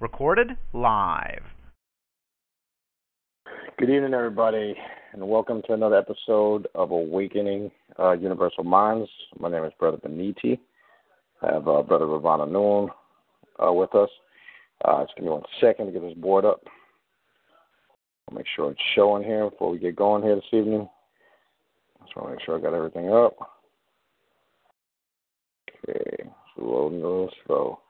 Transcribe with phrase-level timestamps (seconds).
[0.00, 1.42] Recorded live.
[3.78, 4.74] Good evening, everybody,
[5.12, 9.08] and welcome to another episode of Awakening uh, Universal Minds.
[9.38, 10.58] My name is Brother Beniti.
[11.42, 12.88] I have uh, Brother Ravana Noon
[13.64, 14.10] uh, with us.
[14.84, 16.62] Uh, just give me one second to get this board up.
[18.28, 20.88] I'll make sure it's showing here before we get going here this evening.
[22.04, 23.36] Just want to make sure I got everything up.
[25.88, 27.80] Okay, loading those slow.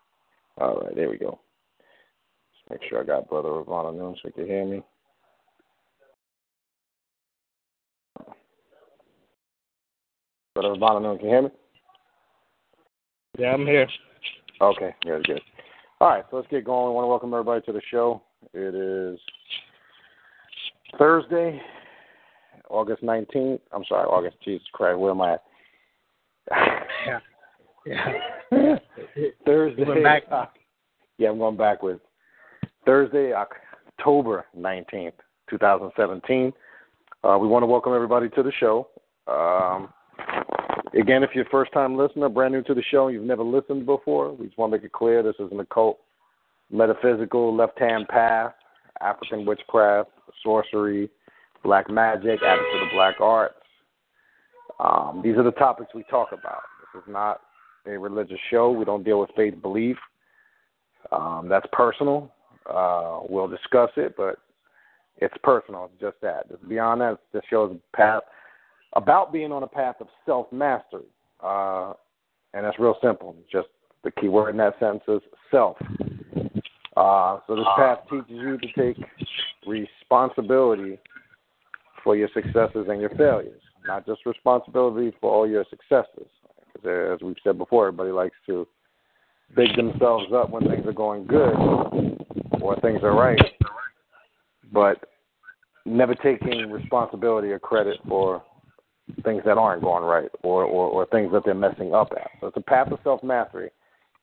[0.60, 1.38] All right, there we go.
[2.52, 4.82] Just make sure I got Brother Ravana Noon so you can hear me.
[10.54, 11.48] Brother Ravana Noon, can you hear me?
[13.38, 13.86] Yeah, I'm here.
[14.60, 15.40] Okay, good, good.
[16.00, 16.88] All right, so let's get going.
[16.88, 18.22] I want to welcome everybody to the show.
[18.52, 19.20] It is
[20.98, 21.60] Thursday,
[22.68, 23.60] August 19th.
[23.72, 25.42] I'm sorry, August, Jesus Christ, where am I at?
[27.06, 27.18] yeah.
[27.86, 28.12] Yeah.
[29.44, 29.84] Thursday.
[30.30, 30.46] Uh,
[31.18, 32.00] yeah, I'm going backwards.
[32.86, 35.12] Thursday, October 19th,
[35.50, 36.52] 2017.
[37.24, 38.88] Uh, we want to welcome everybody to the show.
[39.26, 39.92] Um,
[40.98, 43.84] again, if you're a first time listener, brand new to the show, you've never listened
[43.84, 45.98] before, we just want to make it clear this is an occult,
[46.70, 48.54] metaphysical, left hand path,
[49.00, 50.10] African witchcraft,
[50.42, 51.10] sorcery,
[51.62, 53.54] black magic, added to the black arts.
[54.80, 56.62] Um, these are the topics we talk about.
[56.94, 57.40] This is not
[57.88, 58.70] a religious show.
[58.70, 59.96] We don't deal with faith belief.
[61.12, 62.32] Um, that's personal.
[62.68, 64.38] Uh, we'll discuss it, but
[65.16, 65.90] it's personal.
[65.92, 66.68] It's just that.
[66.68, 68.22] Beyond that, this show is path
[68.94, 71.06] about being on a path of self mastery,
[71.42, 71.92] uh,
[72.54, 73.34] and that's real simple.
[73.50, 73.68] Just
[74.04, 75.76] the key word in that sentence is self.
[76.96, 78.96] Uh, so this path teaches you to take
[79.66, 80.98] responsibility
[82.02, 86.28] for your successes and your failures, not just responsibility for all your successes.
[86.82, 88.66] Because as we've said before, everybody likes to
[89.56, 91.54] big themselves up when things are going good
[92.60, 93.40] or things are right,
[94.72, 94.98] but
[95.84, 98.42] never taking responsibility or credit for
[99.24, 102.30] things that aren't going right or, or, or things that they're messing up at.
[102.40, 103.70] So it's a path of self mastery.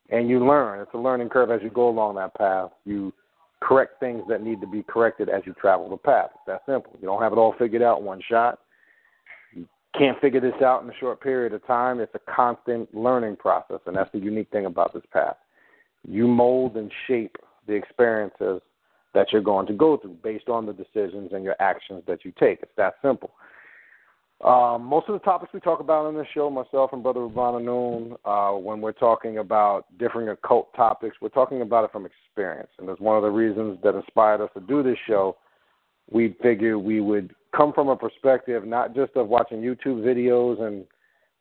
[0.10, 0.82] And you learn.
[0.82, 2.70] It's a learning curve as you go along that path.
[2.86, 3.12] You
[3.60, 6.30] correct things that need to be corrected as you travel the path.
[6.36, 6.94] It's that simple.
[7.02, 8.60] You don't have it all figured out one shot.
[9.98, 12.00] Can't figure this out in a short period of time.
[12.00, 15.38] It's a constant learning process, and that's the unique thing about this path.
[16.08, 18.62] You mold and shape the experiences
[19.14, 22.34] that you're going to go through based on the decisions and your actions that you
[22.38, 22.60] take.
[22.62, 23.32] It's that simple.
[24.44, 27.62] Um, most of the topics we talk about on this show, myself and Brother Ravana
[27.62, 32.70] Noon, uh, when we're talking about different occult topics, we're talking about it from experience.
[32.78, 35.38] And that's one of the reasons that inspired us to do this show.
[36.10, 40.86] We figured we would come from a perspective not just of watching YouTube videos and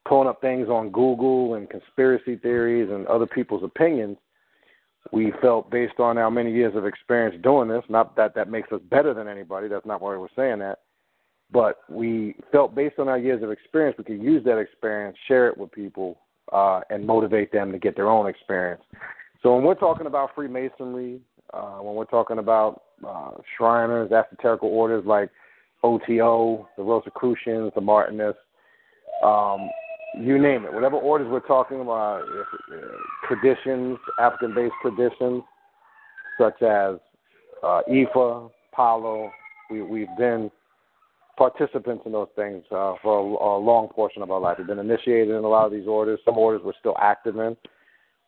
[0.07, 4.17] pulling up things on Google and conspiracy theories and other people's opinions.
[5.13, 8.73] We felt, based on our many years of experience doing this, not that that makes
[8.73, 10.79] us better than anybody, that's not why we're saying that
[11.55, 15.49] but we felt based on our years of experience, we could use that experience, share
[15.49, 16.19] it with people,
[16.53, 18.83] uh, and motivate them to get their own experience.
[19.43, 21.21] So when we're talking about Freemasonry,
[21.55, 25.31] uh, when we're talking about uh, Shriners, esoterical orders like
[25.83, 28.41] OTO, the Rosicrucians, the Martinists,
[29.23, 29.69] um,
[30.21, 35.43] you name it, whatever orders we're talking about, uh, traditions, African-based traditions,
[36.39, 36.97] such as
[37.63, 39.31] uh, Ifa, Palo,
[39.71, 40.51] we, we've been
[41.37, 44.57] participants in those things uh, for a, a, long portion of our life.
[44.59, 46.21] We've been initiated in a lot of these orders.
[46.25, 47.57] Some orders we're still active in.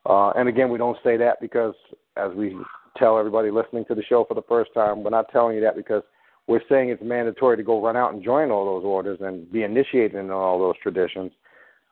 [0.04, 1.74] Uh, and again, we don't say that because,
[2.16, 2.56] as we
[2.98, 5.76] tell everybody listening to the show for the first time, we're not telling you that
[5.76, 6.02] because
[6.46, 9.62] we're saying it's mandatory to go run out and join all those orders and be
[9.62, 11.32] initiated in all those traditions.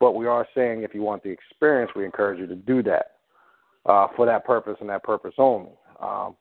[0.00, 3.12] But we are saying if you want the experience, we encourage you to do that
[3.86, 5.72] uh, for that purpose and that purpose only.
[6.00, 6.36] Um,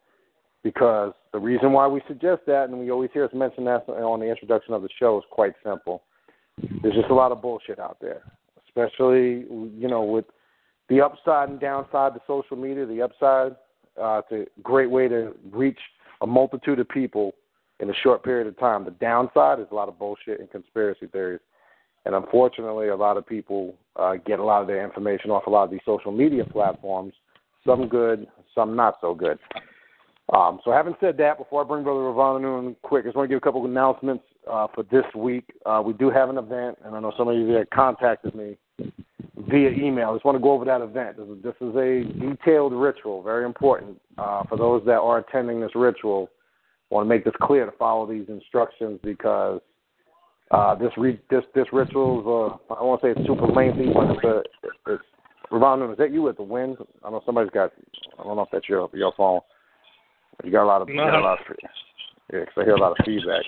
[0.63, 4.19] because the reason why we suggest that, and we always hear us mention that on
[4.19, 6.03] the introduction of the show, is quite simple.
[6.81, 8.21] There's just a lot of bullshit out there,
[8.65, 10.25] especially you know with
[10.87, 12.85] the upside and downside to social media.
[12.85, 13.55] The upside,
[14.01, 15.79] uh, it's a great way to reach
[16.21, 17.33] a multitude of people
[17.79, 18.85] in a short period of time.
[18.85, 21.41] The downside is a lot of bullshit and conspiracy theories.
[22.05, 25.49] And unfortunately, a lot of people uh, get a lot of their information off a
[25.49, 27.13] lot of these social media platforms.
[27.65, 29.39] Some good, some not so good.
[30.33, 33.29] Um, so, having said that, before I bring Brother Ravana in quick, I just want
[33.29, 35.45] to give a couple of announcements uh, for this week.
[35.65, 38.57] Uh, we do have an event, and I know some of you that contacted me
[38.79, 40.09] via email.
[40.09, 41.17] I just want to go over that event.
[41.17, 45.61] This is, this is a detailed ritual, very important uh, for those that are attending
[45.61, 46.29] this ritual.
[46.91, 49.61] I want to make this clear to follow these instructions because
[50.51, 54.11] uh, this re- this this ritual is uh, I won't say it's super lengthy, but
[54.11, 54.43] it's a,
[54.91, 55.03] it's
[55.51, 56.77] Ravon, is that you at the wind?
[57.03, 57.71] I know somebody's got.
[58.19, 59.39] I don't know if that's your your phone.
[60.43, 60.89] You got a lot of.
[60.89, 61.55] You got a lot of
[62.31, 63.43] yeah, because I hear a lot of feedback.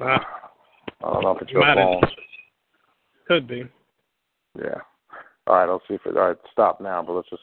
[0.00, 0.18] Uh,
[1.04, 2.00] I don't know if it's your phone.
[2.02, 2.10] have-
[3.30, 3.62] could be.
[4.58, 4.80] Yeah.
[5.46, 6.16] All right, I'll see if it.
[6.16, 7.42] All right, stop now, but let's just.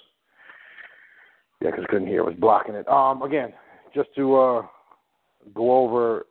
[1.62, 2.20] Yeah, because I couldn't hear.
[2.20, 2.86] It was blocking it.
[2.90, 3.54] Um, again,
[3.96, 4.62] just to uh,
[5.56, 6.26] go over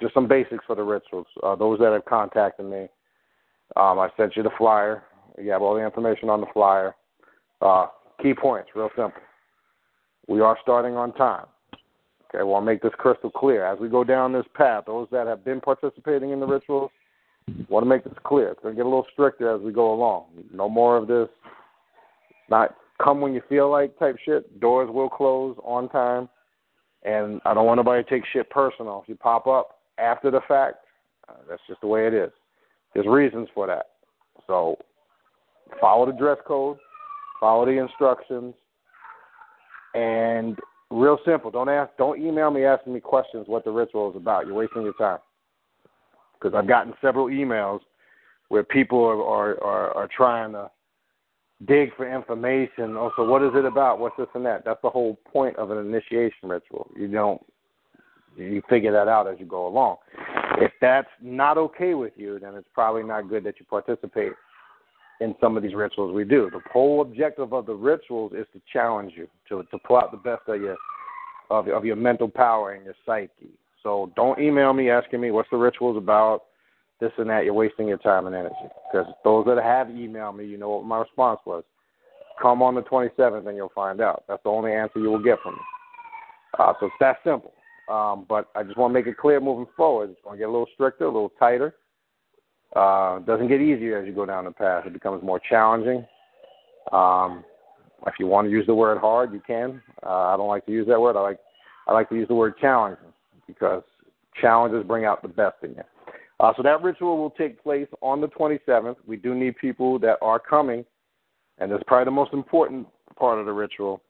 [0.00, 1.28] just some basics for the rituals.
[1.40, 2.88] Uh, those that have contacted me,
[3.76, 5.04] um, I sent you the flyer.
[5.40, 6.96] You have all the information on the flyer.
[7.62, 7.86] Uh,
[8.20, 9.22] key points, real simple.
[10.26, 11.46] We are starting on time.
[12.28, 13.64] Okay, I want to make this crystal clear.
[13.64, 16.90] As we go down this path, those that have been participating in the rituals,
[17.68, 18.48] want to make this clear.
[18.48, 20.26] It's going to get a little stricter as we go along.
[20.52, 21.28] No more of this,
[22.50, 24.60] not come when you feel like type shit.
[24.60, 26.28] Doors will close on time.
[27.04, 29.00] And I don't want nobody to take shit personal.
[29.02, 30.78] If you pop up after the fact,
[31.28, 32.30] uh, that's just the way it is.
[32.94, 33.90] There's reasons for that.
[34.46, 34.76] So
[35.80, 36.78] follow the dress code,
[37.38, 38.54] follow the instructions,
[39.94, 40.58] and
[40.90, 41.50] real simple.
[41.50, 41.90] Don't ask.
[41.96, 44.46] Don't email me asking me questions what the ritual is about.
[44.46, 45.18] You're wasting your time.
[46.46, 47.80] Because I've gotten several emails
[48.48, 50.70] where people are are, are, are trying to
[51.66, 52.96] dig for information.
[52.96, 53.98] Also, what is it about?
[53.98, 54.64] What's this and that?
[54.64, 56.88] That's the whole point of an initiation ritual.
[56.96, 57.44] You don't
[58.36, 59.96] you figure that out as you go along.
[60.58, 64.32] If that's not okay with you, then it's probably not good that you participate
[65.20, 66.48] in some of these rituals we do.
[66.52, 70.18] The whole objective of the rituals is to challenge you, to to pull out the
[70.18, 70.76] best of your
[71.50, 73.58] of, of your mental power and your psyche.
[73.86, 76.46] So don't email me asking me what's the rituals about,
[77.00, 77.44] this and that.
[77.44, 78.54] You're wasting your time and energy.
[78.90, 81.62] Because those that have emailed me, you know what my response was.
[82.42, 84.24] Come on the 27th and you'll find out.
[84.26, 85.60] That's the only answer you will get from me.
[86.58, 87.52] Uh, so it's that simple.
[87.88, 90.10] Um, but I just want to make it clear moving forward.
[90.10, 91.76] It's going to get a little stricter, a little tighter.
[92.74, 94.84] Uh, doesn't get easier as you go down the path.
[94.84, 96.04] It becomes more challenging.
[96.90, 97.44] Um,
[98.04, 99.80] if you want to use the word hard, you can.
[100.04, 101.16] Uh, I don't like to use that word.
[101.16, 101.38] I like
[101.86, 103.12] I like to use the word challenging
[103.46, 103.82] because
[104.40, 105.82] challenges bring out the best in you.
[106.38, 108.96] Uh, so that ritual will take place on the 27th.
[109.06, 110.84] We do need people that are coming,
[111.58, 112.86] and that's probably the most important
[113.18, 114.02] part of the ritual.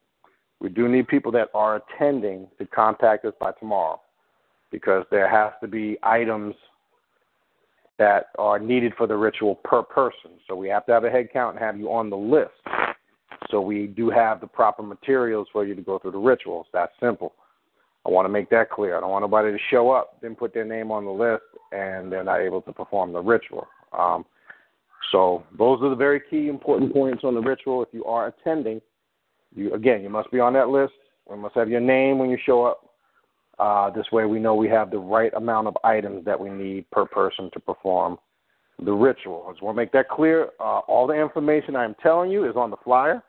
[0.61, 4.01] We do need people that are attending to contact us by tomorrow
[4.73, 6.55] because there has to be items
[7.99, 10.33] that are needed for the ritual per person.
[10.49, 12.51] So we have to have a head count and have you on the list.
[13.51, 16.67] So we do have the proper materials for you to go through the rituals.
[16.73, 17.35] That's simple.
[18.07, 18.97] I want to make that clear.
[18.97, 21.43] I don't want nobody to show up, then put their name on the list,
[21.73, 23.67] and they're not able to perform the ritual.
[23.97, 24.25] Um,
[25.11, 27.83] so those are the very key important points on the ritual.
[27.83, 28.81] If you are attending,
[29.55, 30.93] you again, you must be on that list.
[31.29, 32.83] We must have your name when you show up.
[33.59, 36.89] Uh, this way, we know we have the right amount of items that we need
[36.91, 38.19] per person to perform
[38.85, 39.47] the ritual.
[39.49, 40.51] I just want to make that clear.
[40.61, 43.23] Uh, all the information I'm telling you is on the flyer.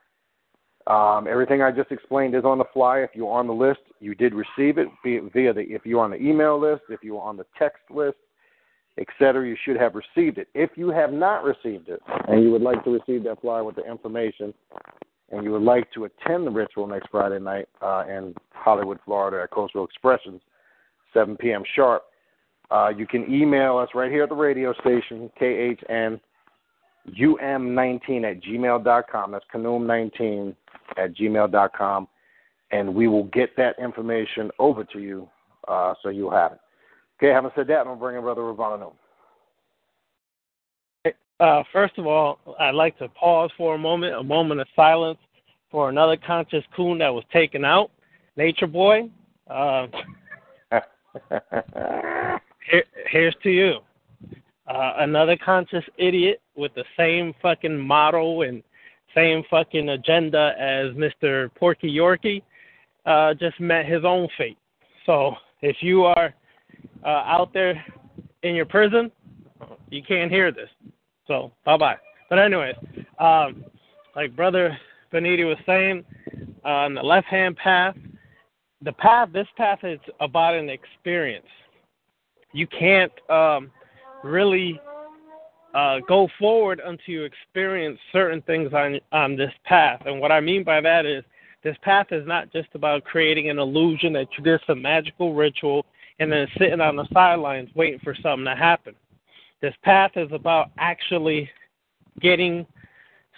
[0.89, 3.03] Um, everything I just explained is on the flyer.
[3.03, 5.61] If you're on the list, you did receive it via the.
[5.61, 8.17] If you're on the email list, if you're on the text list,
[8.97, 10.47] etc., you should have received it.
[10.53, 13.75] If you have not received it and you would like to receive that flyer with
[13.75, 14.53] the information,
[15.31, 19.43] and you would like to attend the ritual next Friday night uh, in Hollywood, Florida
[19.43, 20.41] at Coastal Expressions,
[21.13, 21.63] 7 p.m.
[21.75, 22.03] sharp,
[22.71, 25.29] uh, you can email us right here at the radio station,
[27.09, 29.31] KHNUM19 at gmail.com.
[29.31, 30.55] That's KHNUM19
[30.97, 32.07] at gmail.com.
[32.71, 35.29] And we will get that information over to you
[35.67, 36.59] uh, so you'll have it.
[37.17, 38.89] Okay, having said that, I'm going to bring in Brother Ravana.
[41.39, 45.19] Uh, first of all, I'd like to pause for a moment, a moment of silence
[45.69, 47.91] for another conscious coon that was taken out,
[48.37, 49.09] Nature Boy.
[49.49, 49.87] Uh,
[52.69, 53.79] here, here's to you.
[54.67, 58.61] Uh, another conscious idiot with the same fucking motto and
[59.15, 61.49] same fucking agenda as Mr.
[61.55, 62.43] Porky Yorkie
[63.05, 64.57] uh, just met his own fate.
[65.05, 66.33] So if you are
[67.03, 67.83] uh, out there
[68.43, 69.11] in your prison,
[69.89, 70.69] you can't hear this.
[71.27, 71.95] So bye bye.
[72.29, 72.75] But anyways,
[73.19, 73.63] um,
[74.15, 74.77] like brother
[75.13, 76.03] Beniti was saying,
[76.65, 77.95] uh, on the left hand path,
[78.81, 81.47] the path this path is about an experience.
[82.53, 83.71] You can't um,
[84.23, 84.79] really
[85.73, 90.01] uh, go forward until you experience certain things on on this path.
[90.05, 91.23] And what I mean by that is
[91.63, 95.85] this path is not just about creating an illusion that you did some magical ritual
[96.19, 98.95] and then sitting on the sidelines waiting for something to happen.
[99.61, 101.49] This path is about actually
[102.21, 102.65] getting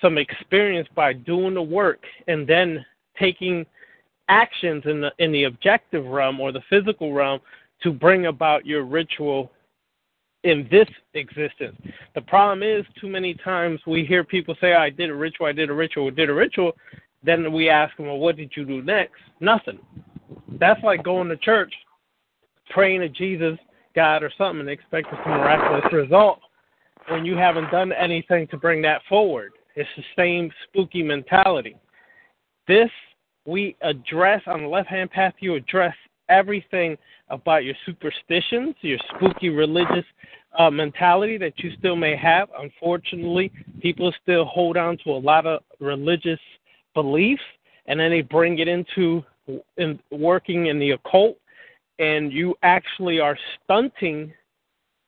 [0.02, 2.86] some experience by doing the work and then
[3.18, 3.66] taking
[4.30, 7.40] actions in the in the objective realm or the physical realm
[7.82, 9.52] to bring about your ritual
[10.44, 11.78] in this existence.
[12.16, 15.52] The problem is, too many times we hear people say, I did a ritual, I
[15.52, 16.72] did a ritual, I did a ritual.
[17.24, 19.20] Then we ask them, Well, what did you do next?
[19.42, 19.80] Nothing.
[20.60, 21.74] That's like going to church,
[22.70, 23.58] praying to Jesus,
[23.96, 26.40] God, or something, and expecting some miraculous result
[27.10, 29.52] when you haven't done anything to bring that forward.
[29.76, 31.76] It's the same spooky mentality.
[32.68, 32.90] This
[33.46, 35.96] we address on the left hand path, you address
[36.30, 36.98] everything
[37.30, 40.06] about your superstitions, your spooky religious
[40.58, 42.50] uh, mentality that you still may have.
[42.58, 46.40] Unfortunately, people still hold on to a lot of religious
[46.94, 47.42] beliefs,
[47.86, 49.24] and then they bring it into
[49.78, 51.38] in working in the occult,
[51.98, 54.32] and you actually are stunting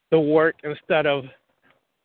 [0.09, 1.25] the work instead of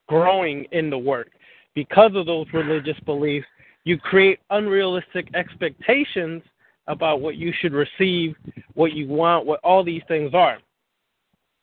[0.09, 1.31] growing in the work
[1.75, 3.47] because of those religious beliefs.
[3.85, 6.43] You create unrealistic expectations
[6.89, 8.37] about what you should receive,
[8.75, 10.59] what you want, what all these things are.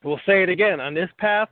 [0.03, 1.49] We'll say it again on this path,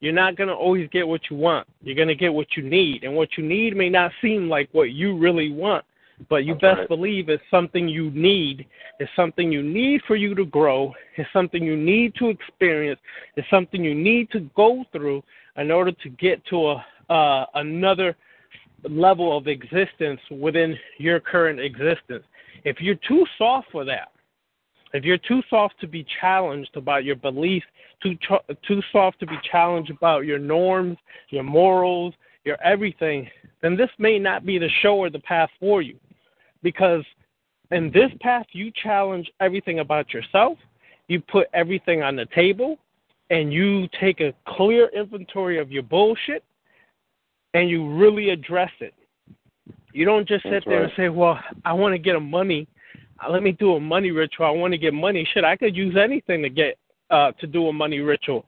[0.00, 1.66] you're not going to always get what you want.
[1.82, 3.02] You're going to get what you need.
[3.02, 5.84] And what you need may not seem like what you really want,
[6.28, 6.88] but you That's best right.
[6.88, 8.66] believe it's something you need.
[9.00, 10.94] It's something you need for you to grow.
[11.16, 13.00] It's something you need to experience.
[13.36, 15.24] It's something you need to go through
[15.56, 18.16] in order to get to a uh, another
[18.84, 22.24] level of existence within your current existence.
[22.64, 24.08] If you're too soft for that,
[24.94, 27.66] if you're too soft to be challenged about your beliefs,
[28.02, 28.16] too
[28.66, 30.96] too soft to be challenged about your norms,
[31.30, 33.28] your morals, your everything,
[33.60, 35.96] then this may not be the show or the path for you.
[36.62, 37.04] Because
[37.70, 40.56] in this path, you challenge everything about yourself,
[41.08, 42.78] you put everything on the table,
[43.30, 46.42] and you take a clear inventory of your bullshit,
[47.52, 48.94] and you really address it.
[49.98, 50.84] You don't just sit That's there right.
[50.84, 52.68] and say, "Well, I want to get a money.
[53.18, 54.46] uh, Let me do a money ritual.
[54.46, 55.28] I want to get money.
[55.34, 56.78] Shit, I could use anything to get
[57.10, 58.46] uh, to do a money ritual.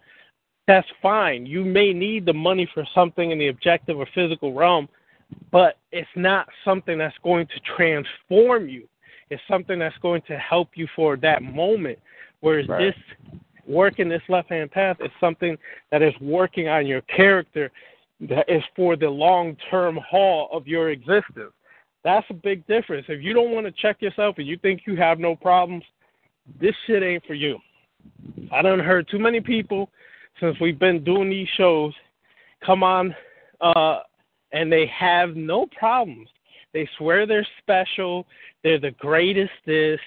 [0.68, 1.46] That's fine.
[1.46, 4.88] You may need the money for something in the objective or physical realm,
[5.50, 8.86] but it's not something that's going to transform you.
[9.30, 11.98] It's something that's going to help you for that moment.
[12.42, 12.94] Whereas Right.
[12.94, 13.30] this
[13.66, 15.58] working this left hand path is something
[15.90, 17.72] that is working on your character
[18.28, 21.52] that is for the long term haul of your existence.
[22.04, 23.06] That's a big difference.
[23.08, 25.84] If you don't want to check yourself and you think you have no problems,
[26.60, 27.58] this shit ain't for you.
[28.52, 29.90] I done heard too many people
[30.40, 31.92] since we've been doing these shows
[32.64, 33.14] come on
[33.60, 34.00] uh
[34.52, 36.28] and they have no problems.
[36.72, 38.26] They swear they're special,
[38.62, 40.00] they're the greatest this,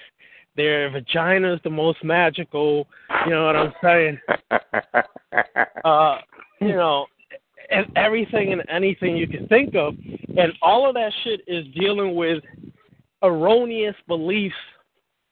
[0.56, 2.86] their vagina's the most magical,
[3.24, 4.18] you know what I'm saying?
[5.84, 6.18] uh,
[6.60, 7.06] you know,
[7.70, 9.94] and everything and anything you can think of.
[10.36, 12.42] And all of that shit is dealing with
[13.22, 14.54] erroneous beliefs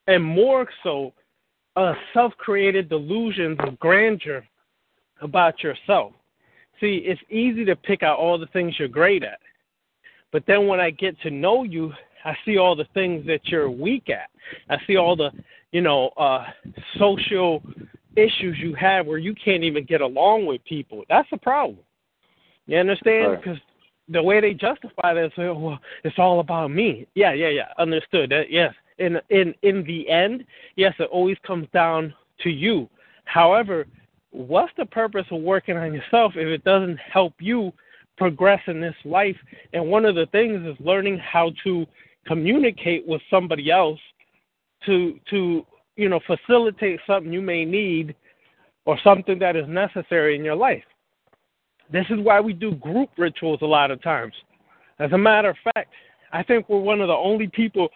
[0.07, 1.13] and more so
[1.77, 4.45] uh, self created delusions of grandeur
[5.21, 6.13] about yourself.
[6.81, 9.39] See, it's easy to pick out all the things you're great at.
[10.33, 11.93] But then when I get to know you,
[12.25, 14.31] I see all the things that you're weak at.
[14.69, 15.31] I see all the,
[15.71, 16.47] you know, uh,
[16.99, 17.63] social
[18.17, 21.05] issues you have where you can't even get along with people.
[21.09, 21.79] That's a problem.
[22.67, 23.33] You understand?
[23.33, 23.43] Right.
[23.43, 23.59] Because
[24.09, 27.07] the way they justify that is, oh, well, it's all about me.
[27.15, 27.69] Yeah, yeah, yeah.
[27.79, 28.31] Understood.
[28.31, 28.75] That, yes.
[28.99, 30.45] In in in the end,
[30.77, 32.89] yes, it always comes down to you.
[33.25, 33.87] However,
[34.31, 37.73] what's the purpose of working on yourself if it doesn't help you
[38.17, 39.37] progress in this life?
[39.73, 41.87] And one of the things is learning how to
[42.27, 44.01] communicate with somebody else
[44.87, 45.67] to to
[45.97, 48.15] you know facilitate something you may need
[48.85, 50.85] or something that is necessary in your life.
[51.93, 54.33] This is why we do group rituals a lot of times.
[54.99, 55.93] As a matter of fact,
[56.33, 57.89] I think we're one of the only people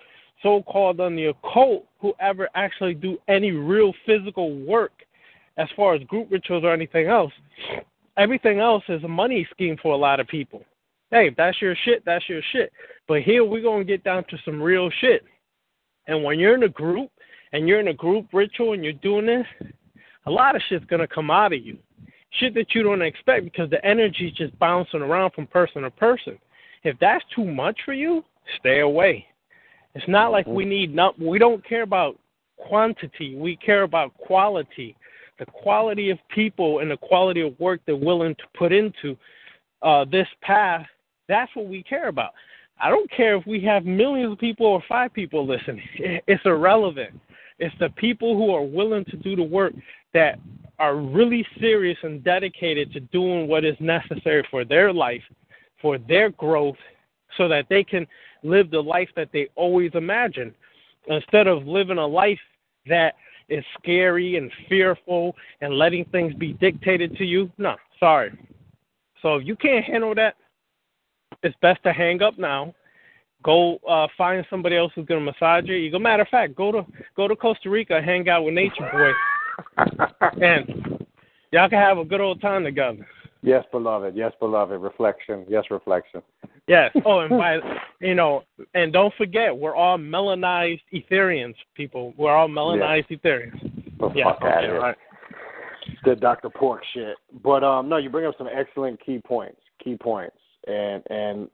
[0.43, 4.93] so called on the occult who ever actually do any real physical work
[5.57, 7.33] as far as group rituals or anything else.
[8.19, 10.63] Everything else is a money scheme for a lot of people.
[11.11, 12.73] Hey, if that's your shit, that's your shit.
[13.09, 15.25] But here we're going to get down to some real shit.
[16.07, 17.11] And when you're in a group
[17.53, 19.47] and you're in a group ritual and you're doing this,
[20.27, 21.79] a lot of shit's going to come out of you.
[22.33, 26.39] Shit that you don't expect because the energy's just bouncing around from person to person.
[26.83, 28.25] If that's too much for you,
[28.59, 29.27] stay away.
[29.95, 32.19] It's not like we need not we don't care about
[32.59, 34.97] quantity, we care about quality.
[35.39, 39.17] The quality of people and the quality of work they're willing to put into
[39.83, 40.87] uh, this path,
[41.29, 42.33] that's what we care about.
[42.81, 45.83] I don't care if we have millions of people or five people listening.
[46.27, 47.19] It's irrelevant.
[47.59, 49.73] It's the people who are willing to do the work
[50.13, 50.39] that
[50.79, 55.23] are really serious and dedicated to doing what is necessary for their life,
[55.81, 56.77] for their growth,
[57.37, 58.07] so that they can
[58.43, 60.53] live the life that they always imagined
[61.09, 62.39] instead of living a life
[62.87, 63.15] that
[63.49, 67.51] is scary and fearful and letting things be dictated to you.
[67.59, 68.33] No, sorry.
[69.23, 70.35] So if you can't handle that,
[71.43, 72.75] it's best to hang up now.
[73.43, 75.77] Go uh, find somebody else who's gonna massage you.
[75.77, 75.99] You go.
[75.99, 76.85] Matter of fact, go to
[77.17, 79.13] go to Costa Rica, hang out with Nature Boy,
[80.41, 81.07] and
[81.53, 83.07] y'all can have a good old time together.
[83.43, 84.17] Yes, beloved.
[84.17, 84.81] Yes, beloved.
[84.81, 85.45] Reflection.
[85.49, 86.23] Yes, reflection.
[86.67, 86.91] Yes.
[87.05, 87.59] Oh, and by
[88.01, 88.43] you know,
[88.75, 92.13] and don't forget, we're all melanized Etherians, people.
[92.17, 93.17] We're all melanized yeah.
[93.17, 93.93] Etherians.
[94.01, 94.33] Oh, yeah.
[94.33, 94.69] Fuck okay.
[94.69, 94.97] Right.
[96.05, 96.51] The Dr.
[96.51, 97.17] Pork shit.
[97.45, 99.61] But um, no, you bring up some excellent key points.
[99.83, 100.37] Key points,
[100.67, 101.49] and and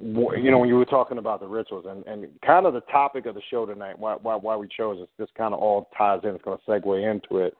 [0.00, 3.26] you know when you were talking about the rituals and and kind of the topic
[3.26, 6.20] of the show tonight, why why why we chose this, this kind of all ties
[6.24, 6.30] in.
[6.30, 7.54] It's going to segue into it.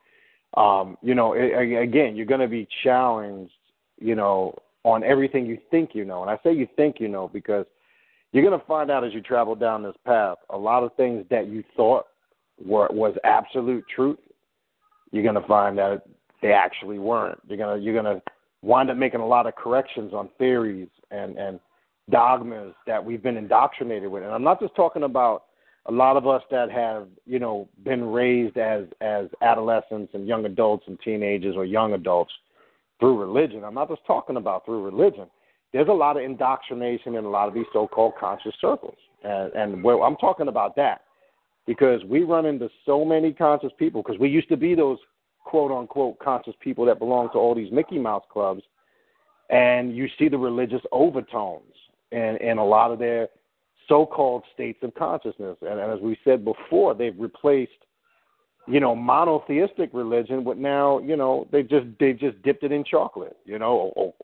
[0.57, 3.53] Um, you know, it, again, you're going to be challenged
[3.99, 6.23] you know, on everything you think you know.
[6.23, 7.67] And I say you think you know because
[8.33, 11.25] you're going to find out as you travel down this path a lot of things
[11.31, 12.07] that you thought
[12.65, 14.19] were was absolute truth.
[15.11, 16.03] You're going to find that
[16.43, 17.41] they actually weren't.
[17.49, 18.23] You're going to you're going to
[18.63, 21.61] wind up making a lot of corrections on theories and and
[22.11, 24.23] dogmas that we've been indoctrinated with.
[24.23, 25.45] And I'm not just talking about
[25.87, 30.45] a lot of us that have, you know, been raised as as adolescents and young
[30.47, 32.33] adults and teenagers or young adults
[33.01, 33.65] through religion.
[33.65, 35.27] I'm not just talking about through religion.
[35.73, 39.85] There's a lot of indoctrination in a lot of these so-called conscious circles, and, and
[39.85, 41.03] well, I'm talking about that
[41.67, 44.99] because we run into so many conscious people because we used to be those
[45.45, 48.63] quote unquote conscious people that belong to all these Mickey Mouse clubs,
[49.51, 51.74] and you see the religious overtones
[52.15, 53.29] in, in a lot of their
[53.89, 55.57] so-called states of consciousness.
[55.61, 57.73] And, and as we said before, they've replaced
[58.67, 62.85] you know, monotheistic religion, but now, you know, they just they just dipped it in
[62.85, 63.37] chocolate.
[63.45, 64.15] You know, oh,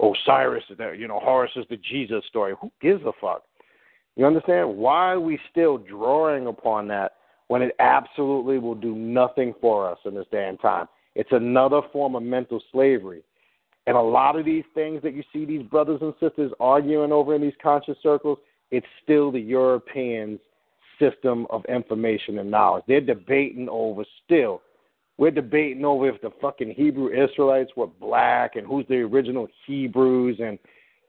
[0.00, 0.64] oh, Osiris,
[0.98, 2.54] you know, Horus is the Jesus story.
[2.60, 3.44] Who gives a fuck?
[4.16, 4.76] You understand?
[4.76, 7.12] Why are we still drawing upon that
[7.48, 10.86] when it absolutely will do nothing for us in this day and time?
[11.14, 13.22] It's another form of mental slavery.
[13.86, 17.34] And a lot of these things that you see these brothers and sisters arguing over
[17.34, 18.38] in these conscious circles,
[18.70, 20.40] it's still the Europeans
[20.98, 22.84] system of information and knowledge.
[22.88, 24.62] They're debating over still.
[25.18, 30.38] We're debating over if the fucking Hebrew Israelites were black and who's the original Hebrews
[30.40, 30.58] and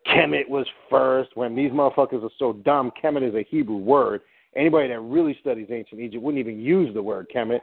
[0.08, 1.32] Kemet was first.
[1.36, 4.22] When these motherfuckers are so dumb, Kemet is a Hebrew word.
[4.56, 7.60] Anybody that really studies ancient Egypt wouldn't even use the word Kemet.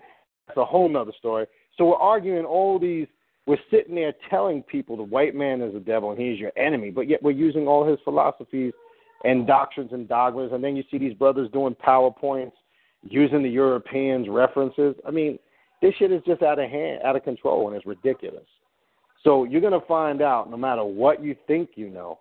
[0.47, 1.47] That's a whole nother story.
[1.79, 3.07] So we're arguing all these.
[3.47, 6.91] We're sitting there telling people the white man is the devil and he's your enemy,
[6.91, 8.73] but yet we're using all his philosophies
[9.25, 12.53] and doctrines and dogmas, and then you see these brothers doing PowerPoints
[13.03, 14.95] using the Europeans' references.
[15.07, 15.39] I mean,
[15.83, 18.47] this shit is just out of hand, out of control, and it's ridiculous.
[19.23, 22.21] So you're going to find out, no matter what you think you know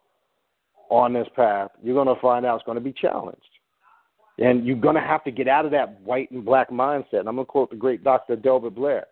[0.90, 3.42] on this path, you're going to find out it's going to be challenged.
[4.40, 7.20] And you're going to have to get out of that white and black mindset.
[7.20, 8.36] And I'm going to quote the great Dr.
[8.36, 9.06] Delbert Blair.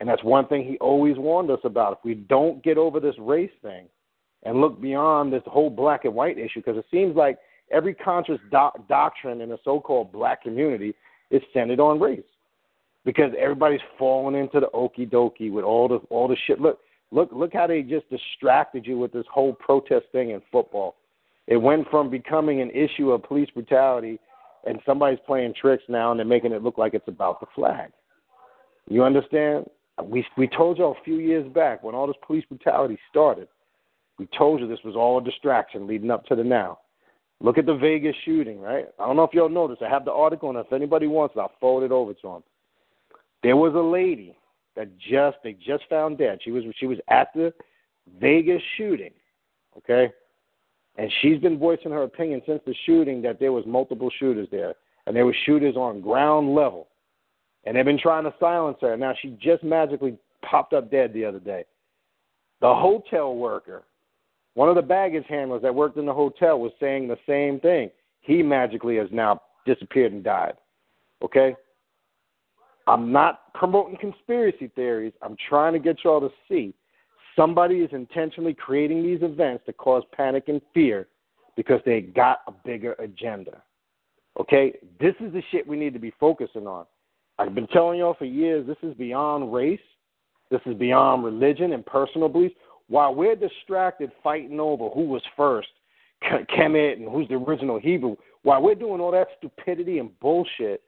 [0.00, 1.94] And that's one thing he always warned us about.
[1.94, 3.88] If we don't get over this race thing,
[4.44, 7.38] and look beyond this whole black and white issue because it seems like
[7.70, 10.94] every conscious do- doctrine in the so-called black community
[11.30, 12.22] is centered on race
[13.04, 16.60] because everybody's falling into the okie dokie with all the all the shit.
[16.60, 16.78] Look,
[17.10, 20.94] look, look how they just distracted you with this whole protest thing in football.
[21.46, 24.20] It went from becoming an issue of police brutality,
[24.66, 27.90] and somebody's playing tricks now, and they're making it look like it's about the flag.
[28.88, 29.66] You understand?
[30.02, 33.48] We we told y'all a few years back when all this police brutality started
[34.18, 36.78] we told you this was all a distraction leading up to the now.
[37.40, 38.86] Look at the Vegas shooting, right?
[38.98, 39.82] I don't know if y'all noticed.
[39.82, 42.42] I have the article, and if anybody wants it, I'll forward it over to them.
[43.44, 44.36] There was a lady
[44.74, 46.40] that just they just found dead.
[46.42, 47.52] She was she was at the
[48.20, 49.12] Vegas shooting,
[49.76, 50.12] okay,
[50.96, 54.74] and she's been voicing her opinion since the shooting that there was multiple shooters there,
[55.06, 56.88] and there were shooters on ground level,
[57.68, 58.96] and they've been trying to silence her.
[58.96, 61.64] Now she just magically popped up dead the other day.
[62.60, 63.84] The hotel worker
[64.58, 67.92] one of the baggage handlers that worked in the hotel was saying the same thing.
[68.22, 70.54] He magically has now disappeared and died.
[71.22, 71.54] Okay?
[72.88, 75.12] I'm not promoting conspiracy theories.
[75.22, 76.74] I'm trying to get y'all to see
[77.36, 81.06] somebody is intentionally creating these events to cause panic and fear
[81.54, 83.62] because they got a bigger agenda.
[84.40, 84.72] Okay?
[84.98, 86.84] This is the shit we need to be focusing on.
[87.38, 89.80] I've been telling y'all for years this is beyond race.
[90.50, 92.54] This is beyond religion and personal beliefs
[92.88, 95.68] while we're distracted fighting over who was first,
[96.22, 100.82] Kemet, and who's the original Hebrew, while we're doing all that stupidity and bullshit,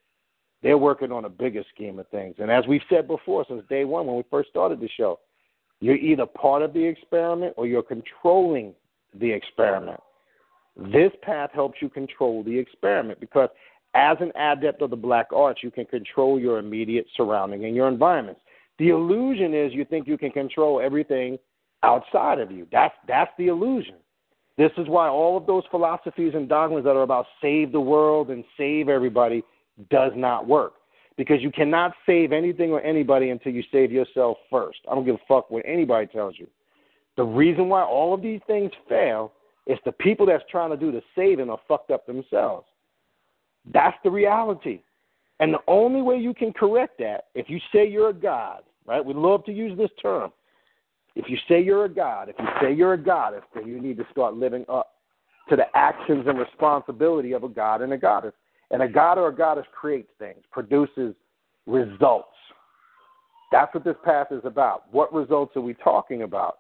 [0.63, 2.37] they're working on a bigger scheme of things.
[2.39, 5.21] And as we've said before, since day one when we first started the show,
[5.81, 8.75] you're either part of the experiment or you're controlling
[9.19, 10.01] the experiment.
[10.77, 13.49] This path helps you control the experiment because
[13.95, 17.89] As an adept of the black arts, you can control your immediate surrounding and your
[17.89, 18.41] environments.
[18.79, 21.39] The illusion is you think you can control everything
[21.83, 22.67] outside of you.
[22.71, 23.97] That's that's the illusion.
[24.57, 28.31] This is why all of those philosophies and dogmas that are about save the world
[28.31, 29.43] and save everybody
[29.91, 30.75] does not work.
[31.17, 34.79] Because you cannot save anything or anybody until you save yourself first.
[34.91, 36.47] I don't give a fuck what anybody tells you.
[37.17, 39.33] The reason why all of these things fail
[39.67, 42.67] is the people that's trying to do the saving are fucked up themselves.
[43.73, 44.83] That's the reality.
[45.41, 49.05] And the only way you can correct that, if you say you're a God, right?
[49.05, 50.33] We love to use this term.
[51.17, 53.97] If you say you're a God, if you say you're a goddess, then you need
[53.99, 54.95] to start living up
[55.49, 58.33] to the actions and responsibility of a God and a goddess.
[58.71, 61.15] And a God or a goddess creates things, produces
[61.67, 62.29] results.
[63.51, 64.85] That's what this path is about.
[64.93, 66.59] What results are we talking about?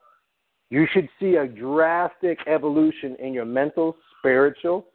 [0.70, 4.86] You should see a drastic evolution in your mental, spiritual,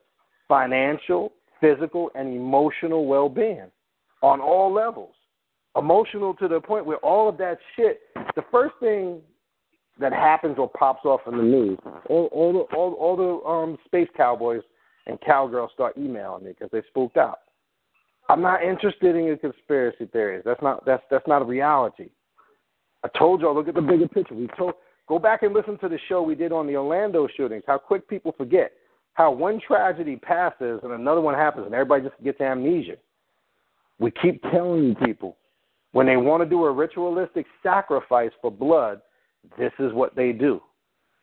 [0.48, 3.70] financial, physical, and emotional well being
[4.22, 5.14] on all levels.
[5.78, 8.02] Emotional to the point where all of that shit,
[8.36, 9.22] the first thing
[10.00, 11.78] that happens or pops off in the news,
[12.10, 14.62] all, all the all, all the um, space cowboys
[15.08, 17.40] and cowgirls start emailing me because they spooked out.
[18.30, 20.44] I'm not interested in your conspiracy theories.
[20.46, 22.10] That's not that's that's not a reality.
[23.04, 24.34] I told y'all look at the bigger picture.
[24.34, 24.74] We told
[25.08, 27.64] go back and listen to the show we did on the Orlando shootings.
[27.68, 28.72] How quick people forget
[29.16, 32.98] how one tragedy passes and another one happens and everybody just gets amnesia.
[33.98, 35.38] We keep telling people
[35.94, 39.02] when they want to do a ritualistic sacrifice for blood,
[39.58, 40.62] this is what they do.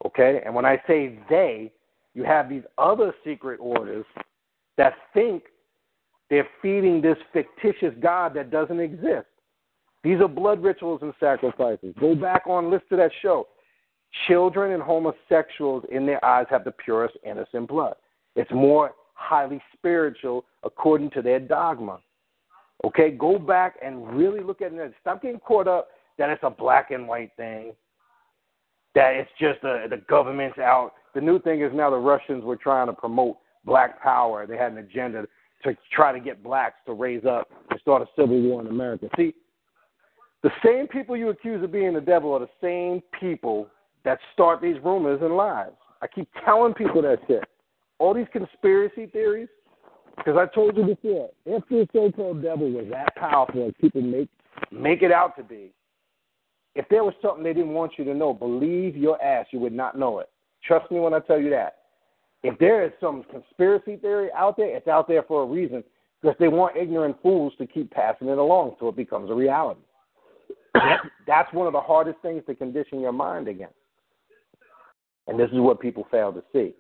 [0.07, 0.41] Okay?
[0.45, 1.71] And when I say they,
[2.15, 4.07] you have these other secret orders
[4.79, 5.45] that think
[6.31, 9.27] they're feeding this fictitious God that doesn't exist.
[10.03, 11.95] These are blood rituals and sacrifices.
[12.01, 13.49] Go back on, list to that show.
[14.29, 17.95] Children and homosexuals in their eyes have the purest innocent blood.
[18.37, 22.01] It's more highly spiritual according to their dogma.
[22.85, 24.95] Okay, go back and really look at it.
[25.01, 27.73] Stop getting caught up that it's a black and white thing,
[28.95, 32.57] that it's just a, the government's out the new thing is now the Russians were
[32.57, 34.47] trying to promote black power.
[34.47, 35.27] They had an agenda
[35.65, 39.09] to try to get blacks to raise up and start a civil war in America.
[39.17, 39.35] See,
[40.43, 43.69] the same people you accuse of being the devil are the same people
[44.05, 45.71] that start these rumors and lies.
[46.01, 47.45] I keep telling people that shit.
[47.99, 49.49] All these conspiracy theories,
[50.17, 54.29] because I told you before, if the so-called devil was that powerful as people make
[54.71, 55.73] make it out to be,
[56.75, 59.73] if there was something they didn't want you to know, believe your ass you would
[59.73, 60.29] not know it.
[60.65, 61.77] Trust me when I tell you that.
[62.43, 65.85] If there is some conspiracy theory out there, it's out there for a reason
[66.21, 69.81] because they want ignorant fools to keep passing it along so it becomes a reality.
[71.27, 73.75] That's one of the hardest things to condition your mind against.
[75.27, 76.75] And this is what people fail to see.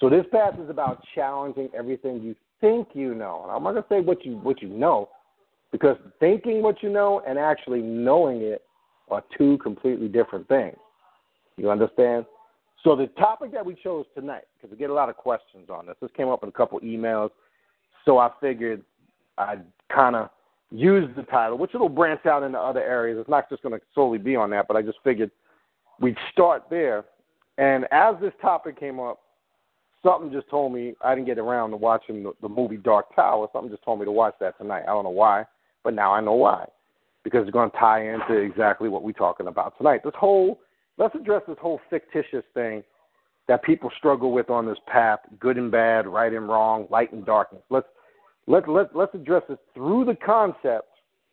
[0.00, 3.40] So this path is about challenging everything you think you know.
[3.42, 5.08] And I'm not gonna say what you what you know,
[5.72, 8.62] because thinking what you know and actually knowing it
[9.10, 10.76] are two completely different things.
[11.56, 12.26] You understand?
[12.84, 15.86] So the topic that we chose tonight, because we get a lot of questions on
[15.86, 17.30] this, this came up in a couple emails,
[18.04, 18.82] so I figured
[19.38, 20.30] I'd kind of
[20.70, 23.18] use the title, which it'll branch out into other areas.
[23.20, 25.30] It's not just going to solely be on that, but I just figured
[26.00, 27.04] we'd start there.
[27.58, 29.20] And as this topic came up,
[30.02, 33.48] something just told me I didn't get around to watching the, the movie Dark Tower.
[33.52, 34.82] Something just told me to watch that tonight.
[34.82, 35.44] I don't know why,
[35.82, 36.66] but now I know why,
[37.24, 40.02] because it's going to tie into exactly what we're talking about tonight.
[40.04, 40.60] This whole
[40.98, 42.82] let's address this whole fictitious thing
[43.48, 47.24] that people struggle with on this path, good and bad, right and wrong, light and
[47.24, 47.62] darkness.
[47.70, 47.86] Let's
[48.46, 50.88] let let let's address this through the concept,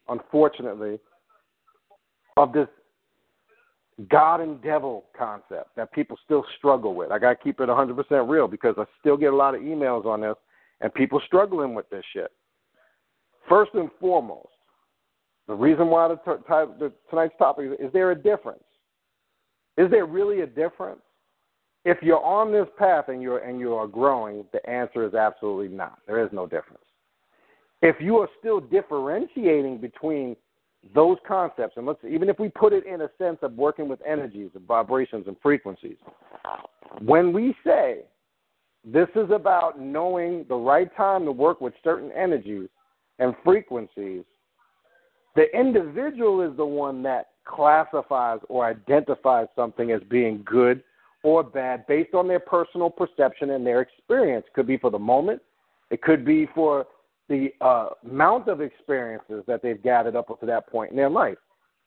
[0.08, 1.00] unfortunately,
[2.38, 2.68] of this
[4.10, 7.12] God and devil concept that people still struggle with.
[7.12, 10.22] I gotta keep it 100% real because I still get a lot of emails on
[10.22, 10.36] this,
[10.82, 12.32] and people struggling with this shit.
[13.48, 14.48] First and foremost,
[15.48, 16.20] the reason why the,
[16.80, 18.64] the tonight's topic is, is there a difference
[19.78, 21.02] is there really a difference?
[21.86, 25.76] If you're on this path and you're and you are growing, the answer is absolutely
[25.76, 26.00] not.
[26.08, 26.84] There is no difference.
[27.82, 30.38] If you are still differentiating between
[30.94, 34.00] those concepts, and let's even if we put it in a sense of working with
[34.06, 35.96] energies and vibrations and frequencies,
[37.00, 38.02] when we say
[38.84, 42.68] this is about knowing the right time to work with certain energies
[43.20, 44.24] and frequencies,
[45.36, 50.84] the individual is the one that classifies or identifies something as being good
[51.24, 54.46] or bad based on their personal perception and their experience.
[54.54, 55.42] Could be for the moment,
[55.90, 56.86] it could be for
[57.30, 61.38] the uh, amount of experiences that they've gathered up to that point in their life.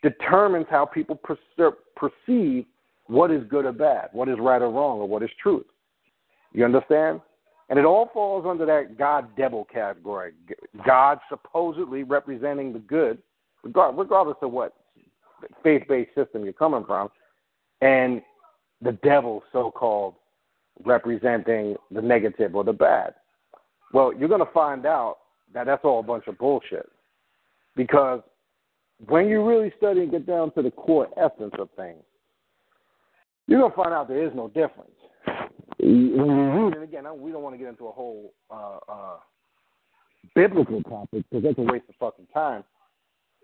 [0.02, 1.18] Determines how people
[1.96, 2.64] perceive
[3.06, 5.66] what is good or bad, what is right or wrong, or what is truth.
[6.52, 7.20] You understand?
[7.68, 10.32] And it all falls under that God devil category.
[10.86, 13.18] God supposedly representing the good,
[13.64, 14.74] regardless of what
[15.62, 17.08] faith based system you're coming from,
[17.80, 18.22] and
[18.80, 20.14] the devil, so called,
[20.84, 23.14] representing the negative or the bad.
[23.92, 25.18] Well, you're going to find out
[25.54, 26.88] that that's all a bunch of bullshit.
[27.74, 28.20] Because
[29.06, 32.02] when you really study and get down to the core essence of things,
[33.46, 34.90] you're going to find out there is no difference.
[35.78, 39.16] And again, we don't want to get into a whole uh, uh,
[40.34, 42.64] biblical topic because that's a waste of fucking time.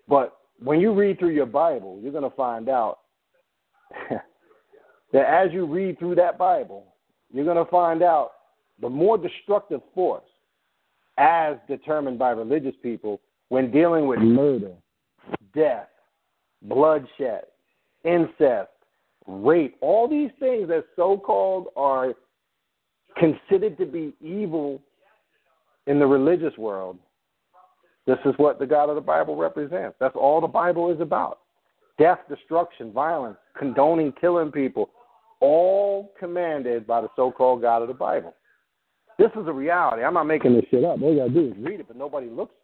[0.09, 3.01] But when you read through your Bible, you're going to find out
[5.13, 6.87] that as you read through that Bible,
[7.33, 8.33] you're going to find out
[8.81, 10.25] the more destructive force,
[11.19, 14.73] as determined by religious people, when dealing with murder,
[15.55, 15.89] death,
[16.63, 17.45] bloodshed,
[18.05, 18.71] incest,
[19.27, 22.15] rape, all these things that so called are
[23.19, 24.81] considered to be evil
[25.87, 26.99] in the religious world,
[28.07, 29.97] this is what the God of the Bible represents.
[30.01, 31.39] That's all the Bible is about
[31.99, 34.91] death, destruction, violence, condoning killing people,
[35.41, 38.35] all commanded by the so called God of the Bible.
[39.19, 40.03] This is a reality.
[40.03, 41.01] I'm not making this shit up.
[41.03, 42.55] All you gotta do is read it, but nobody looks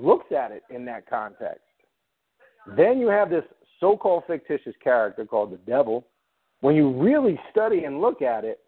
[0.00, 1.60] looks at it in that context.
[2.76, 3.44] Then you have this
[3.80, 6.06] so called fictitious character called the devil.
[6.60, 8.60] When you really study and look at it,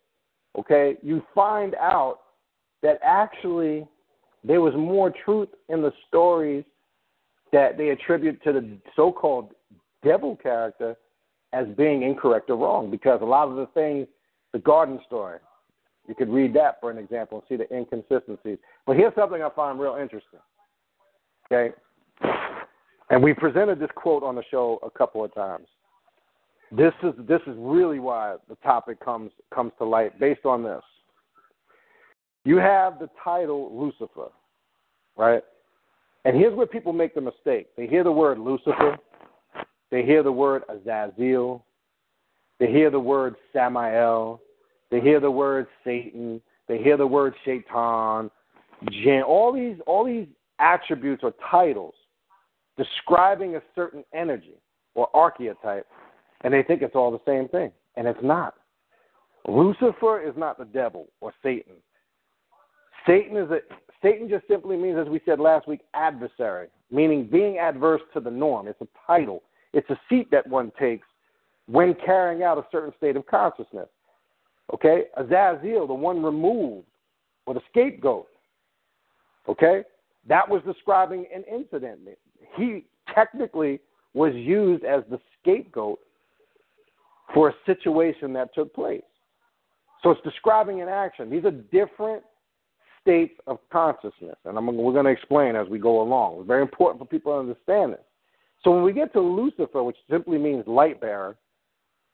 [0.59, 2.21] okay, you find out
[2.83, 3.87] that actually
[4.45, 6.65] there was more truth in the stories
[7.53, 9.51] that they attribute to the so called
[10.05, 10.97] devil character
[11.53, 14.07] as being incorrect or wrong because a lot of the things,
[14.53, 15.39] the garden story,
[16.11, 18.59] you could read that for an example and see the inconsistencies.
[18.85, 20.41] But here's something I find real interesting.
[21.47, 21.73] Okay?
[23.11, 25.69] And we presented this quote on the show a couple of times.
[26.73, 30.83] This is this is really why the topic comes comes to light based on this.
[32.45, 34.31] You have the title Lucifer,
[35.17, 35.45] right?
[36.25, 37.69] And here's where people make the mistake.
[37.77, 38.99] They hear the word Lucifer,
[39.93, 41.65] they hear the word Azazel,
[42.59, 44.41] they hear the word Samael,
[44.91, 48.31] they hear the word Satan, they hear the word Shaitan,
[48.91, 50.27] Jinn, all these all these
[50.59, 51.95] attributes or titles
[52.77, 54.57] describing a certain energy
[54.95, 55.87] or archetype,
[56.43, 58.55] and they think it's all the same thing, and it's not.
[59.47, 61.75] Lucifer is not the devil or Satan.
[63.07, 63.61] Satan is a
[64.03, 68.31] Satan just simply means, as we said last week, adversary, meaning being adverse to the
[68.31, 68.67] norm.
[68.67, 69.43] It's a title.
[69.73, 71.07] It's a seat that one takes
[71.67, 73.89] when carrying out a certain state of consciousness.
[74.75, 75.05] Okay?
[75.17, 76.87] Azazel, the one removed,
[77.47, 78.29] or the scapegoat.
[79.49, 79.83] Okay?
[80.29, 82.01] That was describing an incident.
[82.57, 83.81] He technically
[84.15, 85.99] was used as the scapegoat
[87.35, 89.03] for a situation that took place.
[90.03, 91.31] So it's describing an action.
[91.31, 92.23] These are different
[93.03, 96.39] states of consciousness, and I'm, we're going to explain as we go along.
[96.39, 98.05] It's very important for people to understand this.
[98.63, 101.37] So when we get to Lucifer, which simply means light bearer,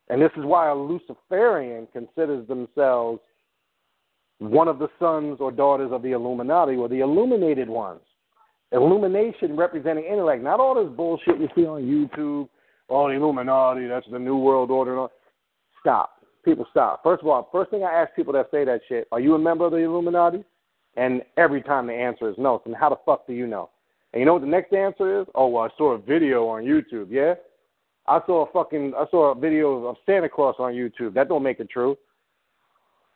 [0.09, 3.21] and this is why a Luciferian considers themselves
[4.39, 8.01] one of the sons or daughters of the Illuminati or the illuminated ones.
[8.73, 12.49] Illumination representing intellect, not all this bullshit you see on YouTube,
[12.89, 15.07] all oh, the Illuminati, that's the New World Order.
[15.81, 16.13] Stop.
[16.45, 17.03] People stop.
[17.03, 19.39] First of all, first thing I ask people that say that shit, are you a
[19.39, 20.45] member of the Illuminati?
[20.97, 22.63] And every time the answer is no.
[22.65, 23.71] So how the fuck do you know?
[24.13, 25.27] And you know what the next answer is?
[25.35, 27.09] Oh, well, I saw a video on YouTube.
[27.11, 27.35] Yeah,
[28.09, 31.15] I saw a fucking I saw a video of Santa Claus on YouTube.
[31.15, 31.97] That don't make it true.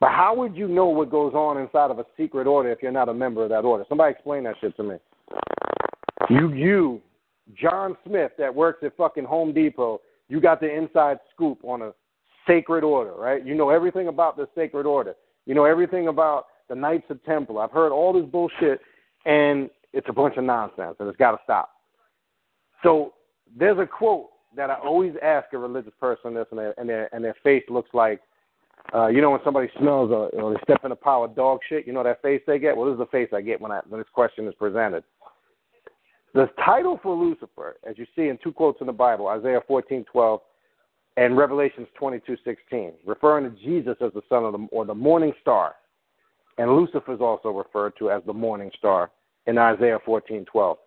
[0.01, 2.91] But how would you know what goes on inside of a secret order if you're
[2.91, 3.85] not a member of that order?
[3.87, 4.95] Somebody explain that shit to me.
[6.29, 7.01] You, you,
[7.53, 11.91] John Smith, that works at fucking Home Depot, you got the inside scoop on a
[12.47, 13.45] sacred order, right?
[13.45, 15.13] You know everything about the sacred order.
[15.45, 17.61] You know everything about the Knights of Templar.
[17.61, 18.81] I've heard all this bullshit,
[19.25, 21.69] and it's a bunch of nonsense, and it's got to stop.
[22.81, 23.13] So
[23.55, 27.13] there's a quote that I always ask a religious person this, and their and their
[27.13, 28.21] and their face looks like,
[28.93, 31.59] uh, you know, when somebody smells or, or they step in a pile of dog
[31.67, 31.87] shit.
[31.87, 32.75] You know that face they get.
[32.75, 35.03] Well, this is the face I get when I when this question is presented.
[36.33, 40.39] The title for Lucifer, as you see in two quotes in the Bible, Isaiah 14:12
[41.17, 45.75] and Revelations 22:16, referring to Jesus as the son of the or the morning star,
[46.57, 49.11] and Lucifer is also referred to as the morning star
[49.47, 50.77] in Isaiah 14:12.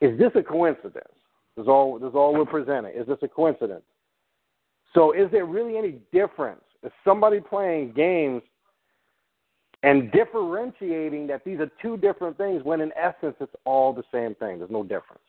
[0.00, 1.17] Is this a coincidence?
[1.58, 2.92] This is all this is all we're presenting.
[2.94, 3.82] Is this a coincidence?
[4.94, 6.62] So is there really any difference?
[6.84, 8.42] Is somebody playing games
[9.82, 14.36] and differentiating that these are two different things when in essence it's all the same
[14.36, 14.58] thing.
[14.58, 15.20] There's no difference.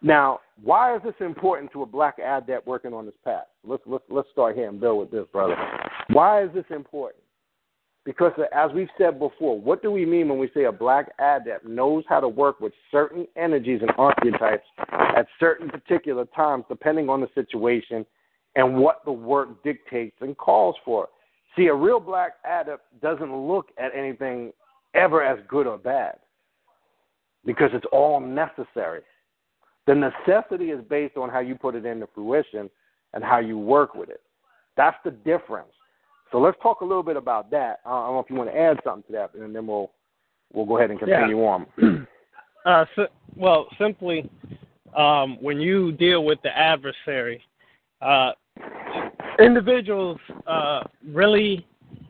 [0.00, 3.48] Now, why is this important to a black adept working on this path?
[3.66, 5.56] Let's let's let's start here and build with this, brother.
[6.08, 7.22] Why is this important?
[8.08, 11.66] Because as we've said before, what do we mean when we say a black adept
[11.66, 14.64] knows how to work with certain energies and archetypes
[15.14, 18.06] at certain particular times, depending on the situation
[18.56, 21.10] and what the work dictates and calls for?
[21.54, 24.54] See, a real black adept doesn't look at anything
[24.94, 26.14] ever as good or bad
[27.44, 29.02] because it's all necessary.
[29.86, 32.70] The necessity is based on how you put it into fruition
[33.12, 34.22] and how you work with it.
[34.78, 35.68] That's the difference.
[36.30, 37.80] So let's talk a little bit about that.
[37.84, 39.90] I don't know if you want to add something to that, and then we'll
[40.52, 41.44] we'll go ahead and continue yeah.
[41.44, 42.06] on.
[42.66, 44.28] uh, so, well, simply
[44.96, 47.42] um, when you deal with the adversary,
[48.02, 48.32] uh,
[49.38, 51.66] individuals uh, really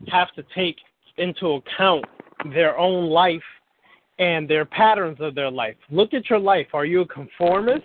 [0.07, 0.77] have to take
[1.17, 2.05] into account
[2.53, 3.41] their own life
[4.17, 5.75] and their patterns of their life.
[5.89, 6.67] Look at your life.
[6.73, 7.83] Are you a conformist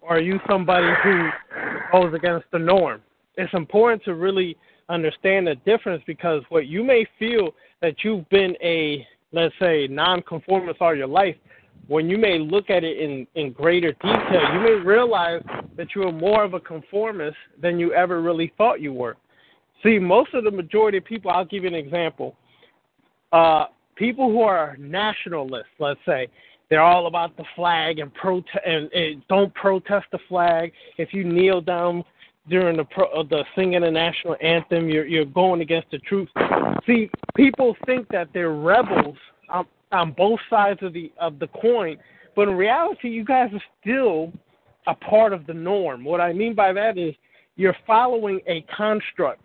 [0.00, 1.28] or are you somebody who
[1.92, 3.02] goes against the norm?
[3.36, 4.56] It's important to really
[4.90, 10.80] understand the difference because what you may feel that you've been a, let's say, nonconformist
[10.80, 11.36] all your life,
[11.86, 15.42] when you may look at it in, in greater detail, you may realize
[15.76, 19.16] that you are more of a conformist than you ever really thought you were.
[19.82, 22.36] See, most of the majority of people, I'll give you an example.
[23.32, 26.28] Uh, people who are nationalists, let's say,
[26.68, 30.72] they're all about the flag and protest and, and don't protest the flag.
[30.98, 32.04] If you kneel down
[32.50, 36.32] during the pro, uh, the singing the national anthem, you're you're going against the troops.
[36.86, 39.16] See, people think that they're rebels
[39.48, 41.96] on, on both sides of the of the coin,
[42.36, 44.32] but in reality, you guys are still
[44.86, 46.04] a part of the norm.
[46.04, 47.14] What I mean by that is
[47.56, 49.42] you're following a construct,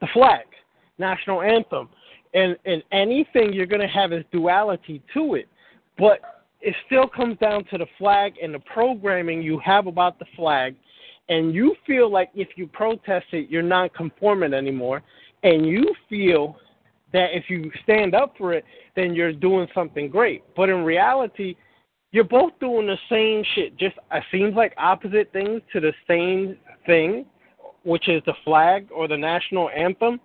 [0.00, 0.44] the flag,
[1.00, 1.88] national anthem
[2.34, 5.48] and and anything you're going to have is duality to it
[5.98, 6.20] but
[6.60, 10.76] it still comes down to the flag and the programming you have about the flag
[11.30, 15.02] and you feel like if you protest it you're not conforming anymore
[15.42, 16.56] and you feel
[17.12, 18.64] that if you stand up for it
[18.96, 20.42] then you're doing something great.
[20.54, 21.56] But in reality
[22.12, 23.76] you're both doing the same shit.
[23.78, 27.24] Just it seems like opposite things to the same thing
[27.82, 30.20] which is the flag or the national anthem.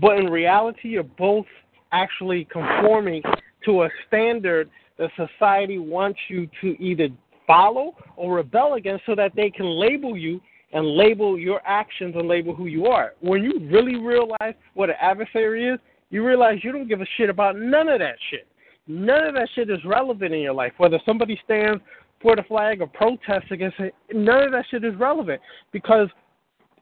[0.00, 1.46] But in reality, you're both
[1.92, 3.22] actually conforming
[3.64, 7.08] to a standard that society wants you to either
[7.50, 10.40] follow or rebel against so that they can label you
[10.72, 13.14] and label your actions and label who you are.
[13.20, 17.28] When you really realize what an adversary is, you realize you don't give a shit
[17.28, 18.46] about none of that shit.
[18.86, 20.72] None of that shit is relevant in your life.
[20.78, 21.82] Whether somebody stands
[22.22, 25.40] for the flag or protests against it, none of that shit is relevant.
[25.72, 26.08] Because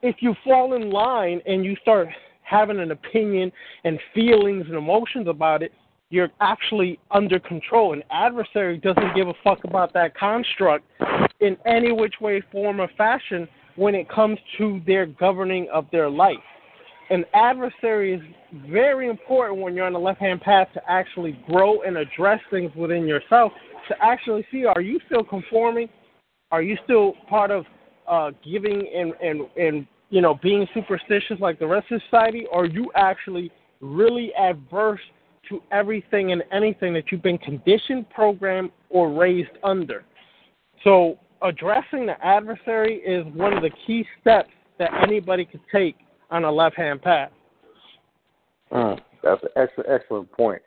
[0.03, 2.09] if you fall in line and you start
[2.43, 3.51] having an opinion
[3.85, 5.73] and feelings and emotions about it,
[6.11, 7.93] you're actually under control.
[7.93, 10.85] An adversary doesn't give a fuck about that construct
[11.41, 16.11] in any which way, form, or fashion when it comes to their governing of their
[16.11, 16.37] life.
[17.11, 18.21] An adversary is
[18.71, 22.71] very important when you're on the left hand path to actually grow and address things
[22.75, 23.53] within yourself
[23.89, 25.89] to actually see are you still conforming?
[26.51, 27.65] Are you still part of
[28.07, 32.63] uh, giving and, and, and you know, being superstitious like the rest of society, or
[32.63, 35.01] are you actually really adverse
[35.49, 40.05] to everything and anything that you've been conditioned, programmed, or raised under?
[40.85, 45.97] So, addressing the adversary is one of the key steps that anybody could take
[46.31, 47.31] on a left hand path.
[48.73, 50.63] Mm, that's an excellent, excellent point.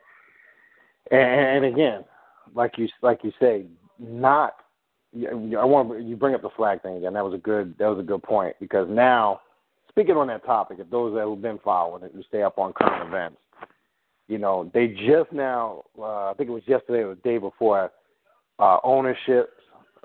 [1.10, 2.04] And, again,
[2.54, 3.64] like you like you say,
[3.98, 4.54] not
[5.14, 7.12] I want you bring up the flag thing again.
[7.12, 9.40] That was a good that was a good point because now,
[9.88, 12.72] speaking on that topic, if those that have been following it, who stay up on
[12.72, 13.36] current events,
[14.32, 17.92] you know, they just now, uh, I think it was yesterday or the day before,
[18.58, 19.50] uh, ownership,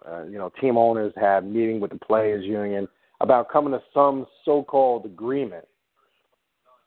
[0.05, 2.89] uh, you know, team owners had meeting with the players union
[3.21, 5.65] about coming to some so-called agreement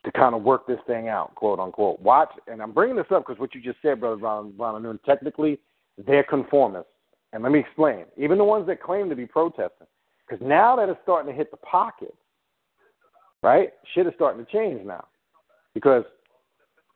[0.04, 1.98] to kind of work this thing out, quote unquote.
[2.00, 5.00] Watch, and I'm bringing this up because what you just said, brother Ron, Ron Noon,
[5.06, 5.58] technically
[6.06, 6.84] they're conformists
[7.32, 8.04] and let me explain.
[8.18, 9.86] Even the ones that claim to be protesting,
[10.28, 12.14] because now that it's starting to hit the pocket,
[13.42, 13.70] right?
[13.94, 15.06] Shit is starting to change now.
[15.74, 16.04] Because,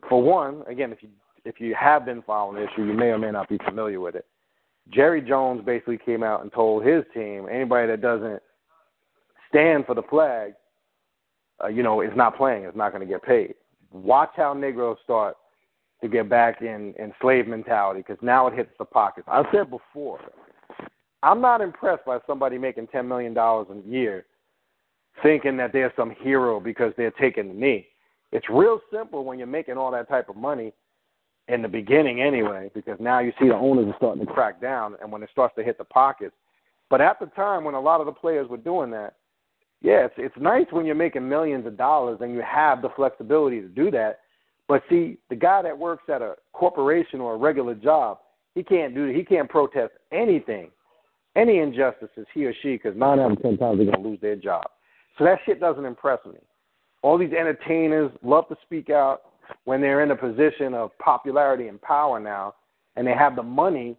[0.09, 1.09] for one, again, if you
[1.45, 4.15] if you have been following the issue, you may or may not be familiar with
[4.15, 4.27] it.
[4.91, 8.43] Jerry Jones basically came out and told his team, anybody that doesn't
[9.49, 10.55] stand for the flag,
[11.63, 13.55] uh, you know, is not playing, is not going to get paid.
[13.93, 15.37] Watch how Negroes start
[16.03, 19.27] to get back in, in slave mentality because now it hits the pockets.
[19.31, 20.21] I said before,
[21.23, 24.27] I'm not impressed by somebody making $10 million a year
[25.23, 27.87] thinking that they're some hero because they're taking the knee.
[28.35, 30.75] It's real simple when you're making all that type of money
[31.49, 34.97] in the beginning anyway, because now you see the owners are starting to crack down
[35.01, 36.35] and when it starts to hit the pockets.
[36.91, 39.15] But at the time when a lot of the players were doing that,
[39.83, 43.61] yeah, it's it's nice when you're making millions of dollars and you have the flexibility
[43.61, 44.21] to do that
[44.67, 48.19] But see, the guy that works at a corporation or a regular job,
[48.55, 50.71] he can't do he can't protest anything,
[51.37, 54.37] any injustices he or she, because nine out of ten times they're gonna lose their
[54.37, 54.65] job.
[55.19, 56.39] So that shit doesn't impress me.
[57.05, 59.25] All these entertainers love to speak out
[59.65, 62.55] when they're in a position of popularity and power now,
[62.97, 63.95] and they have the money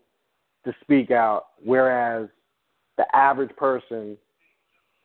[0.66, 2.28] to speak out, whereas
[2.98, 4.18] the average person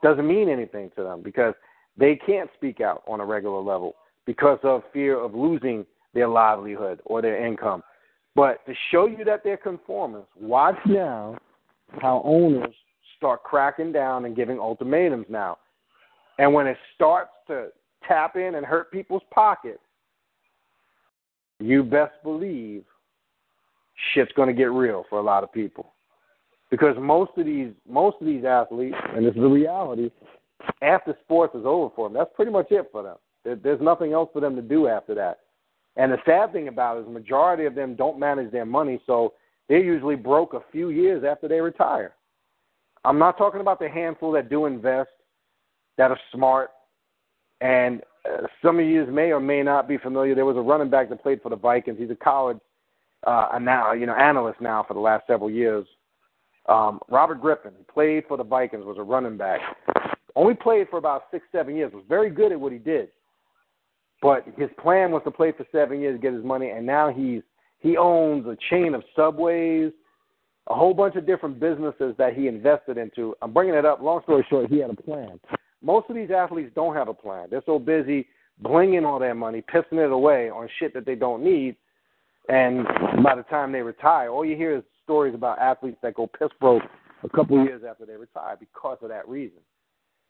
[0.03, 1.53] doesn't mean anything to them because
[1.99, 5.85] they can't speak out on a regular level because of fear of losing
[6.15, 7.83] their livelihood or their income.
[8.35, 11.37] But to show you that they're conformists, watch now
[12.01, 12.75] how owners
[13.19, 15.59] start cracking down and giving ultimatums now.
[16.39, 17.69] And when it starts to
[18.07, 19.81] tap in and hurt people's pockets,
[21.59, 22.85] you best believe
[24.13, 25.93] shit's going to get real for a lot of people.
[26.71, 30.11] Because most of these most of these athletes, and this is the reality,
[30.83, 33.17] after sports is over for them, that's pretty much it for them.
[33.63, 35.41] There's nothing else for them to do after that.
[35.97, 39.33] And the sad thing about it is majority of them don't manage their money, so
[39.69, 42.15] they're usually broke a few years after they retire.
[43.05, 45.11] I'm not talking about the handful that do invest,
[45.97, 46.71] that are smart,
[47.61, 50.35] and uh, some of you may or may not be familiar.
[50.35, 51.99] There was a running back that played for the Vikings.
[51.99, 52.59] He's a college
[53.27, 55.87] uh, now, you know, analyst now for the last several years.
[56.69, 59.61] Um, Robert Griffin played for the Vikings, was a running back.
[60.37, 61.93] Only played for about six, seven years.
[61.93, 63.09] Was very good at what he did.
[64.23, 67.43] But his plan was to play for seven years, get his money, and now he's
[67.79, 69.91] he owns a chain of subways,
[70.69, 73.35] a whole bunch of different businesses that he invested into.
[73.41, 74.03] I'm bringing it up.
[74.03, 75.41] Long story short, he had a plan.
[75.83, 77.49] Most of these athletes don't have a plan.
[77.51, 78.29] They're so busy
[78.63, 81.77] blinging all their money, pissing it away on shit that they don't need,
[82.49, 82.87] and
[83.23, 86.49] by the time they retire, all you hear is stories about athletes that go piss
[86.61, 86.83] broke
[87.23, 89.59] a couple years after they retire because of that reason.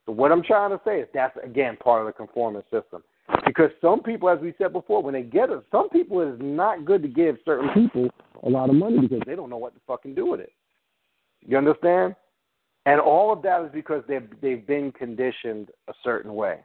[0.05, 3.03] So what I'm trying to say is that's again part of the conformist system.
[3.45, 6.39] Because some people, as we said before, when they get it, some people it is
[6.41, 8.09] not good to give certain people
[8.43, 10.51] a lot of money because they don't know what to fucking do with it.
[11.41, 12.15] You understand?
[12.85, 16.59] And all of that is because they've they've been conditioned a certain way.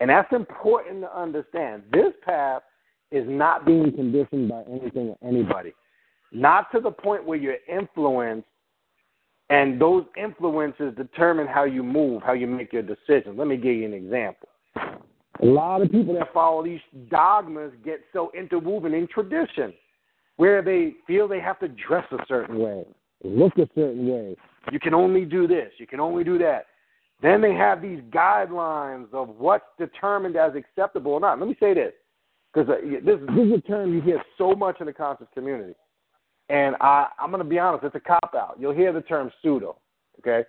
[0.00, 1.82] And that's important to understand.
[1.92, 2.62] This path
[3.10, 5.72] is not being conditioned by anything or anybody.
[6.32, 8.48] Not to the point where you're influenced
[9.50, 13.38] and those influences determine how you move, how you make your decisions.
[13.38, 14.48] Let me give you an example.
[14.76, 16.80] A lot of people that follow these
[17.10, 19.74] dogmas get so interwoven in tradition,
[20.36, 22.84] where they feel they have to dress a certain way,
[23.22, 24.36] look a certain way.
[24.72, 26.66] You can only do this, you can only do that.
[27.22, 31.38] Then they have these guidelines of what's determined as acceptable or not.
[31.38, 31.92] Let me say this,
[32.52, 35.74] because uh, this, this is a term you hear so much in the conscious community.
[36.50, 38.56] And I, I'm going to be honest, it's a cop out.
[38.58, 39.78] You'll hear the term pseudo,
[40.18, 40.46] okay?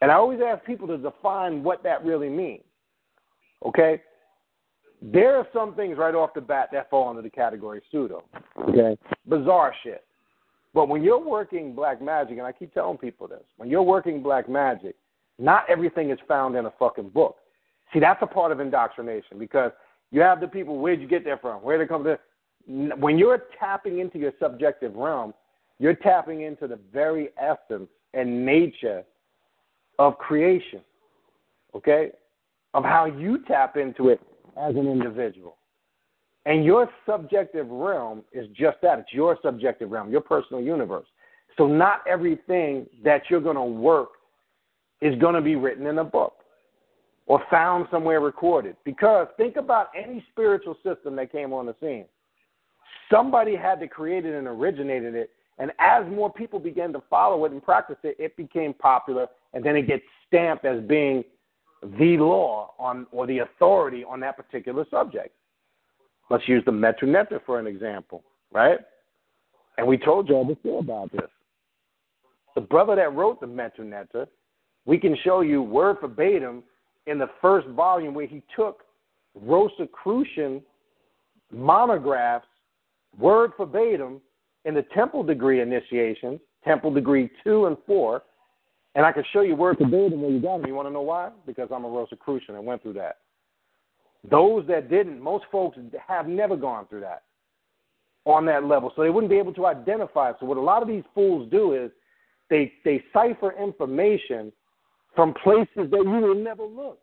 [0.00, 2.64] And I always ask people to define what that really means.
[3.66, 4.00] Okay?
[5.02, 8.24] There are some things right off the bat that fall under the category pseudo.
[8.68, 8.96] Okay?
[9.28, 10.04] Bizarre shit.
[10.72, 14.22] But when you're working black magic, and I keep telling people this, when you're working
[14.22, 14.94] black magic,
[15.38, 17.36] not everything is found in a fucking book.
[17.92, 19.72] See, that's a part of indoctrination because
[20.10, 21.62] you have the people, where'd you get that from?
[21.62, 23.00] Where did it come from?
[23.00, 25.34] When you're tapping into your subjective realm,
[25.78, 29.02] you're tapping into the very essence and nature
[29.98, 30.82] of creation.
[31.74, 32.10] Okay?
[32.74, 34.20] of how you tap into it
[34.56, 35.56] as an individual.
[36.46, 41.06] And your subjective realm is just that it's your subjective realm, your personal universe.
[41.56, 44.10] So, not everything that you're going to work
[45.02, 46.34] is going to be written in a book
[47.26, 48.76] or found somewhere recorded.
[48.84, 52.06] Because think about any spiritual system that came on the scene.
[53.10, 55.30] Somebody had to create it and originated it.
[55.58, 59.26] And as more people began to follow it and practice it, it became popular.
[59.52, 61.22] And then it gets stamped as being
[61.82, 65.34] the law on or the authority on that particular subject.
[66.30, 68.22] Let's use the Medu Neter for an example,
[68.52, 68.78] right?
[69.76, 71.28] And we told you all before about this.
[72.54, 74.26] The brother that wrote the Medu Neter,
[74.86, 76.62] we can show you word verbatim
[77.06, 78.82] in the first volume where he took
[79.34, 80.62] Rosicrucian
[81.52, 82.46] monographs,
[83.18, 84.20] word verbatim,
[84.64, 88.22] in the temple degree initiations, temple degree two and four,
[88.94, 90.66] and I can show you word for verbatim where you got them.
[90.66, 91.30] You want to know why?
[91.46, 93.18] Because I'm a Rosicrucian and went through that.
[94.28, 97.22] Those that didn't, most folks have never gone through that
[98.26, 98.92] on that level.
[98.94, 100.32] So they wouldn't be able to identify.
[100.38, 101.90] So what a lot of these fools do is
[102.50, 104.52] they they cipher information
[105.14, 106.98] from places that you would never look.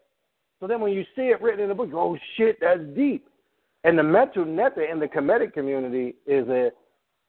[0.59, 3.27] So then when you see it written in a book, oh shit, that's deep.
[3.83, 6.71] And the Medu Neter in the Kemetic community is a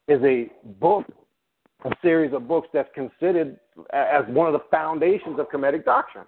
[0.06, 1.06] is a book
[1.84, 3.58] a series of books that's considered
[3.92, 6.24] as one of the foundations of Kemetic doctrine.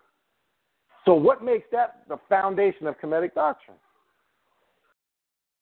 [1.04, 3.76] So, what makes that the foundation of Kemetic doctrine?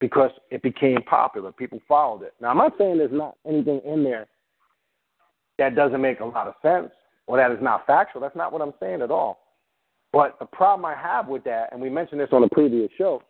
[0.00, 1.52] because it became popular.
[1.52, 2.34] People followed it.
[2.40, 4.26] Now, I'm not saying there's not anything in there
[5.58, 6.90] that doesn't make a lot of sense
[7.26, 8.20] or that is not factual.
[8.20, 9.40] That's not what I'm saying at all.
[10.12, 13.22] But the problem I have with that, and we mentioned this on a previous show,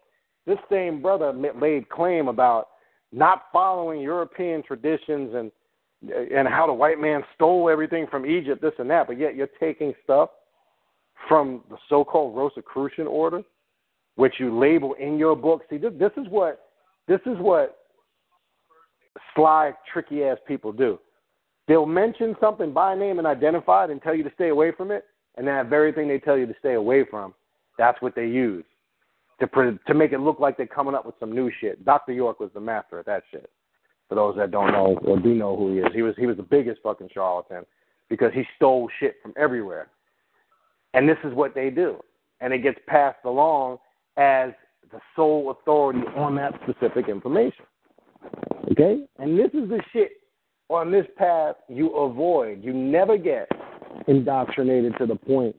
[0.46, 2.68] this same brother laid claim about
[3.12, 5.50] not following European traditions and
[6.32, 9.48] and how the white man stole everything from Egypt, this and that, but yet you're
[9.58, 10.30] taking stuff
[11.26, 13.42] from the so-called Rosicrucian order,
[14.16, 15.62] which you label in your book.
[15.70, 16.60] See, this, this is what
[17.06, 17.78] this is what
[19.34, 20.98] sly, tricky ass people do.
[21.66, 24.90] They'll mention something by name and identify it and tell you to stay away from
[24.90, 25.04] it,
[25.36, 27.34] and that very thing they tell you to stay away from,
[27.78, 28.64] that's what they use
[29.40, 31.84] to to make it look like they're coming up with some new shit.
[31.84, 32.12] Dr.
[32.12, 33.50] York was the master of that shit.
[34.08, 36.36] For those that don't know or do know who he is, he was he was
[36.36, 37.64] the biggest fucking charlatan
[38.08, 39.88] because he stole shit from everywhere.
[40.98, 42.00] And this is what they do,
[42.40, 43.78] and it gets passed along
[44.16, 44.50] as
[44.90, 47.64] the sole authority on that specific information.
[48.72, 50.10] Okay, and this is the shit
[50.68, 52.64] on this path you avoid.
[52.64, 53.48] You never get
[54.08, 55.54] indoctrinated to the point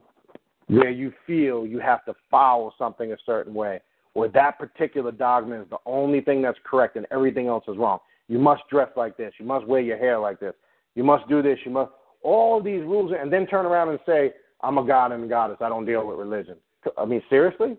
[0.66, 3.80] where you feel you have to follow something a certain way,
[4.12, 7.98] or that particular dogma is the only thing that's correct and everything else is wrong.
[8.28, 9.32] You must dress like this.
[9.38, 10.52] You must wear your hair like this.
[10.96, 11.58] You must do this.
[11.64, 15.24] You must all these rules, and then turn around and say, "I'm a god and
[15.24, 15.58] a goddess.
[15.60, 16.56] I don't deal with religion."
[16.96, 17.76] I mean, seriously?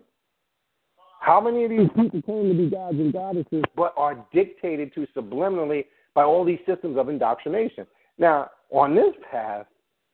[1.20, 5.06] How many of these people claim to be gods and goddesses, but are dictated to
[5.16, 7.86] subliminally by all these systems of indoctrination?
[8.18, 9.66] Now, on this path,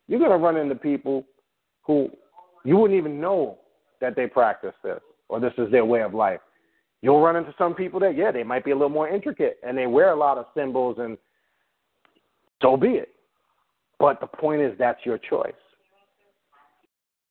[0.06, 1.24] you're going to run into people
[1.82, 2.10] who
[2.64, 3.58] you wouldn't even know
[4.00, 6.40] that they practice this or this is their way of life.
[7.00, 9.78] You'll run into some people that, yeah, they might be a little more intricate and
[9.78, 11.16] they wear a lot of symbols, and
[12.60, 13.10] so be it.
[13.98, 15.52] But the point is, that's your choice.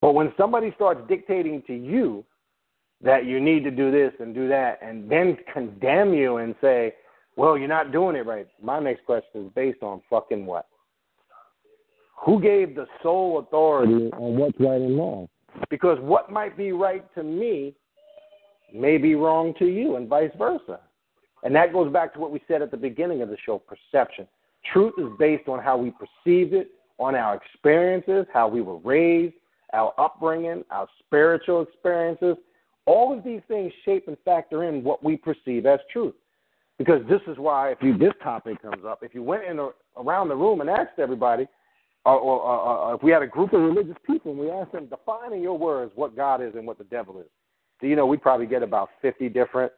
[0.01, 2.23] But when somebody starts dictating to you
[3.01, 6.93] that you need to do this and do that, and then condemn you and say,
[7.35, 10.67] well, you're not doing it right, my next question is based on fucking what?
[12.25, 15.29] Who gave the sole authority on uh, what's right and wrong?
[15.69, 17.75] Because what might be right to me
[18.73, 20.79] may be wrong to you, and vice versa.
[21.43, 24.27] And that goes back to what we said at the beginning of the show perception.
[24.73, 29.35] Truth is based on how we perceive it, on our experiences, how we were raised,
[29.73, 32.35] our upbringing, our spiritual experiences.
[32.85, 36.15] All of these things shape and factor in what we perceive as truth.
[36.77, 39.69] Because this is why, if you this topic comes up, if you went in a,
[39.97, 41.47] around the room and asked everybody,
[42.05, 44.85] or, or, or, if we had a group of religious people and we asked them,
[44.85, 47.25] define in your words what God is and what the devil is,
[47.81, 49.71] do you know we'd probably get about 50 different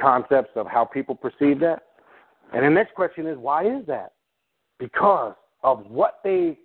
[0.00, 1.82] concepts of how people perceive that?
[2.52, 4.12] And the next question is, why is that?
[4.78, 6.58] Because of what they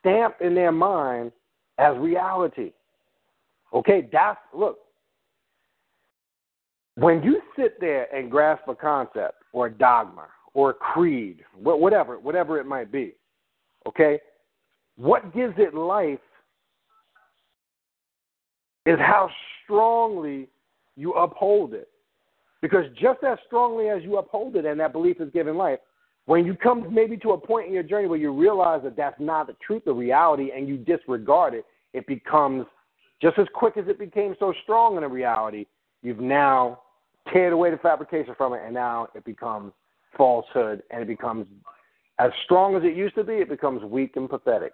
[0.00, 1.32] stamp in their mind
[1.78, 2.72] as reality.
[3.72, 4.78] Okay, that's, look,
[6.96, 12.18] when you sit there and grasp a concept or a dogma or a creed, whatever,
[12.18, 13.14] whatever it might be,
[13.86, 14.20] okay,
[14.96, 16.20] what gives it life
[18.86, 19.28] is how
[19.64, 20.48] strongly
[20.96, 21.88] you uphold it.
[22.62, 25.80] Because just as strongly as you uphold it and that belief is given life,
[26.26, 29.20] when you come maybe to a point in your journey where you realize that that's
[29.20, 32.66] not the truth, the reality, and you disregard it, it becomes
[33.20, 35.66] just as quick as it became so strong in a reality,
[36.02, 36.80] you've now
[37.28, 39.72] teared away the fabrication from it, and now it becomes
[40.16, 41.46] falsehood, and it becomes
[42.18, 44.72] as strong as it used to be, it becomes weak and pathetic.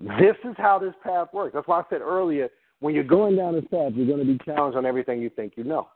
[0.00, 1.54] This is how this path works.
[1.54, 2.48] That's why I said earlier,
[2.80, 5.54] when you're going down this path, you're going to be challenged on everything you think
[5.56, 5.88] you know.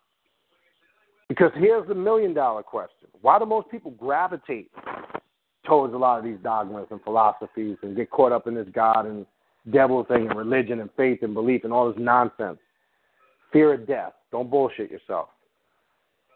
[1.29, 4.71] Because here's the million dollar question why do most people gravitate
[5.67, 9.07] towards a lot of these dogmas and philosophies and get caught up in this God
[9.07, 9.27] and
[9.73, 12.59] devil thing and religion and faith and belief and all this nonsense?
[13.53, 14.13] Fear of death.
[14.31, 15.29] Don't bullshit yourself.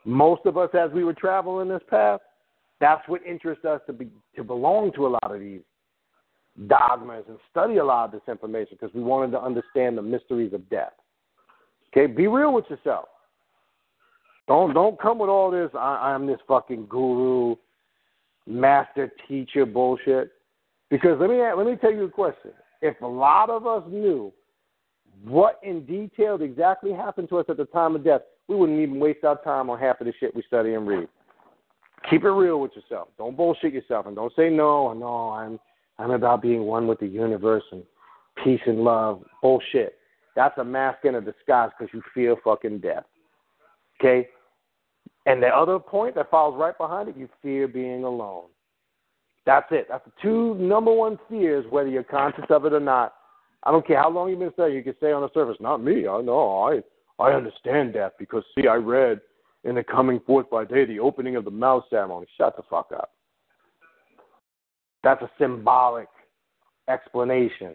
[0.04, 2.20] Most of us, as we were traveling this path,
[2.80, 5.60] that's what interests us to be to belong to a lot of these
[6.66, 10.52] dogmas and study a lot of this information because we wanted to understand the mysteries
[10.52, 10.92] of death.
[11.92, 13.06] Okay, be real with yourself.
[14.52, 15.70] Don't don't come with all this.
[15.74, 17.56] I, I'm this fucking guru,
[18.46, 20.30] master teacher bullshit.
[20.90, 22.50] Because let me let me tell you a question.
[22.82, 24.30] If a lot of us knew
[25.24, 29.00] what in detail exactly happened to us at the time of death, we wouldn't even
[29.00, 31.08] waste our time on half of the shit we study and read.
[32.10, 33.08] Keep it real with yourself.
[33.16, 34.92] Don't bullshit yourself and don't say no.
[34.92, 35.58] No, I'm
[35.98, 37.82] I'm about being one with the universe and
[38.44, 39.22] peace and love.
[39.40, 39.94] Bullshit.
[40.36, 43.04] That's a mask and a disguise because you fear fucking death.
[43.98, 44.28] Okay?
[45.26, 48.46] And the other point that follows right behind it, you fear being alone.
[49.46, 49.86] That's it.
[49.88, 53.14] That's the two number one fears, whether you're conscious of it or not.
[53.64, 54.76] I don't care how long you've been studying.
[54.76, 56.08] You can say on the surface, "Not me.
[56.08, 56.62] I know.
[56.62, 56.82] I
[57.22, 59.20] I understand death because see, I read
[59.64, 62.26] in the coming forth by day, the opening of the mouth ceremony.
[62.36, 63.12] Shut the fuck up.
[65.04, 66.08] That's a symbolic
[66.88, 67.74] explanation.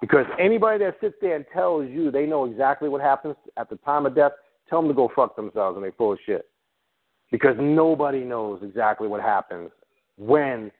[0.00, 3.76] Because anybody that sits there and tells you they know exactly what happens at the
[3.76, 4.32] time of death,
[4.70, 6.46] tell them to go fuck themselves and they full of shit.
[7.30, 9.70] Because nobody knows exactly what happens
[10.16, 10.70] when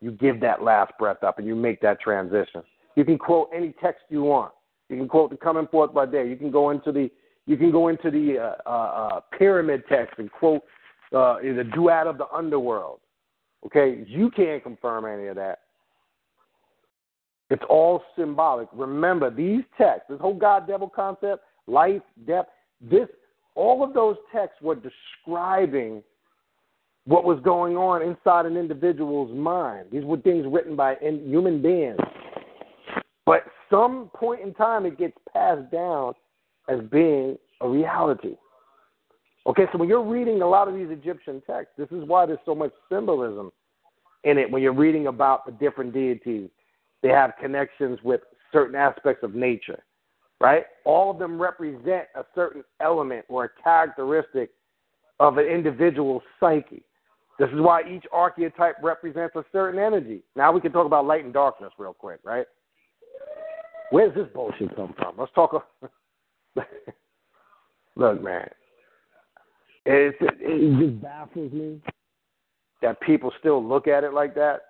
[0.00, 2.62] you give that last breath up and you make that transition.
[2.96, 4.52] You can quote any text you want.
[4.88, 6.28] You can quote the coming forth by day.
[6.28, 7.10] You can go into the
[7.46, 10.62] you can go into the uh, uh, uh, pyramid text and quote
[11.12, 13.00] uh, the duat of the underworld.
[13.66, 15.60] Okay, you can't confirm any of that.
[17.50, 18.68] It's all symbolic.
[18.72, 22.46] Remember, these texts, this whole God devil concept, life, death,
[22.80, 23.08] this,
[23.54, 26.02] all of those texts were describing
[27.04, 29.88] what was going on inside an individual's mind.
[29.90, 31.98] These were things written by human beings.
[33.26, 36.14] But some point in time, it gets passed down
[36.68, 38.36] as being a reality.
[39.46, 42.38] Okay, so when you're reading a lot of these Egyptian texts, this is why there's
[42.44, 43.50] so much symbolism
[44.22, 46.48] in it when you're reading about the different deities
[47.02, 48.20] they have connections with
[48.52, 49.82] certain aspects of nature,
[50.42, 50.64] right?
[50.84, 54.50] All of them represent a certain element or a characteristic
[55.20, 56.82] of an individual's psyche.
[57.38, 60.22] This is why each archetype represents a certain energy.
[60.34, 62.46] Now we can talk about light and darkness real quick, right?
[63.90, 65.14] Where does this bullshit come from?
[65.16, 65.52] Let's talk.
[67.96, 68.48] Look, man,
[69.86, 71.80] it's, it, it just baffles me
[72.80, 74.62] that people still look at it like that.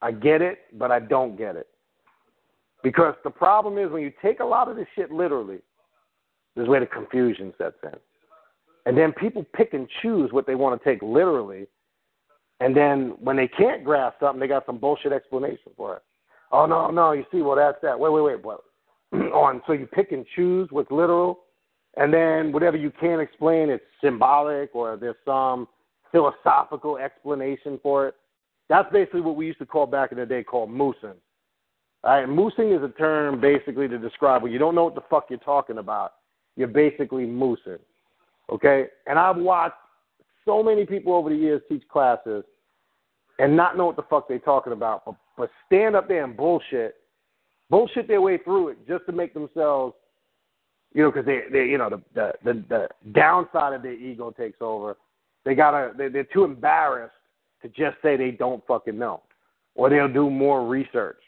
[0.00, 1.66] I get it, but I don't get it.
[2.82, 5.58] Because the problem is when you take a lot of this shit literally,
[6.56, 7.98] this is where the confusion sets in.
[8.86, 11.66] And then people pick and choose what they want to take literally.
[12.60, 16.02] And then when they can't grasp something, they got some bullshit explanation for it.
[16.52, 17.98] Oh no, no, you see, well that's that.
[17.98, 18.60] Wait, wait, wait, what?
[19.12, 21.40] on so you pick and choose what's literal,
[21.96, 25.68] and then whatever you can't explain, it's symbolic or there's some
[26.12, 28.14] philosophical explanation for it.
[28.68, 31.16] That's basically what we used to call back in the day called moosing.
[32.02, 35.02] All right, moosing is a term basically to describe when you don't know what the
[35.10, 36.14] fuck you're talking about.
[36.56, 37.78] You're basically moosing.
[38.50, 38.86] Okay?
[39.06, 39.76] And I've watched
[40.44, 42.44] so many people over the years teach classes
[43.38, 46.36] and not know what the fuck they're talking about, but, but stand up there and
[46.36, 46.96] bullshit,
[47.70, 49.94] bullshit their way through it just to make themselves,
[50.92, 54.30] you know, because they, they, you know, the, the the the downside of their ego
[54.30, 54.96] takes over.
[55.44, 57.14] They gotta, they, they're too embarrassed
[57.62, 59.22] to just say they don't fucking know,
[59.74, 61.20] or they'll do more research,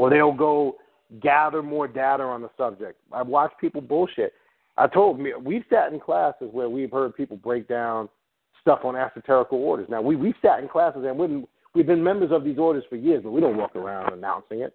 [0.00, 0.76] or they'll go
[1.20, 2.98] gather more data on the subject.
[3.12, 4.32] I've watched people bullshit.
[4.78, 8.08] I told me we've sat in classes where we've heard people break down
[8.62, 9.88] stuff on esoterical orders.
[9.90, 11.44] Now we we've sat in classes and we've
[11.74, 14.74] we've been members of these orders for years, but we don't walk around announcing it.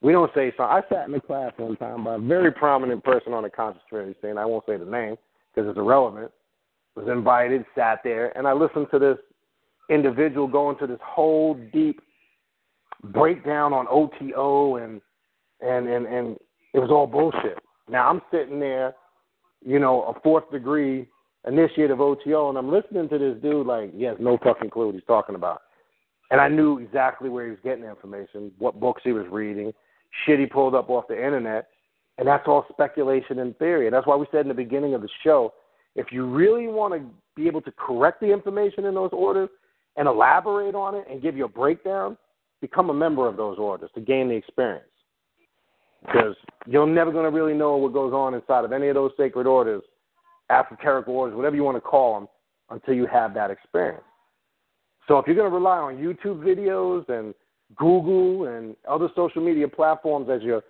[0.00, 0.62] We don't say so.
[0.62, 3.82] I sat in a class one time by a very prominent person on the conscious
[3.90, 4.38] trinity scene.
[4.38, 5.16] I won't say the name
[5.54, 6.32] because it's irrelevant.
[6.96, 9.18] Was invited, sat there, and I listened to this
[9.90, 12.00] individual go into this whole deep
[13.04, 15.00] breakdown on OTO and
[15.60, 16.36] and and and
[16.74, 17.58] it was all bullshit.
[17.88, 18.94] Now I'm sitting there,
[19.64, 21.08] you know, a fourth degree
[21.46, 24.86] initiate of OTO, and I'm listening to this dude like he has no fucking clue
[24.86, 25.62] what he's talking about.
[26.30, 29.72] And I knew exactly where he was getting the information, what books he was reading,
[30.24, 31.68] shit he pulled up off the internet,
[32.18, 33.86] and that's all speculation and theory.
[33.86, 35.54] And that's why we said in the beginning of the show,
[35.96, 39.48] if you really want to be able to correct the information in those orders,
[39.96, 42.16] and elaborate on it and give you a breakdown,
[42.60, 44.84] become a member of those orders to gain the experience.
[46.04, 46.34] Because
[46.66, 49.46] you're never going to really know what goes on inside of any of those sacred
[49.46, 49.82] orders,
[50.50, 52.28] esoteric orders, whatever you want to call them,
[52.70, 54.02] until you have that experience.
[55.08, 57.34] So if you're going to rely on YouTube videos and
[57.76, 60.62] Google and other social media platforms as your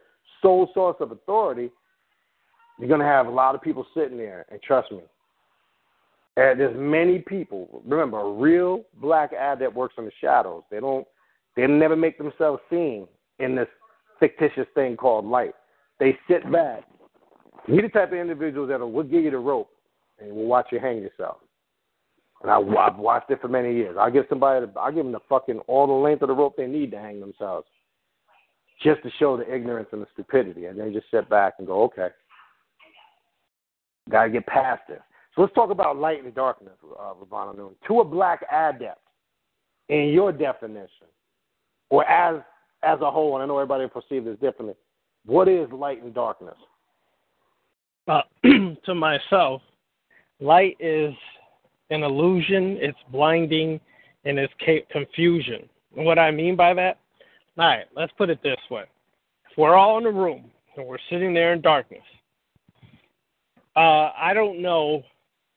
[0.43, 1.71] sole source of authority,
[2.79, 4.47] you're going to have a lot of people sitting there.
[4.51, 5.01] And trust me,
[6.37, 7.83] and there's many people.
[7.85, 10.63] Remember, a real black adept works in the shadows.
[10.71, 11.07] They don't.
[11.57, 13.07] They never make themselves seen
[13.39, 13.69] in this
[14.19, 15.55] fictitious thing called light.
[15.99, 16.85] They sit back.
[17.67, 19.71] You're the type of individuals that will give you the rope
[20.19, 21.39] and will watch you hang yourself.
[22.43, 23.97] And I, I've watched it for many years.
[23.99, 26.67] I give somebody, I give them the fucking all the length of the rope they
[26.67, 27.67] need to hang themselves,
[28.83, 30.67] just to show the ignorance and the stupidity.
[30.67, 32.09] And they just sit back and go, okay,
[34.09, 35.01] got to get past this.
[35.35, 37.75] So let's talk about light and darkness, uh, Ravana Noon.
[37.89, 39.01] To a black adept,
[39.89, 41.09] in your definition,
[41.91, 42.41] or as
[42.83, 44.75] as a whole, and I know everybody perceives this differently,
[45.27, 46.55] what is light and darkness?
[48.09, 48.23] Uh,
[48.85, 49.61] to myself,
[50.41, 51.13] light is
[51.91, 53.79] an illusion, it's blinding,
[54.25, 54.53] and it's
[54.91, 55.69] confusion.
[55.97, 56.99] And what I mean by that?
[57.59, 58.85] All right, let's put it this way.
[59.51, 62.03] If we're all in a room and we're sitting there in darkness,
[63.77, 65.03] uh, I don't know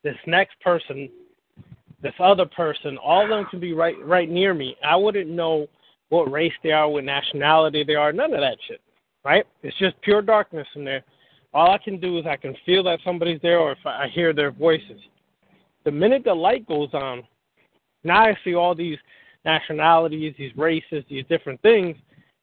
[0.03, 1.09] this next person,
[2.01, 4.75] this other person, all of them can be right right near me.
[4.85, 5.67] I wouldn't know
[6.13, 8.79] what race they are, what nationality they are, none of that shit.
[9.25, 9.45] Right?
[9.63, 11.03] It's just pure darkness in there.
[11.53, 14.31] All I can do is I can feel that somebody's there or if I hear
[14.31, 14.99] their voices.
[15.85, 17.23] The minute the light goes on,
[18.03, 18.97] now I see all these
[19.43, 21.95] nationalities, these races, these different things.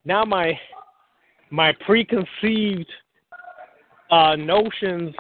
[0.04, 0.58] Now my
[1.50, 2.90] my preconceived
[4.10, 5.14] uh, notions,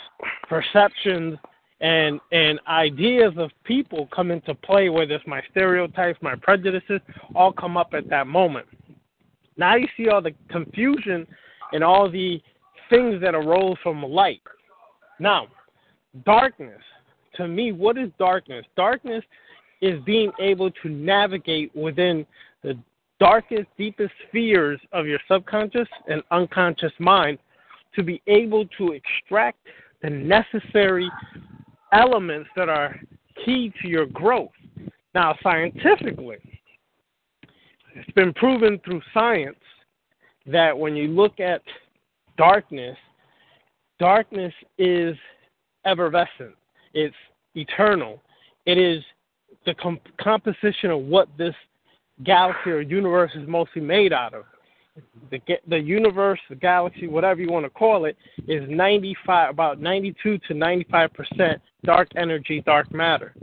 [0.48, 1.38] perceptions,
[1.80, 4.88] and and ideas of people come into play.
[4.88, 7.00] Whether it's my stereotypes, my prejudices,
[7.34, 8.66] all come up at that moment.
[9.56, 11.26] Now you see all the confusion
[11.72, 12.42] and all the
[12.88, 14.42] things that arose from light.
[15.18, 15.48] Now,
[16.24, 16.80] darkness.
[17.36, 18.66] To me, what is darkness?
[18.76, 19.22] Darkness
[19.80, 22.26] is being able to navigate within
[22.62, 22.78] the
[23.18, 27.38] darkest, deepest spheres of your subconscious and unconscious mind
[27.94, 29.58] to be able to extract
[30.02, 31.10] the necessary
[31.92, 32.98] elements that are
[33.44, 34.50] key to your growth.
[35.14, 36.38] Now, scientifically,
[37.94, 39.58] it's been proven through science
[40.46, 41.62] that when you look at
[42.36, 42.96] darkness,
[43.98, 45.16] darkness is
[45.84, 46.54] effervescent,
[46.94, 47.16] it's
[47.54, 48.20] eternal,
[48.66, 49.02] it is
[49.66, 49.74] the
[50.18, 51.54] composition of what this
[52.24, 54.44] galaxy or universe is mostly made out of.
[55.30, 58.16] The the universe, the galaxy, whatever you want to call it,
[58.48, 63.34] is 95 about 92 to 95 percent dark energy, dark matter.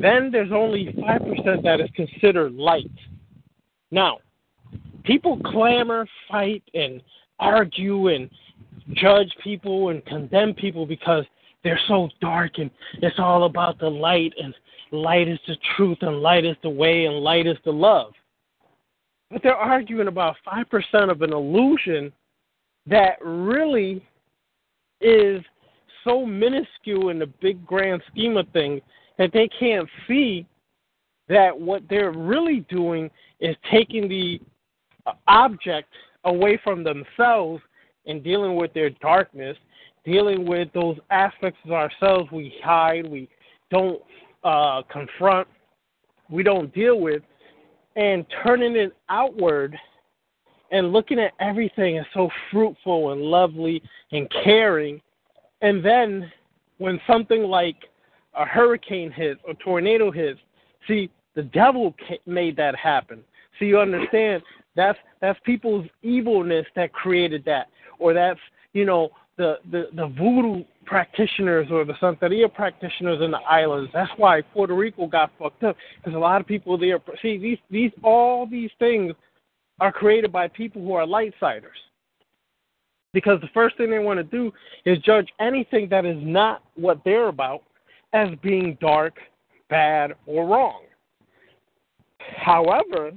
[0.00, 2.90] Then there's only 5 percent that is considered light.
[3.90, 4.18] Now,
[5.04, 7.02] people clamor, fight, and
[7.40, 8.30] argue and
[8.92, 11.24] judge people and condemn people because
[11.64, 12.70] they're so dark and
[13.02, 14.54] it's all about the light and
[14.90, 18.12] light is the truth and light is the way and light is the love.
[19.30, 22.12] But they're arguing about 5% of an illusion
[22.86, 24.02] that really
[25.00, 25.42] is
[26.04, 28.80] so minuscule in the big grand scheme of things
[29.18, 30.46] that they can't see
[31.28, 33.10] that what they're really doing
[33.40, 34.40] is taking the
[35.26, 35.92] object
[36.24, 37.62] away from themselves
[38.06, 39.56] and dealing with their darkness,
[40.04, 43.28] dealing with those aspects of ourselves we hide, we
[43.70, 44.00] don't
[44.44, 45.46] uh, confront,
[46.30, 47.22] we don't deal with,
[47.98, 49.76] and turning it outward
[50.70, 53.82] and looking at everything as so fruitful and lovely
[54.12, 55.00] and caring.
[55.62, 56.30] And then
[56.78, 57.76] when something like
[58.34, 60.38] a hurricane hits or tornado hits,
[60.86, 61.92] see, the devil
[62.24, 63.24] made that happen.
[63.58, 64.42] So you understand
[64.76, 67.66] that's that's people's evilness that created that,
[67.98, 68.38] or that's
[68.74, 73.90] you know the the the voodoo practitioners or the Santeria practitioners in the islands.
[73.92, 76.98] That's why Puerto Rico got fucked up because a lot of people there.
[77.20, 79.12] See, these these all these things
[79.80, 81.76] are created by people who are light siders.
[83.12, 84.50] Because the first thing they want to do
[84.84, 87.62] is judge anything that is not what they're about
[88.12, 89.18] as being dark,
[89.70, 90.82] bad, or wrong.
[92.18, 93.12] However,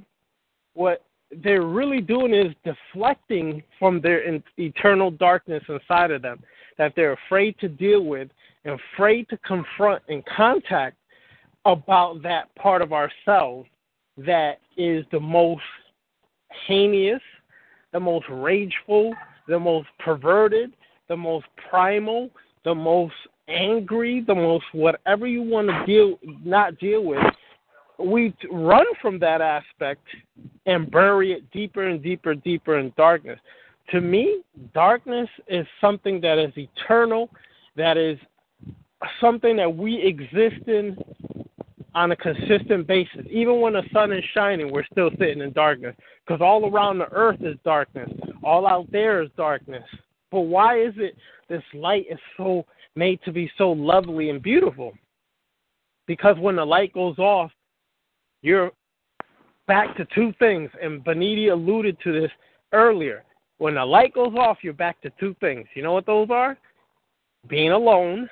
[0.74, 1.04] what
[1.42, 6.42] they're really doing is deflecting from their eternal darkness inside of them
[6.78, 8.28] that they're afraid to deal with
[8.64, 10.96] and afraid to confront and contact
[11.64, 13.68] about that part of ourselves
[14.16, 15.62] that is the most
[16.66, 17.22] heinous,
[17.92, 19.14] the most rageful,
[19.48, 20.72] the most perverted,
[21.08, 22.30] the most primal,
[22.64, 23.14] the most
[23.48, 27.22] angry, the most whatever you want to deal not deal with.
[27.98, 30.02] We run from that aspect
[30.66, 33.38] and bury it deeper and deeper, deeper in darkness
[33.90, 34.42] to me,
[34.74, 37.30] darkness is something that is eternal,
[37.76, 38.18] that is
[39.20, 40.96] something that we exist in
[41.94, 43.26] on a consistent basis.
[43.30, 45.94] Even when the sun is shining, we're still sitting in darkness
[46.26, 48.10] because all around the earth is darkness.
[48.42, 49.84] All out there is darkness.
[50.30, 51.16] But why is it
[51.48, 52.64] this light is so
[52.96, 54.92] made to be so lovely and beautiful?
[56.06, 57.50] Because when the light goes off,
[58.40, 58.72] you're
[59.68, 62.30] back to two things, and Beniti alluded to this
[62.72, 63.24] earlier.
[63.62, 65.68] When the light goes off, you're back to two things.
[65.76, 66.58] You know what those are?
[67.46, 68.28] Being alone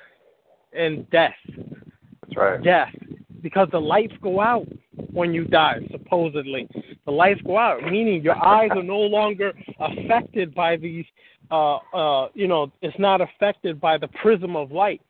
[0.73, 1.31] and death.
[1.47, 2.61] That's right.
[2.61, 2.93] Death.
[3.41, 4.67] Because the lights go out
[5.13, 6.67] when you die, supposedly.
[7.05, 11.05] The lights go out, meaning your eyes are no longer affected by these,
[11.49, 15.01] uh, uh, you know, it's not affected by the prism of light.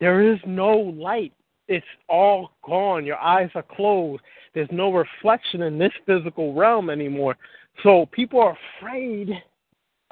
[0.00, 1.34] There is no light.
[1.68, 3.04] It's all gone.
[3.04, 4.22] Your eyes are closed.
[4.54, 7.36] There's no reflection in this physical realm anymore.
[7.82, 9.30] So people are afraid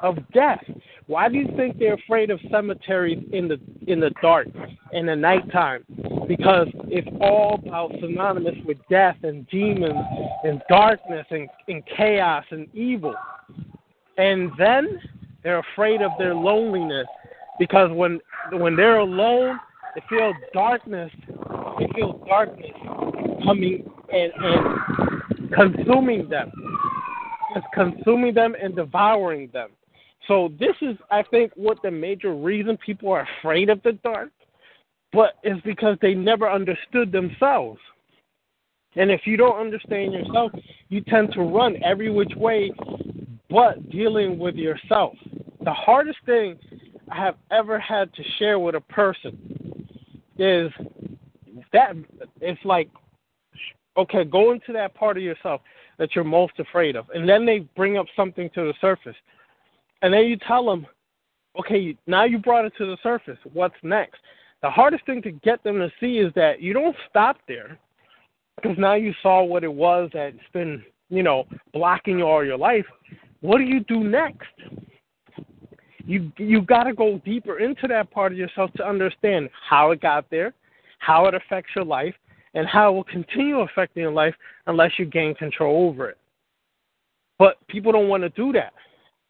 [0.01, 0.65] of death.
[1.07, 4.49] Why do you think they're afraid of cemeteries in the in the dark
[4.93, 5.85] in the nighttime?
[6.27, 10.05] Because it's all about synonymous with death and demons
[10.45, 13.15] and darkness and, and chaos and evil.
[14.17, 15.01] And then
[15.43, 17.07] they're afraid of their loneliness
[17.59, 18.21] because when
[18.53, 19.59] when they're alone,
[19.95, 21.11] they feel darkness.
[21.79, 22.73] They feel darkness
[23.45, 26.53] coming and, and consuming them.
[27.55, 29.71] It's consuming them and devouring them.
[30.29, 34.31] So this is, I think, what the major reason people are afraid of the dark,
[35.13, 37.81] but it's because they never understood themselves.
[38.97, 40.53] And if you don't understand yourself,
[40.89, 42.73] you tend to run every which way
[43.49, 45.15] but dealing with yourself.
[45.65, 46.57] The hardest thing
[47.11, 49.89] I have ever had to share with a person
[50.39, 50.71] is
[51.73, 51.95] that
[52.41, 52.89] it's like,
[53.97, 55.61] okay, go into that part of yourself
[56.01, 57.05] that you're most afraid of.
[57.15, 59.15] And then they bring up something to the surface.
[60.03, 60.87] And then you tell them,
[61.59, 63.37] okay, now you brought it to the surface.
[63.53, 64.19] What's next?
[64.63, 67.79] The hardest thing to get them to see is that you don't stop there
[68.57, 71.45] because now you saw what it was that's been, you know,
[71.75, 72.87] blocking you all your life.
[73.43, 74.49] What do you do next?
[76.07, 80.01] You you got to go deeper into that part of yourself to understand how it
[80.01, 80.55] got there,
[80.99, 82.15] how it affects your life,
[82.55, 84.35] and how it will continue affecting your life
[84.67, 86.19] unless you gain control over it.
[87.39, 88.73] But people don't want to do that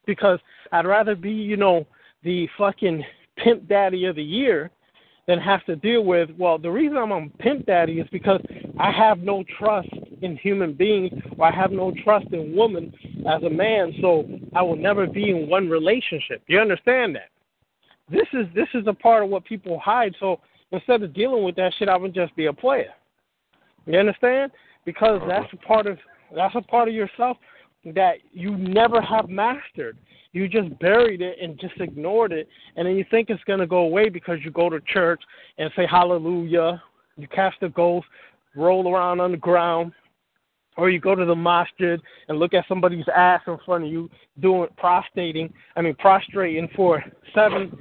[0.07, 0.41] because
[0.73, 1.87] I'd rather be, you know,
[2.23, 3.05] the fucking
[3.37, 4.71] pimp daddy of the year
[5.31, 8.41] than have to deal with, well, the reason I'm a Pimp Daddy is because
[8.81, 9.89] I have no trust
[10.23, 12.93] in human beings or I have no trust in women
[13.29, 16.43] as a man, so I will never be in one relationship.
[16.49, 17.29] You understand that?
[18.11, 20.17] This is this is a part of what people hide.
[20.19, 20.41] So
[20.73, 22.93] instead of dealing with that shit, I would just be a player.
[23.87, 24.53] You understand?
[24.85, 25.29] Because uh-huh.
[25.29, 25.99] that's a part of
[26.35, 27.37] that's a part of yourself
[27.85, 29.97] that you never have mastered.
[30.33, 33.67] You just buried it and just ignored it, and then you think it's going to
[33.67, 35.21] go away because you go to church
[35.59, 36.81] and say hallelujah,
[37.17, 38.07] you cast a ghost,
[38.55, 39.93] roll around on the ground,
[40.77, 44.09] or you go to the masjid and look at somebody's ass in front of you
[44.41, 47.03] doing prostrating, I mean prostrating for
[47.35, 47.77] seven,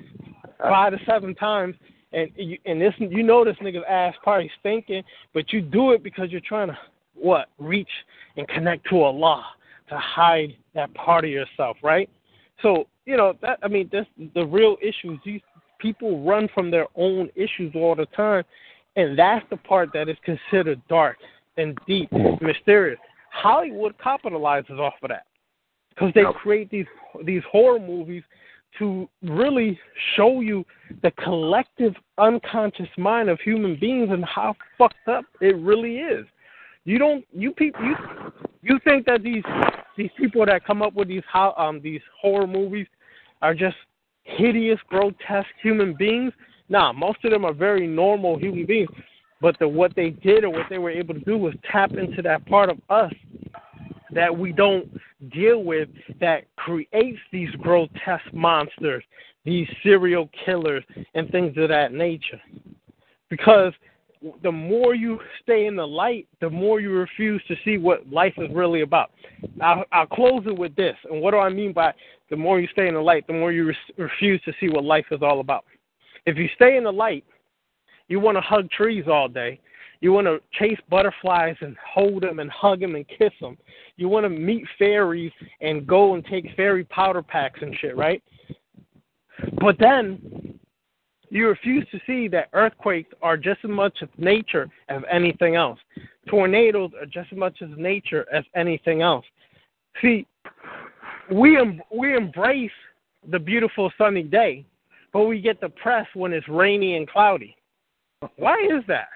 [0.60, 1.76] five to seven times,
[2.12, 5.04] and you, and this you know this nigga's ass probably stinking,
[5.34, 6.78] but you do it because you're trying to
[7.14, 7.90] what reach
[8.38, 9.46] and connect to Allah
[9.90, 12.10] to hide that part of yourself, right?
[12.62, 15.20] So you know that I mean that's the real issues.
[15.26, 15.42] These
[15.80, 18.44] people run from their own issues all the time,
[18.96, 21.18] and that's the part that is considered dark
[21.58, 22.46] and deep, and mm-hmm.
[22.46, 23.00] mysterious.
[23.32, 25.26] Hollywood capitalizes off of that
[25.90, 26.86] because they create these
[27.26, 28.24] these horror movies
[28.78, 29.80] to really
[30.16, 30.66] show you
[31.02, 36.26] the collective unconscious mind of human beings and how fucked up it really is.
[36.86, 37.96] You don't you people you
[38.62, 39.44] you think that these
[39.98, 42.88] these people that come up with these um these horror movies
[43.42, 43.76] are just
[44.24, 46.32] hideous, grotesque human beings?
[46.70, 48.90] Nah, most of them are very normal human beings.
[49.42, 52.22] But the what they did or what they were able to do was tap into
[52.24, 53.14] that part of us
[54.12, 54.90] that we don't
[55.32, 55.90] deal with
[56.20, 59.04] that creates these grotesque monsters,
[59.46, 60.84] these serial killers
[61.14, 62.42] and things of that nature.
[63.30, 63.74] Because
[64.44, 68.34] the more you stay in the light, the more you refuse to see what life
[68.38, 69.12] is really about.
[69.62, 70.96] I'll, I'll close it with this.
[71.10, 71.94] And what do I mean by
[72.30, 74.84] the more you stay in the light, the more you re- refuse to see what
[74.84, 75.64] life is all about?
[76.26, 77.24] If you stay in the light,
[78.08, 79.60] you want to hug trees all day.
[80.02, 83.58] You want to chase butterflies and hold them and hug them and kiss them.
[83.98, 85.32] You want to meet fairies
[85.62, 88.24] and go and take fairy powder packs and shit, right?
[89.60, 90.58] But then
[91.30, 95.80] you refuse to see that earthquakes are just as much of nature as anything else.
[96.28, 99.26] Tornadoes are just as much as nature as anything else.
[100.02, 100.26] See,
[101.32, 102.72] we em- we embrace
[103.30, 104.66] the beautiful sunny day,
[105.12, 107.56] but we get depressed when it's rainy and cloudy.
[108.38, 109.10] Why is that?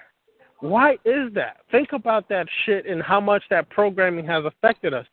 [0.60, 1.58] Why is that?
[1.70, 5.06] Think about that shit and how much that programming has affected us.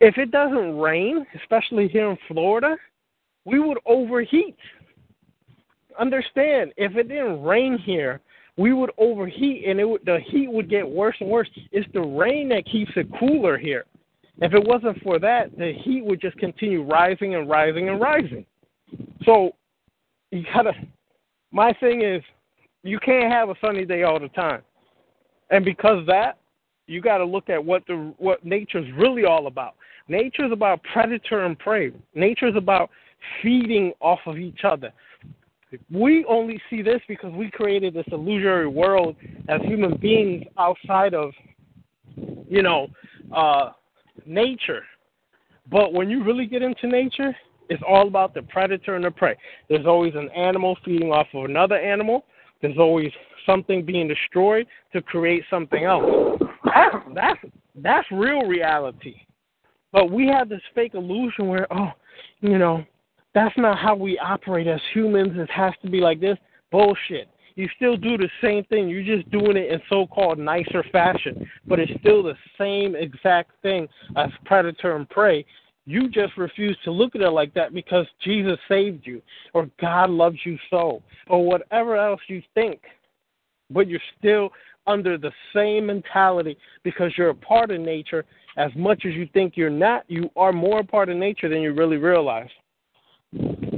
[0.00, 2.76] If it doesn't rain, especially here in Florida,
[3.44, 4.56] we would overheat
[5.98, 8.20] understand if it didn't rain here,
[8.56, 11.48] we would overheat and it would, the heat would get worse and worse.
[11.70, 13.84] It's the rain that keeps it cooler here.
[14.38, 18.46] If it wasn't for that, the heat would just continue rising and rising and rising.
[19.24, 19.52] So
[20.30, 20.72] you gotta.
[21.52, 22.22] My thing is,
[22.82, 24.62] you can't have a sunny day all the time,
[25.50, 26.38] and because that,
[26.86, 29.74] you got to look at what the what nature's really all about.
[30.08, 31.92] Nature's about predator and prey.
[32.14, 32.90] Nature's about
[33.42, 34.92] feeding off of each other.
[35.90, 39.14] We only see this because we created this illusory world
[39.48, 41.30] as human beings outside of,
[42.48, 42.88] you know,
[43.32, 43.70] uh,
[44.26, 44.82] nature.
[45.70, 47.36] But when you really get into nature,
[47.68, 49.36] it's all about the predator and the prey.
[49.68, 52.24] There's always an animal feeding off of another animal.
[52.62, 53.10] There's always
[53.46, 56.40] something being destroyed to create something else.
[56.64, 57.38] That's that's
[57.76, 59.14] that's real reality.
[59.92, 61.90] But we have this fake illusion where, oh,
[62.40, 62.84] you know,
[63.34, 65.32] that's not how we operate as humans.
[65.34, 66.38] It has to be like this.
[66.70, 67.28] Bullshit.
[67.56, 68.88] You still do the same thing.
[68.88, 73.88] You're just doing it in so-called nicer fashion, but it's still the same exact thing
[74.16, 75.44] as predator and prey.
[75.90, 79.20] You just refuse to look at it like that because Jesus saved you,
[79.54, 82.80] or God loves you so, or whatever else you think.
[83.70, 84.50] But you're still
[84.86, 88.24] under the same mentality because you're a part of nature.
[88.56, 91.60] As much as you think you're not, you are more a part of nature than
[91.60, 92.50] you really realize.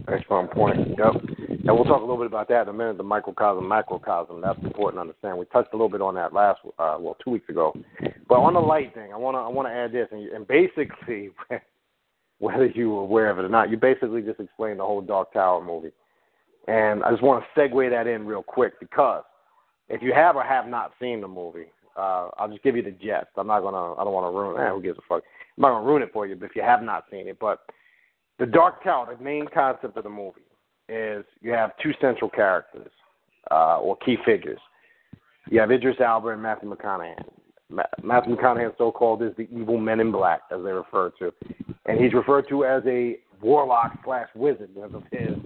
[0.06, 0.88] Excellent point.
[0.90, 1.14] Yep.
[1.48, 2.98] And we'll talk a little bit about that in a minute.
[2.98, 4.42] The microcosm, macrocosm.
[4.42, 5.38] That's important to understand.
[5.38, 7.72] We touched a little bit on that last, uh, well, two weeks ago.
[8.28, 10.46] But on the light thing, I want to, I want to add this, and, and
[10.46, 11.30] basically,
[12.42, 15.32] whether you were aware of it or not, you basically just explained the whole Dark
[15.32, 15.92] Tower movie.
[16.66, 19.22] And I just want to segue that in real quick because
[19.88, 21.66] if you have or have not seen the movie,
[21.96, 23.28] uh, I'll just give you the gist.
[23.36, 23.94] I'm not gonna.
[23.94, 24.60] I don't want to ruin.
[24.60, 25.22] Eh, who gives a fuck?
[25.56, 26.34] I'm not gonna ruin it for you.
[26.34, 27.60] But if you have not seen it, but
[28.40, 30.40] the Dark Tower, the main concept of the movie
[30.88, 32.90] is you have two central characters
[33.52, 34.58] uh, or key figures.
[35.48, 37.22] You have Idris Elba and Matthew McConaughey.
[38.02, 41.32] Matthew McConaughey, so called, is the evil Men in Black, as they refer to,
[41.86, 45.36] and he's referred to as a warlock slash wizard because of his,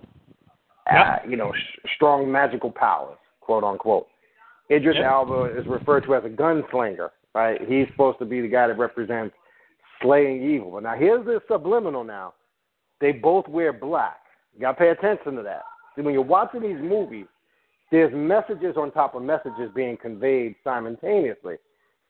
[0.90, 4.06] uh, you know, sh- strong magical powers, quote unquote.
[4.70, 5.06] Idris yep.
[5.06, 7.60] Elba is referred to as a gunslinger, right?
[7.66, 9.34] He's supposed to be the guy that represents
[10.02, 10.72] slaying evil.
[10.72, 12.34] But now here's the subliminal now.
[13.00, 14.18] They both wear black.
[14.54, 15.62] You gotta pay attention to that.
[15.94, 17.26] See, when you're watching these movies,
[17.90, 21.56] there's messages on top of messages being conveyed simultaneously.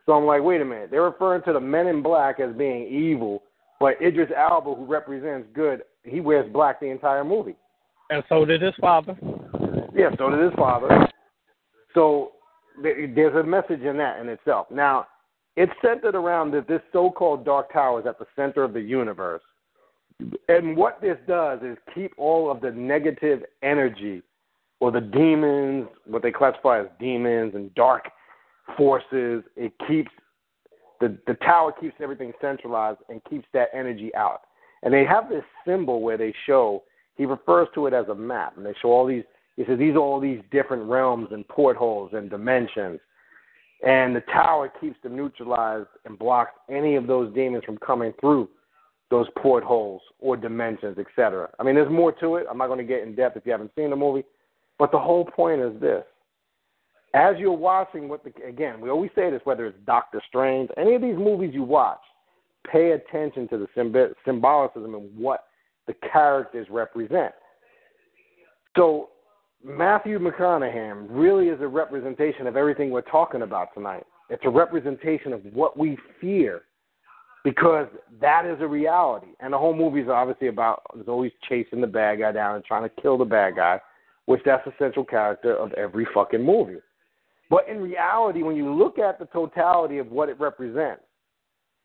[0.07, 0.90] So I'm like, wait a minute.
[0.90, 3.42] They're referring to the men in black as being evil,
[3.80, 7.57] but Idris Elba, who represents good, he wears black the entire movie.
[8.11, 9.18] And so did his father.
[9.94, 11.09] Yeah, so did his father.
[11.92, 12.32] So
[12.82, 14.68] there's a message in that in itself.
[14.70, 15.07] Now,
[15.57, 19.42] it's centered around that this so-called dark tower is at the center of the universe,
[20.48, 24.22] and what this does is keep all of the negative energy,
[24.80, 28.04] or the demons, what they classify as demons and dark
[28.77, 29.43] forces.
[29.57, 30.11] It keeps
[31.01, 34.43] the the tower keeps everything centralized and keeps that energy out.
[34.83, 36.83] And they have this symbol where they show.
[37.17, 39.25] He refers to it as a map, and they show all these
[39.57, 43.01] he says these are all these different realms and portholes and dimensions.
[43.87, 48.49] And the tower keeps them neutralized and blocks any of those demons from coming through
[49.11, 51.49] those portholes or dimensions, etc.
[51.59, 52.47] I mean, there's more to it.
[52.51, 54.25] I'm not going to get in depth if you haven't seen the movie.
[54.79, 56.05] But the whole point is this.
[57.14, 60.94] As you're watching what the again, we always say this whether it's Doctor Strange, any
[60.94, 62.00] of these movies you watch,
[62.70, 65.44] pay attention to the symbolicism and what
[65.86, 67.32] the characters represent.
[68.76, 69.11] So
[69.64, 74.04] Matthew McConaughey really is a representation of everything we're talking about tonight.
[74.28, 76.62] It's a representation of what we fear
[77.44, 77.86] because
[78.20, 79.28] that is a reality.
[79.40, 82.64] And the whole movie is obviously about is always chasing the bad guy down and
[82.64, 83.80] trying to kill the bad guy,
[84.26, 86.78] which that's the central character of every fucking movie.
[87.49, 91.03] But in reality, when you look at the totality of what it represents,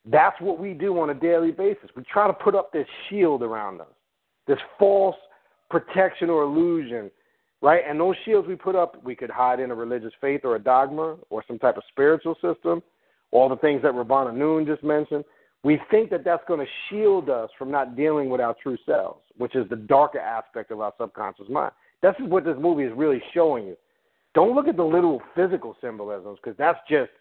[0.05, 1.89] that's what we do on a daily basis.
[1.95, 3.87] We try to put up this shield around us,
[4.47, 5.15] this false
[5.69, 7.11] protection or illusion
[7.61, 7.83] right?
[7.87, 10.59] And those shields we put up, we could hide in a religious faith or a
[10.59, 12.81] dogma or some type of spiritual system,
[13.31, 15.23] all the things that Ravana Noon just mentioned.
[15.63, 19.21] We think that that's going to shield us from not dealing with our true selves,
[19.37, 21.71] which is the darker aspect of our subconscious mind.
[22.01, 23.77] This is what this movie is really showing you.
[24.33, 27.11] Don't look at the literal physical symbolisms because that's just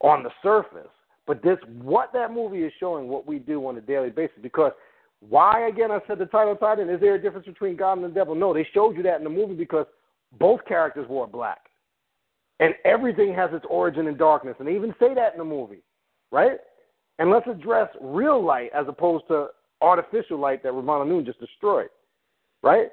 [0.00, 0.90] on the surface.
[1.26, 4.72] But this, what that movie is showing, what we do on a daily basis, because
[5.20, 5.90] why again?
[5.90, 6.88] I said the title title.
[6.88, 8.34] Is there a difference between God and the devil?
[8.34, 9.86] No, they showed you that in the movie because
[10.38, 11.60] both characters wore black,
[12.60, 15.82] and everything has its origin in darkness, and they even say that in the movie,
[16.30, 16.58] right?
[17.18, 19.48] And let's address real light as opposed to
[19.80, 21.88] artificial light that Ravana Noon just destroyed,
[22.62, 22.90] right?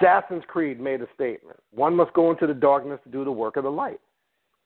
[0.00, 1.58] Assassin's Creed made a statement.
[1.72, 4.00] One must go into the darkness to do the work of the light.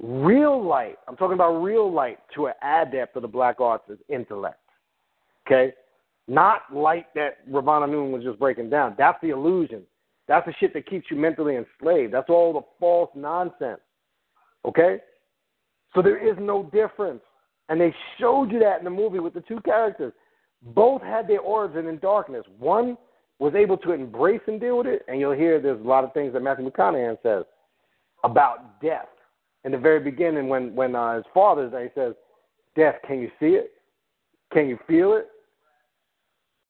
[0.01, 3.99] Real light, I'm talking about real light to an adept of the black arts is
[4.09, 4.59] intellect.
[5.47, 5.73] Okay?
[6.29, 8.95] Not like that Ravana Noon was just breaking down.
[8.99, 9.83] That's the illusion.
[10.29, 12.13] That's the shit that keeps you mentally enslaved.
[12.13, 13.81] That's all the false nonsense.
[14.65, 14.99] Okay?
[15.95, 17.23] So there is no difference.
[17.69, 20.13] And they showed you that in the movie with the two characters.
[20.63, 22.45] Both had their origin in darkness.
[22.59, 22.97] One
[23.43, 26.13] was able to embrace and deal with it, and you'll hear there's a lot of
[26.13, 27.45] things that Matthew McConaughey says
[28.23, 29.09] about death.
[29.65, 32.15] In the very beginning, when when uh, his father's there, he says,
[32.77, 33.73] "Death, can you see it?
[34.53, 35.29] Can you feel it?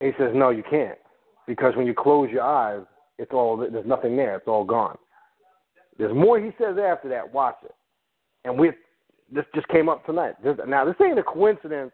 [0.01, 0.99] he says, no, you can't,
[1.47, 2.83] because when you close your eyes,
[3.19, 4.35] it's all there's nothing there.
[4.37, 4.99] It's all gone.
[5.97, 7.33] There's more he says after that.
[7.33, 7.75] Watch it.
[8.45, 8.73] And we
[9.31, 10.35] this just came up tonight.
[10.43, 11.93] This, now this ain't a coincidence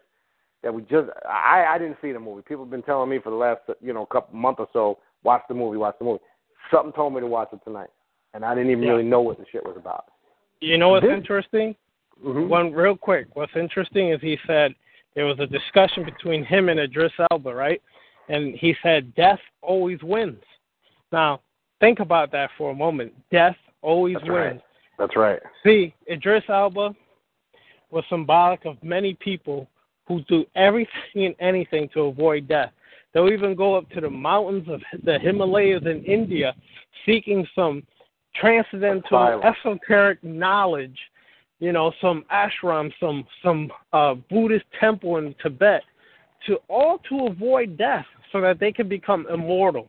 [0.63, 2.41] that we just I I didn't see the movie.
[2.41, 5.43] People have been telling me for the last you know couple month or so, watch
[5.47, 6.21] the movie, watch the movie.
[6.71, 7.89] Something told me to watch it tonight.
[8.35, 8.91] and I didn't even Yeah.
[8.91, 10.05] really know what the shit was about.
[10.61, 11.75] You know what's This- interesting?
[12.23, 12.47] Mm-hmm.
[12.47, 13.25] One real quick.
[13.33, 14.75] What's interesting is he said
[15.15, 17.81] there was a discussion between him and Idris Elba, right?
[18.27, 20.43] And he said death always wins.
[21.11, 21.41] Now,
[21.79, 23.13] think about that for a moment.
[23.31, 24.51] Death always That's right.
[24.51, 24.61] wins.
[24.99, 25.39] That's right.
[25.63, 26.93] See, Idris Elba
[27.89, 29.67] was symbolic of many people
[30.09, 32.71] who do everything and anything to avoid death.
[33.13, 36.53] They'll even go up to the mountains of the Himalayas in India
[37.05, 37.83] seeking some
[38.35, 40.97] transcendental, esoteric knowledge,
[41.59, 45.83] you know, some ashram, some some uh, Buddhist temple in Tibet,
[46.47, 49.87] to all to avoid death so that they can become immortal,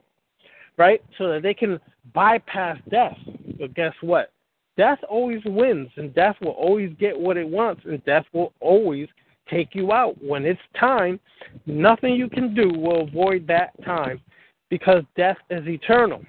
[0.76, 1.02] right?
[1.18, 1.80] So that they can
[2.14, 3.16] bypass death.
[3.58, 4.32] But guess what?
[4.76, 9.08] Death always wins, and death will always get what it wants, and death will always
[9.50, 10.16] take you out.
[10.22, 11.18] When it's time,
[11.66, 14.20] nothing you can do will avoid that time
[14.68, 16.22] because death is eternal.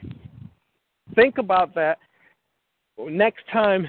[1.15, 1.99] Think about that
[3.09, 3.87] next time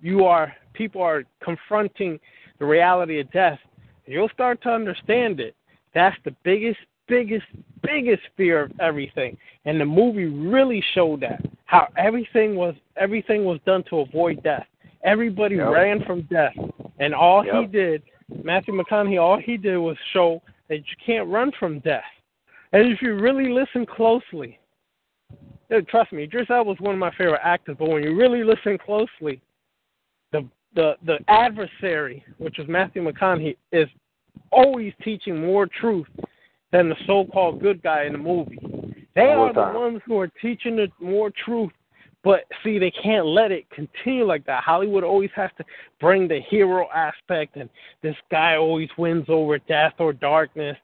[0.00, 2.18] you are people are confronting
[2.58, 3.58] the reality of death,
[4.06, 5.54] you'll start to understand it.
[5.94, 7.46] That's the biggest, biggest,
[7.82, 9.36] biggest fear of everything.
[9.64, 11.44] And the movie really showed that.
[11.66, 14.66] How everything was everything was done to avoid death.
[15.02, 15.72] Everybody Yep.
[15.72, 16.54] ran from death.
[16.98, 18.02] And all he did,
[18.42, 22.02] Matthew McConaughey, all he did was show that you can't run from death.
[22.72, 24.58] And if you really listen closely,
[25.88, 28.78] trust me, Idris Elba was one of my favorite actors, but when you really listen
[28.78, 29.40] closely,
[30.32, 33.88] the the the adversary, which is Matthew McConaughey, is
[34.50, 36.08] always teaching more truth
[36.72, 38.58] than the so-called good guy in the movie.
[39.14, 41.70] They are the the ones who are teaching the more truth,
[42.24, 44.64] but see, they can't let it continue like that.
[44.64, 45.64] Hollywood always has to
[46.00, 47.68] bring the hero aspect, and
[48.02, 50.76] this guy always wins over death or darkness.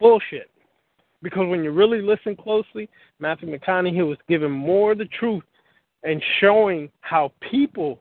[0.00, 0.50] Bullshit.
[1.22, 2.88] Because when you really listen closely,
[3.20, 5.44] Matthew McConaughey was giving more of the truth
[6.02, 7.98] and showing how people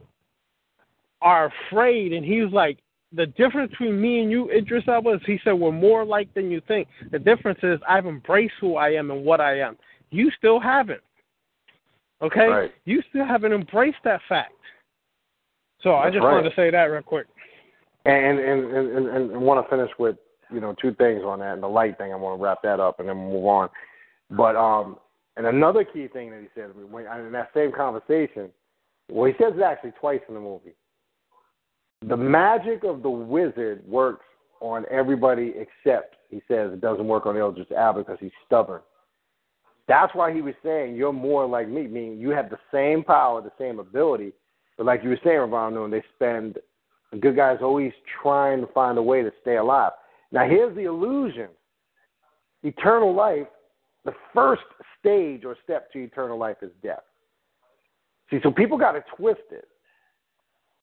[1.22, 2.14] are afraid.
[2.14, 2.80] And he was like,
[3.14, 6.52] the difference between me and you, Idris Elba, is he said we're more alike than
[6.52, 6.88] you think.
[7.12, 9.78] The difference is I've embraced who I am and what I am.
[10.10, 11.02] You still haven't.
[12.22, 12.48] Okay?
[12.48, 12.72] Right.
[12.86, 14.54] You still haven't embraced that fact.
[15.82, 16.34] So I just right.
[16.34, 17.28] wanted to say that real quick.
[18.06, 20.16] And and and, and, and want to finish with
[20.52, 22.12] you know two things on that and the light thing.
[22.12, 23.70] I want to wrap that up and then move on.
[24.32, 24.98] But um,
[25.36, 28.50] and another key thing that he says when in that same conversation,
[29.10, 30.74] well, he says it actually twice in the movie.
[32.08, 34.26] The magic of the wizard works
[34.62, 38.82] on everybody except he says it doesn't work on Idris Elba because he's stubborn.
[39.88, 43.42] That's why he was saying you're more like me, meaning you have the same power,
[43.42, 44.34] the same ability,
[44.76, 46.58] but like you were saying, Ravon they spend
[47.12, 49.94] the good guys always trying to find a way to stay alive.
[50.32, 51.48] Now here's the illusion.
[52.64, 53.48] Eternal life,
[54.04, 54.64] the first
[55.00, 57.04] stage or step to eternal life is death.
[58.30, 59.64] See, so people got it twisted.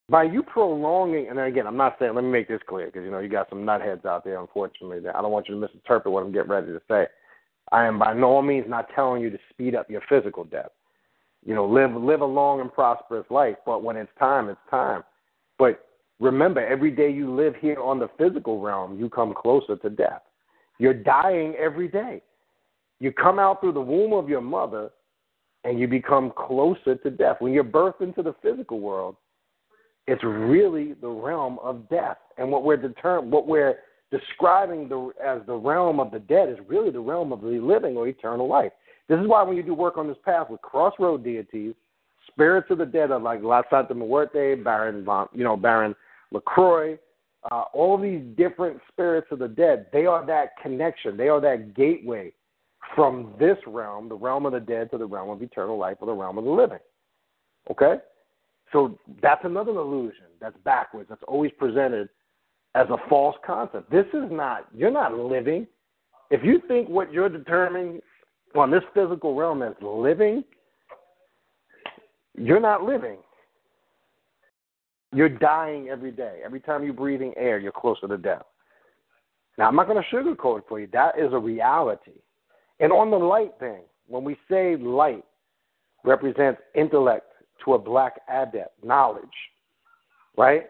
[0.09, 3.09] By you prolonging, and again, I'm not saying, let me make this clear, because, you
[3.09, 6.13] know, you got some nutheads out there, unfortunately, that I don't want you to misinterpret
[6.13, 7.07] what I'm getting ready to say.
[7.71, 10.69] I am by no means not telling you to speed up your physical death.
[11.45, 15.03] You know, live live a long and prosperous life, but when it's time, it's time.
[15.57, 15.85] But
[16.19, 20.21] remember, every day you live here on the physical realm, you come closer to death.
[20.79, 22.21] You're dying every day.
[22.99, 24.89] You come out through the womb of your mother
[25.63, 27.37] and you become closer to death.
[27.39, 29.15] When you're birthed into the physical world,
[30.07, 32.17] it's really the realm of death.
[32.37, 33.77] And what we're determined, what we're
[34.11, 37.97] describing the, as the realm of the dead is really the realm of the living
[37.97, 38.71] or eternal life.
[39.07, 41.73] This is why when you do work on this path with crossroad deities,
[42.27, 45.95] spirits of the dead are like La Santa Muerte, Baron, Von, you know, Baron
[46.31, 46.97] Lacroix,
[47.51, 49.87] uh, all these different spirits of the dead.
[49.93, 51.17] They are that connection.
[51.17, 52.33] They are that gateway
[52.95, 56.07] from this realm, the realm of the dead, to the realm of eternal life or
[56.07, 56.79] the realm of the living.
[57.69, 57.95] Okay?
[58.71, 62.09] So that's another illusion that's backwards, that's always presented
[62.75, 63.89] as a false concept.
[63.89, 65.65] This is not, you're not living.
[66.29, 68.01] If you think what you're determining
[68.55, 70.43] on this physical realm as living,
[72.37, 73.17] you're not living.
[75.13, 76.41] You're dying every day.
[76.43, 78.43] Every time you're breathing air, you're closer to death.
[79.57, 80.87] Now, I'm not going to sugarcoat it for you.
[80.91, 82.19] That is a reality.
[82.81, 85.23] And on the light thing, when we say light
[86.03, 87.31] represents intellect
[87.63, 89.23] to a black adept, knowledge,
[90.37, 90.65] right?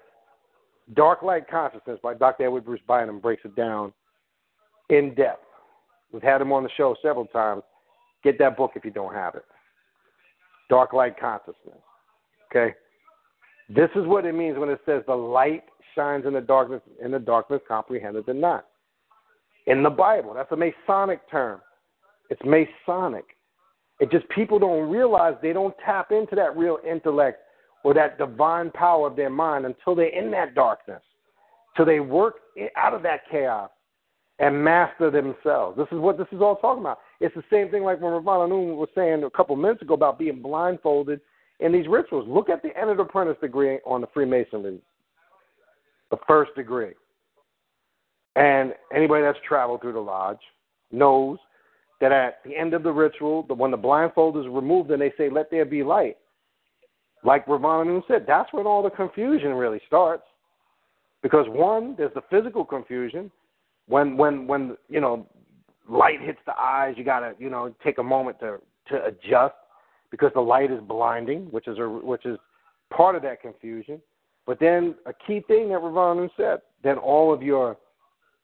[0.94, 2.46] Dark Light Consciousness by Dr.
[2.46, 3.92] Edward Bruce Bynum breaks it down
[4.90, 5.44] in depth.
[6.12, 7.64] We've had him on the show several times.
[8.24, 9.46] Get that book if you don't have it.
[10.70, 11.78] Dark Light Consciousness.
[12.52, 12.76] Okay?
[13.70, 15.64] This is what it means when it says the light
[15.96, 18.66] shines in the darkness, in the darkness comprehended it not.
[19.66, 21.62] In the Bible, that's a Masonic term.
[22.30, 23.26] It's Masonic.
[24.00, 27.40] It just people don't realize they don't tap into that real intellect
[27.86, 31.04] or that divine power of their mind until they're in that darkness.
[31.78, 32.38] So they work
[32.76, 33.70] out of that chaos
[34.40, 35.78] and master themselves.
[35.78, 36.98] This is what this is all talking about.
[37.22, 40.18] It's the same thing like when Ravana Noon was saying a couple minutes ago about
[40.18, 41.22] being blindfolded
[41.60, 42.28] in these rituals.
[42.28, 44.80] Look at the Entered Apprentice degree on the Freemasonry,
[46.10, 46.94] the first degree.
[48.36, 50.40] And anybody that's traveled through the lodge
[50.92, 51.38] knows
[52.02, 55.14] that at the end of the ritual, the, when the blindfold is removed and they
[55.20, 56.18] say, let there be light,
[57.26, 60.24] like Ravana Noon said, that's when all the confusion really starts.
[61.24, 63.32] Because one, there's the physical confusion.
[63.88, 65.28] When when when you know
[65.90, 69.56] light hits the eyes, you gotta you know take a moment to to adjust
[70.12, 72.38] because the light is blinding, which is a, which is
[72.96, 74.00] part of that confusion.
[74.46, 77.78] But then a key thing that Ravana said, then all of your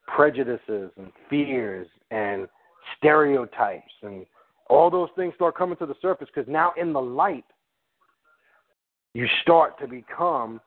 [0.08, 2.48] prejudices and fears and
[2.98, 4.26] stereotypes and
[4.70, 7.46] all those things start coming to the surface because now in the light
[9.14, 10.62] you start to become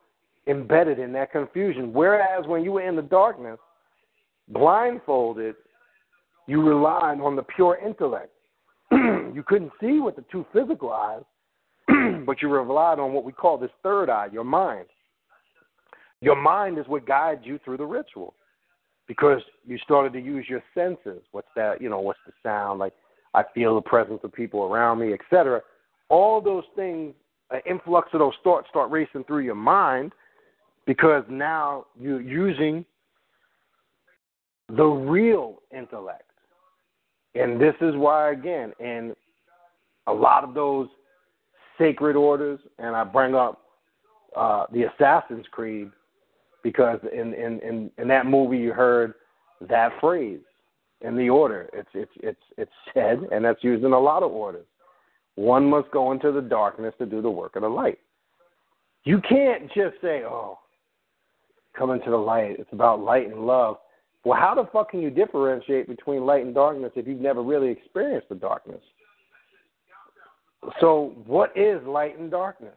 [0.47, 1.93] embedded in that confusion.
[1.93, 3.59] Whereas when you were in the darkness,
[4.49, 5.55] blindfolded,
[6.47, 8.31] you relied on the pure intellect.
[8.93, 11.23] you couldn't see with the two physical eyes,
[12.27, 14.87] but you relied on what we call this third eye, your mind.
[16.21, 18.35] Your mind is what guides you through the ritual
[19.07, 21.23] because you started to use your senses.
[21.33, 21.81] What's that?
[21.81, 22.79] You know, what's the sound?
[22.79, 22.95] Like
[23.35, 25.61] I feel the presence of people around me, etc.
[26.09, 27.15] All those things,
[27.55, 30.13] an influx of those thoughts start racing through your mind
[30.87, 32.85] because now you're using
[34.69, 36.23] the real intellect.
[37.35, 39.15] And this is why, again, in
[40.07, 40.89] a lot of those
[41.79, 43.61] sacred orders, and I bring up
[44.37, 45.91] uh, the Assassin's Creed
[46.63, 49.15] because in, in, in, in that movie you heard
[49.69, 50.41] that phrase
[51.01, 51.69] in the order.
[51.73, 54.67] It's it's it's it's said, and that's used in a lot of orders.
[55.37, 57.99] One must go into the darkness to do the work of the light.
[59.05, 60.59] You can't just say, "Oh,
[61.77, 62.59] come into the light.
[62.59, 63.79] It's about light and love."
[64.25, 67.69] Well, how the fuck can you differentiate between light and darkness if you've never really
[67.69, 68.83] experienced the darkness?
[70.81, 72.77] So, what is light and darkness?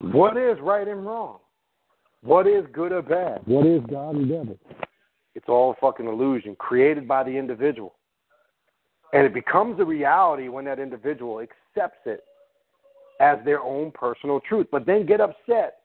[0.00, 1.38] What is right and wrong?
[2.22, 3.42] What is good or bad?
[3.46, 4.58] What is God and devil?
[5.34, 7.94] It's all fucking illusion created by the individual.
[9.12, 12.24] And it becomes a reality when that individual accepts it
[13.20, 15.78] as their own personal truth, but then get upset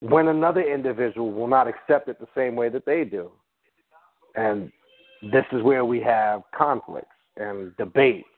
[0.00, 3.30] when another individual will not accept it the same way that they do.
[4.36, 4.70] And
[5.32, 8.28] this is where we have conflicts and debates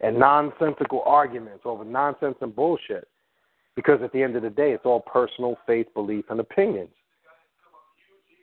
[0.00, 3.08] and nonsensical arguments over nonsense and bullshit.
[3.74, 6.90] Because at the end of the day, it's all personal faith, belief, and opinions.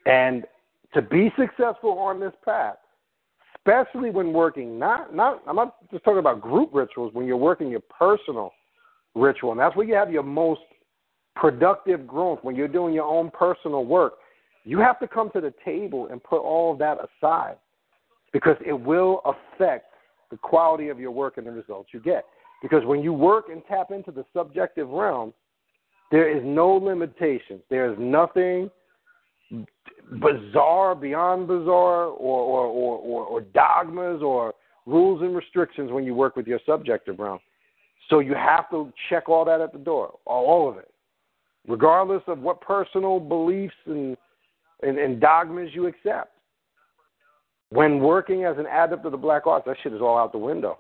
[0.05, 0.43] And
[0.93, 2.75] to be successful on this path,
[3.65, 7.69] especially when working, not not I'm not just talking about group rituals, when you're working
[7.69, 8.51] your personal
[9.15, 10.61] ritual, and that's where you have your most
[11.35, 14.13] productive growth, when you're doing your own personal work,
[14.63, 17.55] you have to come to the table and put all of that aside
[18.33, 19.85] because it will affect
[20.29, 22.25] the quality of your work and the results you get.
[22.61, 25.33] Because when you work and tap into the subjective realm,
[26.11, 27.61] there is no limitations.
[27.69, 28.69] There is nothing
[30.19, 34.53] bizarre, beyond bizarre, or, or, or, or, or dogmas or
[34.85, 37.39] rules and restrictions when you work with your subjective realm.
[38.09, 40.91] So you have to check all that at the door, all of it
[41.67, 44.17] regardless of what personal beliefs and,
[44.81, 46.33] and, and dogmas you accept.
[47.69, 50.37] When working as an adept of the black arts, that shit is all out the
[50.37, 50.79] window.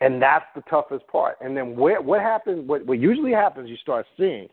[0.00, 1.36] And that's the toughest part.
[1.40, 4.48] And then what, what happens, what, what usually happens, you start seeing,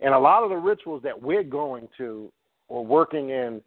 [0.00, 2.30] and a lot of the rituals that we're going to
[2.68, 3.60] or working in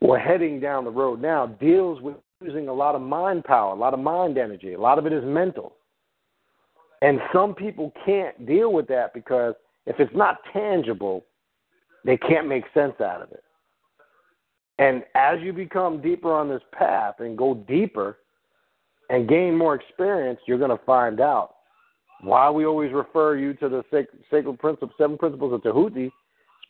[0.00, 3.78] or heading down the road now deals with using a lot of mind power, a
[3.78, 4.72] lot of mind energy.
[4.72, 5.74] A lot of it is mental.
[7.02, 9.54] And some people can't deal with that because–
[9.86, 11.24] if it's not tangible,
[12.04, 13.42] they can't make sense out of it.
[14.78, 18.18] And as you become deeper on this path and go deeper
[19.10, 21.56] and gain more experience, you're going to find out
[22.22, 23.82] why we always refer you to the
[24.30, 26.10] sacred principles, seven principles of Tahuti,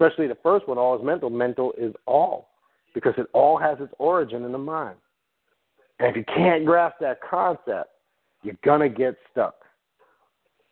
[0.00, 1.30] especially the first one, all is mental.
[1.30, 2.48] Mental is all,
[2.94, 4.96] because it all has its origin in the mind.
[5.98, 7.90] And if you can't grasp that concept,
[8.42, 9.54] you're going to get stuck.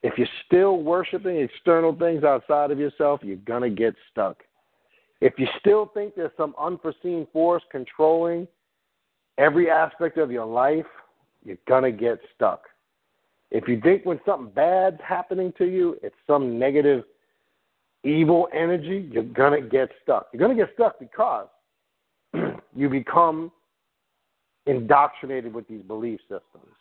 [0.03, 4.39] If you're still worshiping external things outside of yourself, you're going to get stuck.
[5.21, 8.47] If you still think there's some unforeseen force controlling
[9.37, 10.87] every aspect of your life,
[11.45, 12.63] you're going to get stuck.
[13.51, 17.05] If you think when something bad's happening to you, it's some negative,
[18.05, 20.29] evil energy, you're going to get stuck.
[20.33, 21.49] You're going to get stuck because
[22.75, 23.51] you become
[24.67, 26.75] indoctrinated with these belief systems.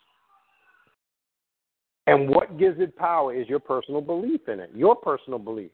[2.06, 5.70] And what gives it power is your personal belief in it, your personal belief.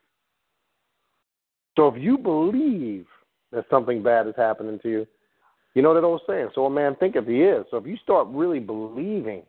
[1.77, 3.07] So if you believe
[3.53, 5.07] that something bad is happening to you,
[5.75, 7.67] you know that old saying, so a man thinketh he is.
[7.71, 9.43] So if you start really believing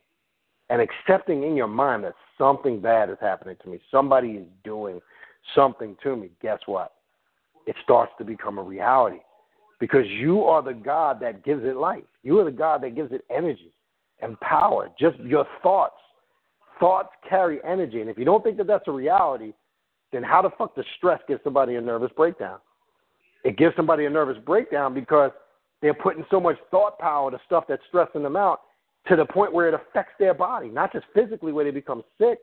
[0.69, 5.01] and accepting in your mind that something bad is happening to me, somebody is doing
[5.53, 6.93] something to me, guess what?
[7.67, 9.19] It starts to become a reality
[9.79, 12.03] because you are the God that gives it life.
[12.23, 13.71] You are the God that gives it energy
[14.21, 14.89] and power.
[14.99, 15.95] Just your thoughts.
[16.79, 18.01] Thoughts carry energy.
[18.01, 19.53] And if you don't think that that's a reality,
[20.11, 22.59] then how the fuck does stress give somebody a nervous breakdown?
[23.43, 25.31] It gives somebody a nervous breakdown because
[25.81, 28.61] they're putting so much thought power to stuff that's stressing them out
[29.07, 32.39] to the point where it affects their body, not just physically where they become sick,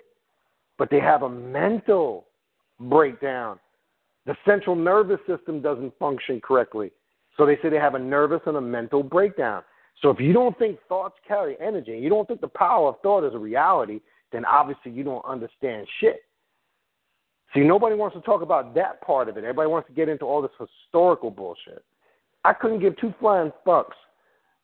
[0.79, 2.27] but they have a mental
[2.89, 3.59] breakdown.
[4.27, 6.93] The central nervous system doesn't function correctly.
[7.37, 9.63] So they say they have a nervous and a mental breakdown.
[10.01, 13.01] So if you don't think thoughts carry energy, and you don't think the power of
[13.03, 14.01] thought is a reality,
[14.33, 16.23] then obviously you don't understand shit.
[17.55, 19.45] See, nobody wants to talk about that part of it.
[19.45, 21.85] Everybody wants to get into all this historical bullshit.
[22.45, 23.93] I couldn't give two flying fucks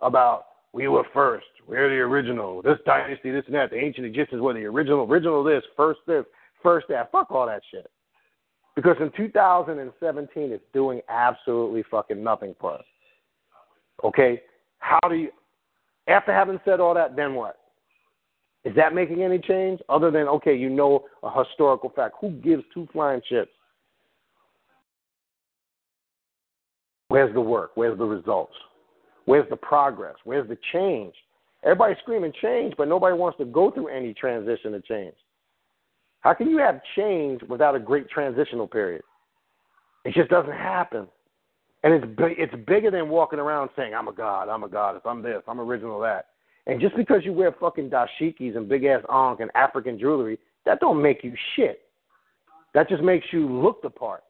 [0.01, 3.71] about we were first, we're the original, this dynasty, this and that.
[3.71, 6.25] The ancient Egyptians were the original, original this, first this,
[6.63, 7.11] first that.
[7.11, 7.91] Fuck all that shit.
[8.79, 12.85] Because in 2017, it's doing absolutely fucking nothing for us.
[14.05, 14.41] Okay?
[14.79, 15.31] How do you,
[16.07, 17.59] after having said all that, then what?
[18.65, 22.15] Is that making any change other than, okay, you know a historical fact?
[22.21, 23.49] Who gives two flying shits?
[27.09, 27.73] Where's the work?
[27.75, 28.55] Where's the results?
[29.25, 30.15] Where's the progress?
[30.23, 31.15] Where's the change?
[31.65, 35.17] Everybody's screaming change, but nobody wants to go through any transition to change.
[36.21, 39.03] How can you have change without a great transitional period?
[40.05, 41.07] It just doesn't happen.
[41.85, 45.23] And it's it's bigger than walking around saying I'm a god, I'm a goddess, I'm
[45.23, 46.27] this, I'm original that.
[46.67, 50.81] And just because you wear fucking dashikis and big ass ankh and African jewelry, that
[50.81, 51.81] don't make you shit.
[52.75, 54.23] That just makes you look the part.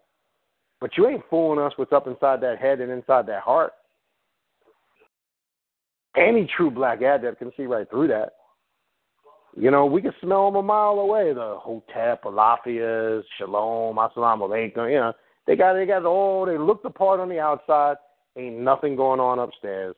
[0.80, 3.72] But you ain't fooling us what's up inside that head and inside that heart.
[6.16, 8.34] Any true black adept can see right through that.
[9.60, 11.32] You know, we can smell them a mile away.
[11.32, 14.88] The Hotep, Alafias, Shalom, Assalamu Alaikum.
[14.90, 15.12] You know,
[15.48, 17.96] they got they got all they look the part on the outside.
[18.36, 19.96] Ain't nothing going on upstairs.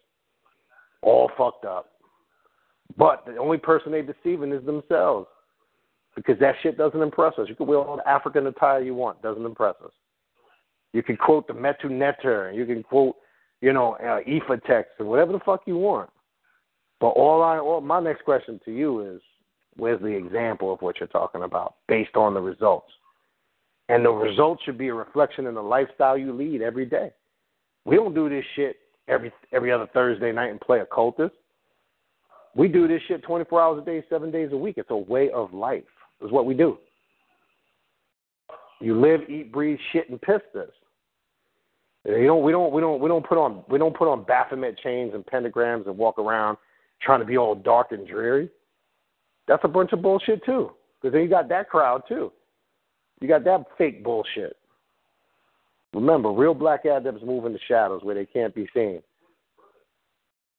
[1.03, 1.91] All fucked up.
[2.97, 5.27] But the only person they deceiving is themselves.
[6.17, 7.47] Because that shit doesn't impress us.
[7.49, 9.93] You can wear all the African attire you want, doesn't impress us.
[10.93, 13.15] You can quote the Metu Neter, you can quote,
[13.61, 16.11] you know, uh, Ifa text or whatever the fuck you want.
[16.99, 19.21] But all I, all, my next question to you is,
[19.77, 22.91] where's the example of what you're talking about based on the results?
[23.89, 27.11] And the results should be a reflection in the lifestyle you lead every day.
[27.85, 28.77] We don't do this shit
[29.09, 31.35] every every other Thursday night and play occultist.
[32.55, 34.75] We do this shit 24 hours a day, seven days a week.
[34.77, 35.85] It's a way of life.
[36.23, 36.79] Is what we do.
[38.81, 40.71] You live, eat, breathe, shit, and piss this.
[42.05, 44.79] You know, we don't we don't we don't put on we don't put on Baphomet
[44.79, 46.57] chains and pentagrams and walk around
[47.03, 48.49] trying to be all dark and dreary.
[49.51, 50.71] That's a bunch of bullshit too.
[51.03, 52.31] Because then you got that crowd too.
[53.21, 54.57] You got that fake bullshit.
[55.93, 59.03] Remember, real black adepts move in the shadows where they can't be seen.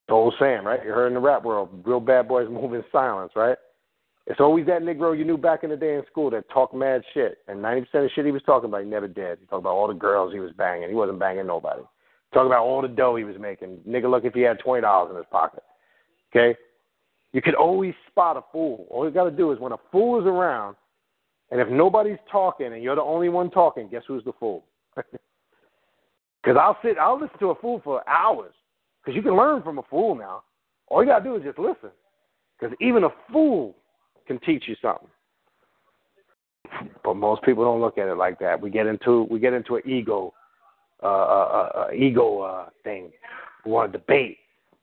[0.09, 0.83] The old saying, right?
[0.83, 3.57] You heard in the rap world, real bad boys move in silence, right?
[4.27, 7.01] It's always that Negro you knew back in the day in school that talked mad
[7.13, 7.37] shit.
[7.47, 9.39] And 90% of shit he was talking about, he never did.
[9.39, 10.89] He talked about all the girls he was banging.
[10.89, 11.81] He wasn't banging nobody.
[12.33, 13.77] Talking about all the dough he was making.
[13.87, 15.63] Nigga, look if he had $20 in his pocket.
[16.35, 16.57] Okay?
[17.33, 18.87] You can always spot a fool.
[18.89, 20.75] All you got to do is when a fool is around,
[21.49, 24.65] and if nobody's talking and you're the only one talking, guess who's the fool?
[26.43, 28.53] Because I'll sit, I'll listen to a fool for hours.
[29.03, 30.43] Because you can learn from a fool now.
[30.87, 31.89] All you got to do is just listen.
[32.59, 33.75] Because even a fool
[34.27, 35.07] can teach you something.
[37.03, 38.61] But most people don't look at it like that.
[38.61, 40.33] We get into we get into an ego,
[41.03, 43.11] uh, uh, uh, uh ego uh, thing.
[43.65, 44.37] We want to debate.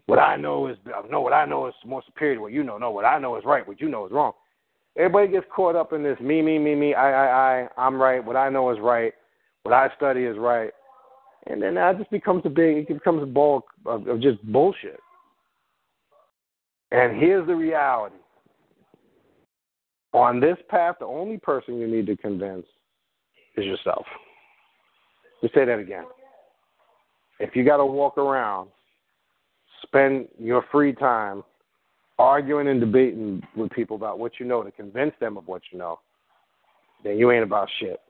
[0.09, 0.77] What I know is
[1.11, 1.21] no.
[1.21, 2.79] What I know is more superior to what you know.
[2.79, 3.69] No, what I know is right.
[3.69, 4.33] What you know is wrong.
[4.97, 7.69] Everybody gets caught up in this me, me, me, me, I, I, I.
[7.77, 8.25] I'm right.
[8.25, 9.13] What I know is right.
[9.65, 10.71] What I study is right.
[11.47, 12.89] And then that just becomes a big.
[12.91, 14.99] It becomes a bulk of, of just bullshit.
[16.91, 18.17] And here's the reality
[20.15, 22.65] on this path, the only person you need to convince
[23.59, 24.07] is yourself.
[25.43, 26.05] Me say that again.
[27.41, 28.71] If you got to walk around,
[29.89, 31.43] spend your free time
[32.19, 35.79] arguing and debating with people about what you know to convince them of what you
[35.79, 36.01] know,
[37.05, 38.01] then you ain't about shit.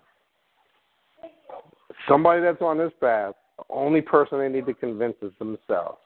[2.08, 5.98] Somebody that's on this path, the only person they need to convince is themselves.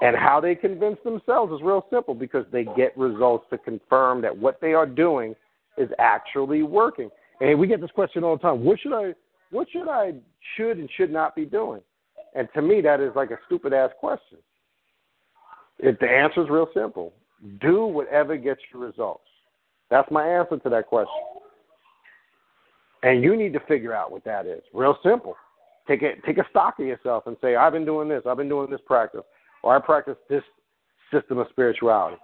[0.00, 4.36] And how they convince themselves is real simple because they get results to confirm that
[4.36, 5.34] what they are doing
[5.78, 7.10] is actually working.
[7.40, 9.14] And we get this question all the time: What should I,
[9.50, 10.12] what should I,
[10.56, 11.80] should and should not be doing?
[12.34, 14.38] And to me, that is like a stupid ass question.
[15.78, 17.12] If the answer is real simple,
[17.60, 19.24] do whatever gets you results.
[19.90, 21.22] That's my answer to that question.
[23.02, 24.62] And you need to figure out what that is.
[24.72, 25.36] Real simple.
[25.86, 28.48] Take a take a stock of yourself and say, I've been doing this, I've been
[28.48, 29.20] doing this practice,
[29.62, 30.42] or I practice this
[31.12, 32.16] system of spirituality.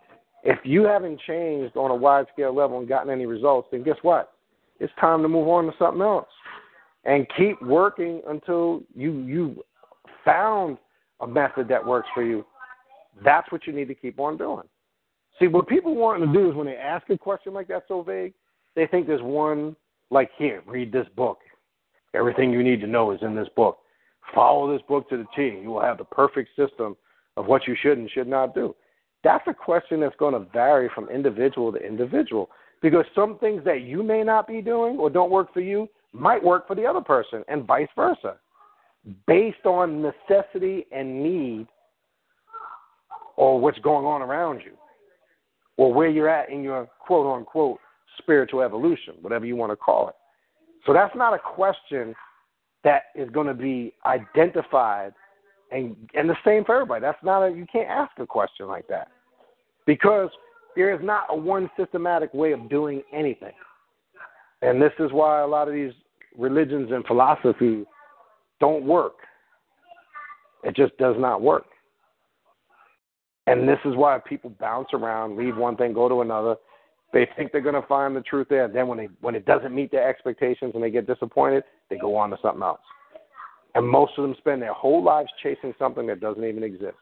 [0.42, 3.98] If you haven't changed on a wide scale level and gotten any results, then guess
[4.00, 4.32] what?
[4.78, 6.28] It's time to move on to something else.
[7.04, 9.62] And keep working until you you
[10.24, 10.78] found
[11.20, 12.44] a method that works for you.
[13.24, 14.66] That's what you need to keep on doing.
[15.38, 18.02] See, what people want to do is when they ask a question like that so
[18.02, 18.34] vague,
[18.76, 19.74] they think there's one
[20.10, 21.38] like here, read this book.
[22.14, 23.78] Everything you need to know is in this book.
[24.34, 25.60] Follow this book to the T.
[25.62, 26.96] You will have the perfect system
[27.36, 28.74] of what you should and should not do.
[29.22, 32.50] That's a question that's going to vary from individual to individual
[32.82, 36.42] because some things that you may not be doing or don't work for you might
[36.42, 38.36] work for the other person and vice versa
[39.26, 41.66] based on necessity and need
[43.36, 44.72] or what's going on around you
[45.76, 47.78] or where you're at in your quote unquote
[48.18, 50.14] spiritual evolution, whatever you want to call it.
[50.86, 52.14] So that's not a question
[52.84, 55.12] that is going to be identified
[55.70, 57.00] and and the same for everybody.
[57.00, 59.08] That's not a you can't ask a question like that.
[59.86, 60.30] Because
[60.76, 63.52] there is not a one systematic way of doing anything.
[64.62, 65.92] And this is why a lot of these
[66.36, 67.86] religions and philosophies
[68.60, 69.14] don't work.
[70.62, 71.64] It just does not work.
[73.46, 76.56] And this is why people bounce around, leave one thing, go to another,
[77.12, 78.66] they think they're going to find the truth there.
[78.66, 81.96] And then when they when it doesn't meet their expectations and they get disappointed, they
[81.96, 82.80] go on to something else.
[83.74, 86.96] And most of them spend their whole lives chasing something that doesn't even exist.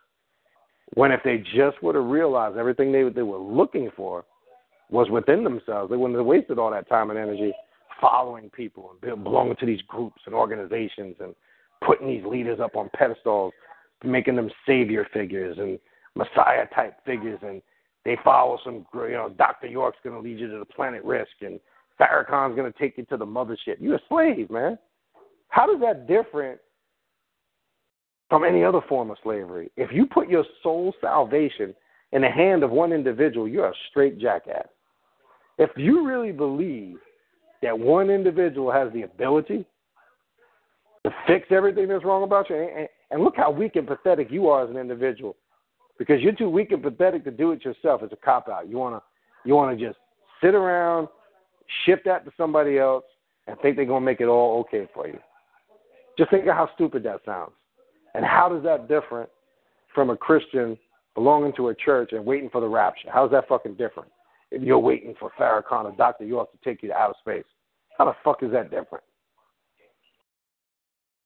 [0.94, 4.24] When if they just would have realized everything they they were looking for
[4.90, 7.52] was within themselves, they wouldn't have wasted all that time and energy
[8.01, 11.35] following people and belonging to these groups and organizations and
[11.84, 13.52] putting these leaders up on pedestals,
[14.05, 15.78] making them savior figures and
[16.14, 17.62] messiah type figures and
[18.09, 19.66] they follow some, you know, Dr.
[19.66, 21.60] York's going to lead you to the planet Rizq, and
[22.00, 23.76] Farrakhan's going to take you to the mothership.
[23.80, 24.78] You're a slave, man.
[25.48, 26.59] How does that different
[28.30, 29.70] from any other form of slavery?
[29.76, 31.74] If you put your soul salvation
[32.12, 34.68] in the hand of one individual, you're a straight jackass.
[35.59, 36.96] If you really believe
[37.62, 39.66] that one individual has the ability
[41.28, 44.64] fix everything that's wrong about you, and, and look how weak and pathetic you are
[44.64, 45.36] as an individual
[45.98, 48.02] because you're too weak and pathetic to do it yourself.
[48.02, 48.68] It's a cop out.
[48.68, 49.02] You wanna
[49.44, 49.98] you wanna just
[50.42, 51.09] sit around,
[51.84, 53.05] shift that to somebody else,
[53.46, 55.18] and think they're gonna make it all okay for you.
[56.16, 57.52] Just think of how stupid that sounds,
[58.14, 59.28] and how does that different
[59.94, 60.76] from a Christian
[61.14, 63.09] belonging to a church and waiting for the rapture?
[63.12, 64.10] How's that fucking different?
[64.50, 66.24] If you're waiting for Farrakhan or Dr.
[66.24, 67.44] York to take you to outer space,
[67.98, 69.05] how the fuck is that different?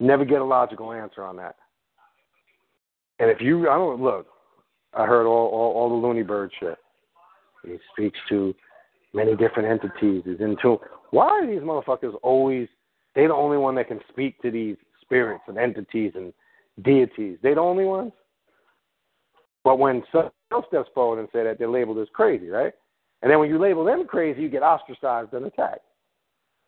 [0.03, 1.55] Never get a logical answer on that.
[3.21, 4.27] And if you, I don't look,
[4.95, 6.77] I heard all, all, all the Looney Bird shit.
[7.65, 8.53] He speaks to
[9.15, 10.25] many different entities.
[10.27, 10.81] He's into
[11.11, 12.67] why are these motherfuckers always
[13.15, 16.33] they the only one that can speak to these spirits and entities and
[16.83, 17.39] deities?
[17.41, 18.11] They the only ones?
[19.63, 22.73] But when someone else steps forward and say that, they're labeled as crazy, right?
[23.23, 25.85] And then when you label them crazy, you get ostracized and attacked.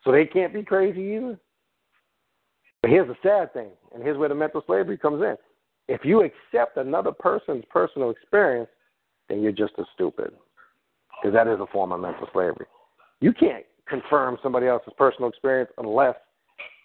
[0.05, 1.37] So they can't be crazy either.
[2.85, 5.35] But here's the sad thing, and here's where the mental slavery comes in.
[5.87, 8.69] If you accept another person's personal experience,
[9.27, 10.31] then you're just as stupid.
[11.19, 12.67] Because that is a form of mental slavery.
[13.21, 16.13] You can't confirm somebody else's personal experience unless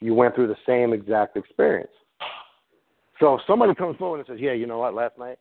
[0.00, 1.92] you went through the same exact experience.
[3.18, 5.36] So if somebody comes forward and says, Yeah, you know what, last night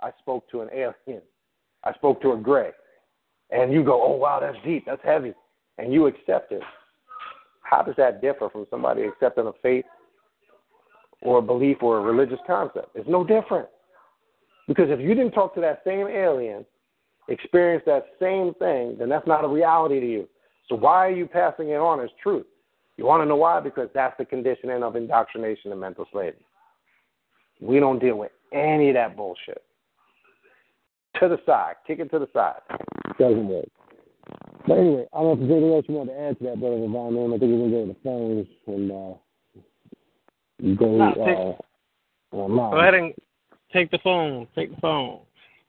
[0.00, 1.20] I spoke to an alien.
[1.82, 2.70] I spoke to a gray.
[3.50, 5.34] And you go, Oh wow, that's deep, that's heavy
[5.78, 6.62] and you accept it.
[7.62, 9.84] How does that differ from somebody accepting a faith
[11.22, 12.90] or a belief or a religious concept.
[12.94, 13.68] It's no different.
[14.68, 16.64] Because if you didn't talk to that same alien,
[17.28, 20.28] experience that same thing, then that's not a reality to you.
[20.68, 22.46] So why are you passing it on as truth?
[22.96, 23.60] You want to know why?
[23.60, 26.44] Because that's the conditioning of indoctrination and mental slavery.
[27.60, 29.62] We don't deal with any of that bullshit.
[31.20, 31.74] To the side.
[31.86, 32.60] Kick it to the side.
[33.18, 33.68] Doesn't work.
[34.66, 36.60] But anyway, I don't know if there's anything else you want to add to that,
[36.60, 39.14] Brother Von I think we're going to go to the phones and uh,
[40.62, 41.62] Go, no, take, uh,
[42.32, 43.12] well, go ahead and
[43.72, 44.46] take the phone.
[44.54, 45.20] Take the phone.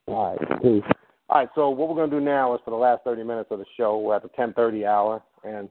[0.07, 0.83] All right, please.
[1.29, 3.49] All right, so what we're going to do now is for the last 30 minutes
[3.51, 5.69] of the show, we're at the 10:30 hour, and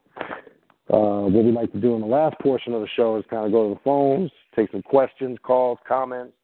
[0.91, 3.47] uh, what we like to do in the last portion of the show is kind
[3.47, 6.35] of go to the phones, take some questions, calls, comments.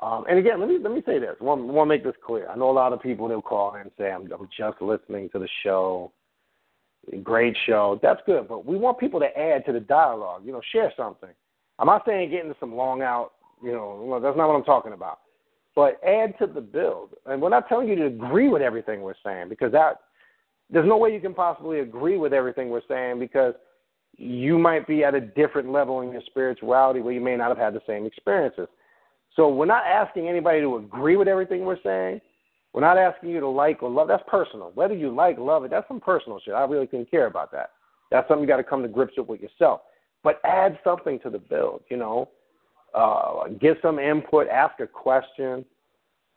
[0.00, 1.36] Um, and again, let me let me say this.
[1.40, 2.48] I want, want to make this clear.
[2.48, 5.40] I know a lot of people they'll call and say, "I'm, I'm just listening to
[5.40, 6.12] the show.
[7.24, 7.98] Great show.
[8.02, 10.42] That's good, but we want people to add to the dialogue.
[10.44, 11.30] You know, share something.
[11.78, 13.32] I'm not saying get into some long out.
[13.62, 15.20] You know, that's not what I'm talking about.
[15.74, 17.10] But add to the build.
[17.26, 20.00] And we're not telling you to agree with everything we're saying because that
[20.70, 23.54] there's no way you can possibly agree with everything we're saying because
[24.16, 27.58] you might be at a different level in your spirituality where you may not have
[27.58, 28.68] had the same experiences.
[29.36, 32.20] So we're not asking anybody to agree with everything we're saying.
[32.72, 34.08] We're not asking you to like or love.
[34.08, 34.72] That's personal.
[34.74, 36.54] Whether you like, love it, that's some personal shit.
[36.54, 37.70] I really couldn't care about that.
[38.10, 39.82] That's something you got to come to grips with with yourself.
[40.24, 41.82] But add something to the build.
[41.90, 42.28] You know,
[42.94, 45.64] uh, give some input, ask a question.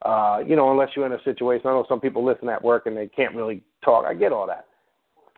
[0.01, 1.67] Uh, you know, unless you're in a situation.
[1.67, 4.05] I know some people listen at work and they can't really talk.
[4.05, 4.65] I get all that.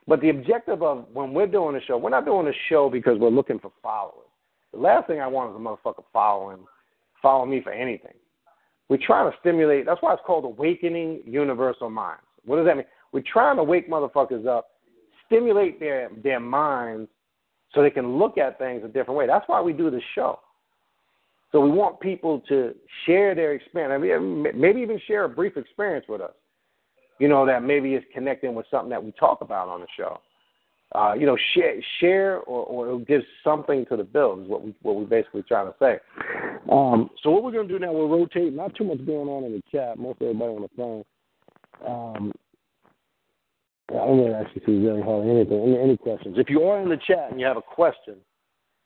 [0.08, 3.20] But the objective of when we're doing a show, we're not doing a show because
[3.20, 4.28] we're looking for followers.
[4.74, 6.60] The last thing I want is a motherfucker following,
[7.22, 8.14] follow me for anything.
[8.90, 9.86] We're trying to stimulate.
[9.86, 12.24] That's why it's called awakening universal minds.
[12.46, 12.86] What does that mean?
[13.12, 14.70] We're trying to wake motherfuckers up,
[15.26, 17.10] stimulate their their minds,
[17.74, 19.28] so they can look at things a different way.
[19.28, 20.40] That's why we do the show.
[21.52, 22.76] So we want people to
[23.06, 23.94] share their experience.
[23.94, 26.34] I mean, maybe even share a brief experience with us
[27.20, 30.20] you know, that maybe is connecting with something that we talk about on the show.
[30.96, 34.74] Uh, you know, share, share or, or give something to the build is what we
[34.84, 35.98] what we basically trying to say.
[36.72, 38.54] Um, so what we're to do now, we'll rotate.
[38.54, 39.98] Not too much going on in the chat.
[39.98, 41.04] Most everybody on the phone.
[41.86, 42.32] Um,
[43.90, 45.62] I don't really actually see really hardly anything.
[45.62, 46.36] Any, any questions?
[46.38, 48.16] If you are in the chat and you have a question,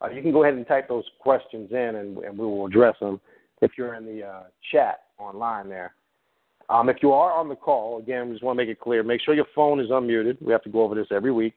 [0.02, 2.96] uh, you can go ahead and type those questions in, and, and we will address
[3.00, 3.20] them.
[3.62, 5.94] If you're in the uh, chat online there.
[6.70, 9.04] Um, if you are on the call, again, we just want to make it clear,
[9.04, 10.42] make sure your phone is unmuted.
[10.42, 11.54] We have to go over this every week.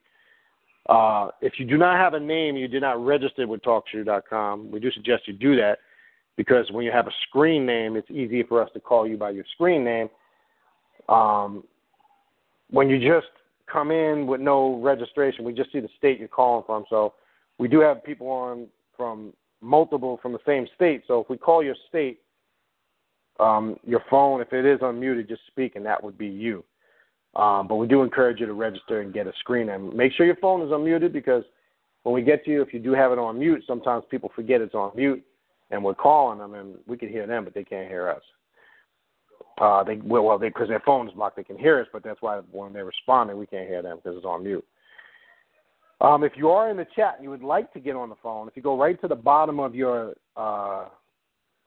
[0.89, 4.81] Uh, if you do not have a name, you did not register with TalkShoe.com, we
[4.81, 5.79] do suggest you do that
[6.37, 9.31] because when you have a screen name, it's easier for us to call you by
[9.31, 10.09] your screen name.
[11.09, 11.65] Um,
[12.75, 13.29] when you just
[13.73, 16.85] come in with no registration, we just see the state you're calling from.
[16.91, 17.15] So
[17.59, 21.05] we do have people on from multiple from the same state.
[21.07, 22.21] So if we call your state,
[23.39, 26.65] um, your phone, if it is unmuted, just speak, and that would be you.
[27.37, 29.69] Um, but we do encourage you to register and get a screen.
[29.69, 31.45] And make sure your phone is unmuted because
[32.03, 34.61] when we get to you, if you do have it on mute, sometimes people forget
[34.61, 35.25] it's on mute,
[35.71, 38.23] and we're calling them, and we can hear them, but they can't hear us.
[39.59, 42.20] Uh, they well, they because their phone is blocked, they can hear us, but that's
[42.20, 44.64] why when they're responding, we can't hear them because it's on mute.
[46.01, 48.16] Um, if you are in the chat and you would like to get on the
[48.20, 50.86] phone, if you go right to the bottom of your uh,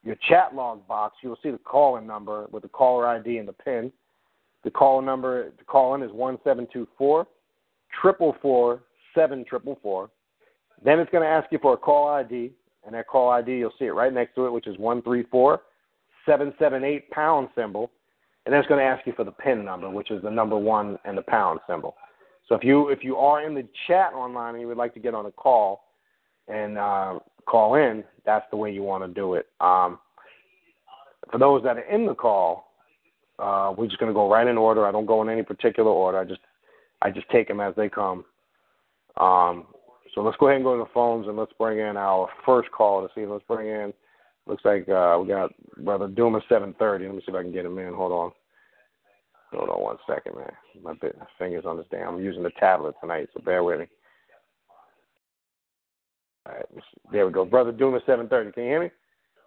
[0.03, 3.47] your chat log box, you will see the call-in number with the caller ID and
[3.47, 3.91] the PIN.
[4.63, 7.25] The call number to call in is one seven two four
[8.01, 8.81] triple four
[9.15, 10.09] seven triple four.
[10.83, 12.51] Then it's going to ask you for a call ID,
[12.85, 15.23] and that call ID you'll see it right next to it, which is one three
[15.31, 15.61] four
[16.27, 17.89] seven seven eight pound symbol,
[18.45, 20.57] and then it's going to ask you for the PIN number, which is the number
[20.57, 21.95] one and the pound symbol.
[22.47, 24.99] So if you if you are in the chat online and you would like to
[24.99, 25.85] get on a call
[26.47, 29.47] and uh, call in, that's the way you want to do it.
[29.59, 29.99] Um,
[31.31, 32.71] for those that are in the call,
[33.39, 34.85] uh, we're just going to go right in order.
[34.85, 36.19] I don't go in any particular order.
[36.19, 36.41] I just
[37.01, 38.23] I just take them as they come.
[39.17, 39.67] Um,
[40.13, 42.71] so let's go ahead and go to the phones and let's bring in our first
[42.71, 43.25] call to see.
[43.25, 43.93] Let's bring in.
[44.47, 45.51] Looks like uh, we got
[45.83, 47.05] brother Duma seven thirty.
[47.05, 47.93] Let me see if I can get him in.
[47.93, 48.31] Hold on.
[49.51, 50.51] Hold on one second, man.
[50.81, 50.93] My
[51.37, 52.15] fingers on this damn.
[52.15, 53.87] I'm using the tablet tonight, so bear with me.
[56.45, 56.65] All right,
[57.11, 57.45] there we go.
[57.45, 58.51] Brother Duma, 730.
[58.51, 58.91] Can you hear me?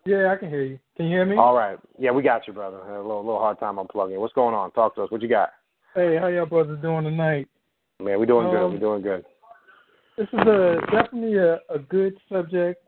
[0.06, 0.78] Yeah, I can hear you.
[0.96, 1.36] Can you hear me?
[1.36, 1.78] All right.
[1.98, 2.78] Yeah, we got you, brother.
[2.84, 4.18] Had a little, little hard time unplugging.
[4.18, 4.70] What's going on?
[4.72, 5.10] Talk to us.
[5.10, 5.50] What you got?
[5.94, 7.48] Hey, how y'all brothers doing tonight?
[8.00, 8.68] Man, we doing um, good.
[8.72, 9.24] We doing good.
[10.16, 12.82] This is a definitely a, a good subject.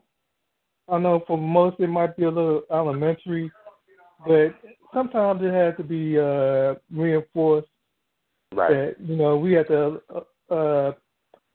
[0.88, 3.50] I know for most it might be a little elementary,
[4.26, 4.54] but
[4.92, 7.68] sometimes it has to be uh, reinforced.
[8.54, 8.70] Right.
[8.70, 10.92] That you know we have to uh, uh,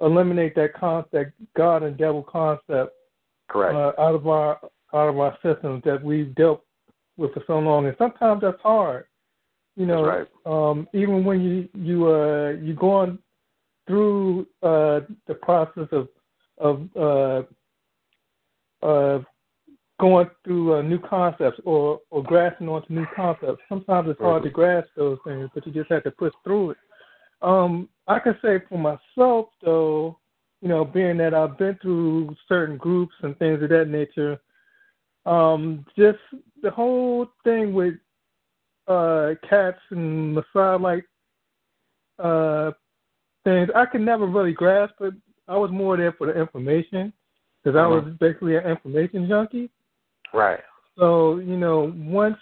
[0.01, 2.95] eliminate that concept, God and devil concept,
[3.49, 4.59] correct, uh, out of our
[4.93, 6.63] out of our systems that we've dealt
[7.17, 9.05] with for so long, and sometimes that's hard.
[9.75, 10.27] You know, right.
[10.45, 13.19] um, even when you you uh you going
[13.85, 16.07] through uh the process of
[16.57, 17.43] of uh
[18.87, 19.19] uh
[19.99, 23.61] going through uh, new concepts or or grasping onto new concepts.
[23.67, 26.77] Sometimes it's hard to grasp those things, but you just have to push through it.
[27.41, 30.19] Um, I can say for myself though,
[30.61, 34.39] you know, being that I've been through certain groups and things of that nature,
[35.25, 36.19] um, just
[36.61, 37.95] the whole thing with
[38.87, 41.05] uh cats and Messiah like
[42.19, 42.71] uh
[43.43, 45.13] things, I could never really grasp it.
[45.47, 47.13] I was more there for the information
[47.67, 49.69] because I was basically an information junkie.
[50.33, 50.59] Right.
[50.97, 52.37] So you know, once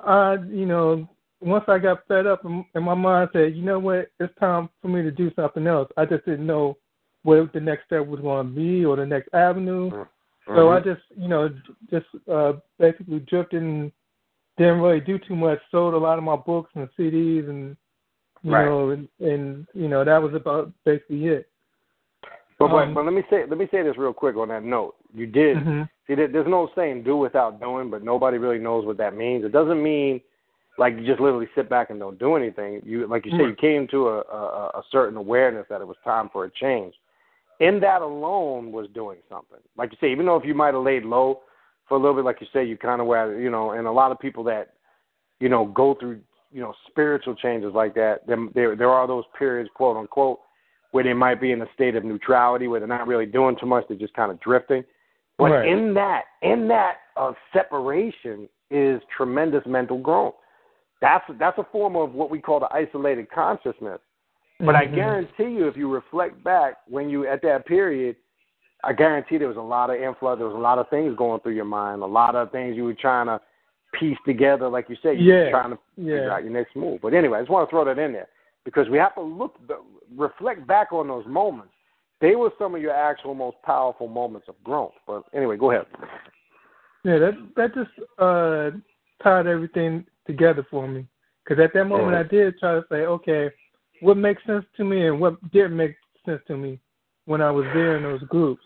[0.00, 1.08] I, you know,
[1.40, 4.70] once I got fed up, and, and my mind said, you know what, it's time
[4.80, 5.90] for me to do something else.
[5.96, 6.78] I just didn't know
[7.22, 9.90] what the next step was going to be or the next avenue.
[9.90, 10.56] Mm-hmm.
[10.56, 11.50] So I just, you know,
[11.88, 13.92] just uh, basically drifted and
[14.58, 15.60] didn't really do too much.
[15.70, 17.76] Sold a lot of my books and CDs, and
[18.42, 18.64] you Right.
[18.64, 21.51] know, and, and you know that was about basically it.
[22.62, 24.62] But, but Um, but let me say let me say this real quick on that
[24.62, 24.94] note.
[25.14, 25.88] You did Mhm.
[26.06, 29.44] see there, there's no saying do without doing, but nobody really knows what that means.
[29.44, 30.20] It doesn't mean
[30.78, 32.80] like you just literally sit back and don't do anything.
[32.84, 35.96] You like you said, you came to a, a a certain awareness that it was
[36.04, 36.94] time for a change.
[37.60, 39.60] In that alone was doing something.
[39.76, 41.42] Like you say, even though if you might have laid low
[41.88, 43.92] for a little bit, like you say, you kind of were, you know, and a
[43.92, 44.74] lot of people that,
[45.40, 46.20] you know, go through,
[46.50, 48.26] you know, spiritual changes like that.
[48.26, 50.40] Then there there are those periods, quote unquote,
[50.92, 53.66] where they might be in a state of neutrality, where they're not really doing too
[53.66, 54.84] much, they're just kind of drifting.
[55.38, 55.68] But Right.
[55.68, 60.34] in that, in that uh, separation is tremendous mental growth.
[61.00, 64.00] That's that's a form of what we call the isolated consciousness.
[64.60, 64.94] But I Mhm.
[64.94, 68.14] guarantee you, if you reflect back when you at that period,
[68.84, 70.38] I guarantee there was a lot of influx.
[70.38, 72.02] There was a lot of things going through your mind.
[72.02, 73.40] A lot of things you were trying to
[73.92, 75.18] piece together, like you said.
[75.18, 75.44] You Yeah.
[75.44, 77.00] were trying to figure out your next move.
[77.00, 78.28] But anyway, I just want to throw that in there
[78.64, 79.58] because we have to look,
[80.16, 81.72] reflect back on those moments.
[82.20, 84.92] They were some of your actual most powerful moments of growth.
[85.06, 85.86] But anyway, go ahead.
[87.04, 88.70] Yeah, that that just uh,
[89.22, 91.06] tied everything together for me.
[91.44, 93.50] Because at that moment, I did try to say, okay,
[94.00, 96.78] what makes sense to me and what didn't make sense to me
[97.24, 98.62] when I was there in those groups.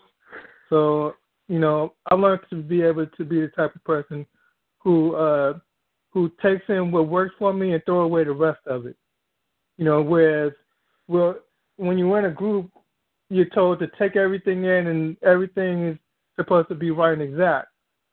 [0.69, 1.15] So
[1.47, 4.25] you know, I learned to be able to be the type of person
[4.79, 5.53] who uh,
[6.11, 8.95] who takes in what works for me and throw away the rest of it.
[9.77, 10.53] You know, whereas
[11.07, 11.35] well,
[11.77, 12.69] when you're in a group,
[13.29, 15.97] you're told to take everything in and everything is
[16.35, 17.67] supposed to be right and exact.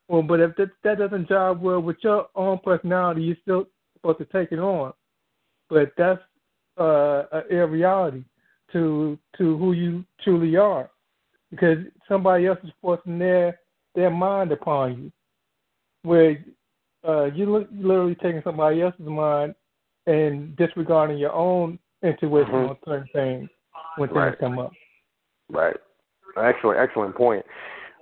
[0.09, 3.67] Well, but if that, that doesn't jive well with your own personality, you're still
[3.97, 4.93] supposed to take it on.
[5.71, 6.21] But that's
[6.79, 8.25] uh, a irreality
[8.73, 10.91] to to who you truly are,
[11.51, 11.79] because
[12.09, 13.61] somebody else is forcing their
[13.95, 15.13] their mind upon you,
[16.03, 16.45] where
[17.07, 19.55] uh, you're literally taking somebody else's mind
[20.07, 22.71] and disregarding your own intuition Mhm.
[22.71, 23.51] on certain things
[23.97, 24.39] when things Right.
[24.39, 24.73] come up.
[25.49, 25.77] Right.
[26.37, 27.45] Excellent, excellent point.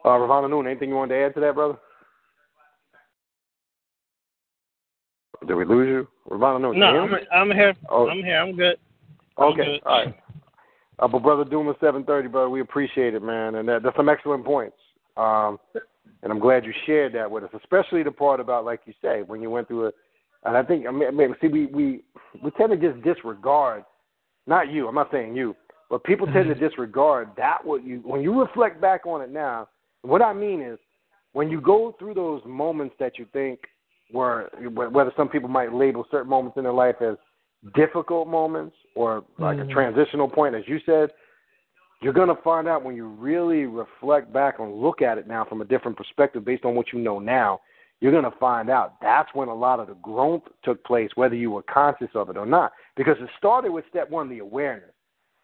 [0.05, 1.79] Uh, Ravana Noon, anything you wanted to add to that, brother?
[5.47, 6.09] Did we lose you?
[6.27, 7.15] Ravana Noon, No, I'm?
[7.33, 7.75] I'm here.
[7.89, 8.09] Oh.
[8.09, 8.39] I'm here.
[8.39, 8.79] I'm good.
[9.39, 9.83] I'm Okay, good.
[9.85, 10.15] all right.
[10.99, 14.09] Uh, but brother Duma seven thirty, brother, we appreciate it, man, and that, that's some
[14.09, 14.77] excellent points.
[15.17, 15.59] Um,
[16.23, 19.23] and I'm glad you shared that with us, especially the part about, like you say,
[19.23, 19.95] when you went through it.
[20.45, 22.05] And I think, I mean, maybe see, we we
[22.43, 23.85] we tend to just disregard.
[24.47, 24.89] Not you.
[24.89, 25.55] I'm not saying you,
[25.89, 27.65] but people tend to disregard that.
[27.65, 29.69] What you when you reflect back on it now,
[30.03, 30.79] what I mean is,
[31.33, 33.61] when you go through those moments that you think
[34.13, 37.17] were, whether some people might label certain moments in their life as
[37.75, 39.71] difficult moments or like Mhm.
[39.71, 41.13] a transitional point, as you said,
[42.01, 45.45] you're going to find out when you really reflect back and look at it now
[45.45, 47.61] from a different perspective based on what you know now.
[48.03, 51.37] You're going to find out that's when a lot of the growth took place, whether
[51.37, 52.73] you were conscious of it or not.
[52.97, 54.91] Because it started with step one, the awareness.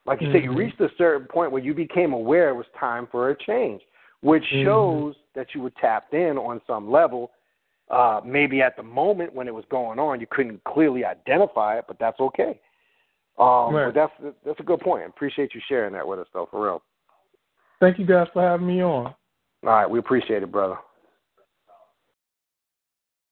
[0.06, 0.56] Like you said, you Mhm.
[0.56, 3.86] reached a certain point where you became aware it was time for a change,
[4.22, 4.64] which Mhm.
[4.64, 7.30] shows that you were tapped in on some level.
[7.90, 11.84] Uh, maybe at the moment when it was going on, you couldn't clearly identify it,
[11.86, 12.58] but that's okay.
[13.38, 13.84] Um, Right.
[13.84, 15.06] But that's that's a good point.
[15.06, 16.82] Appreciate you sharing that with us, though, for real.
[17.78, 19.14] Thank you guys for having me on.
[19.14, 19.14] All
[19.62, 20.76] right, we appreciate it, brother.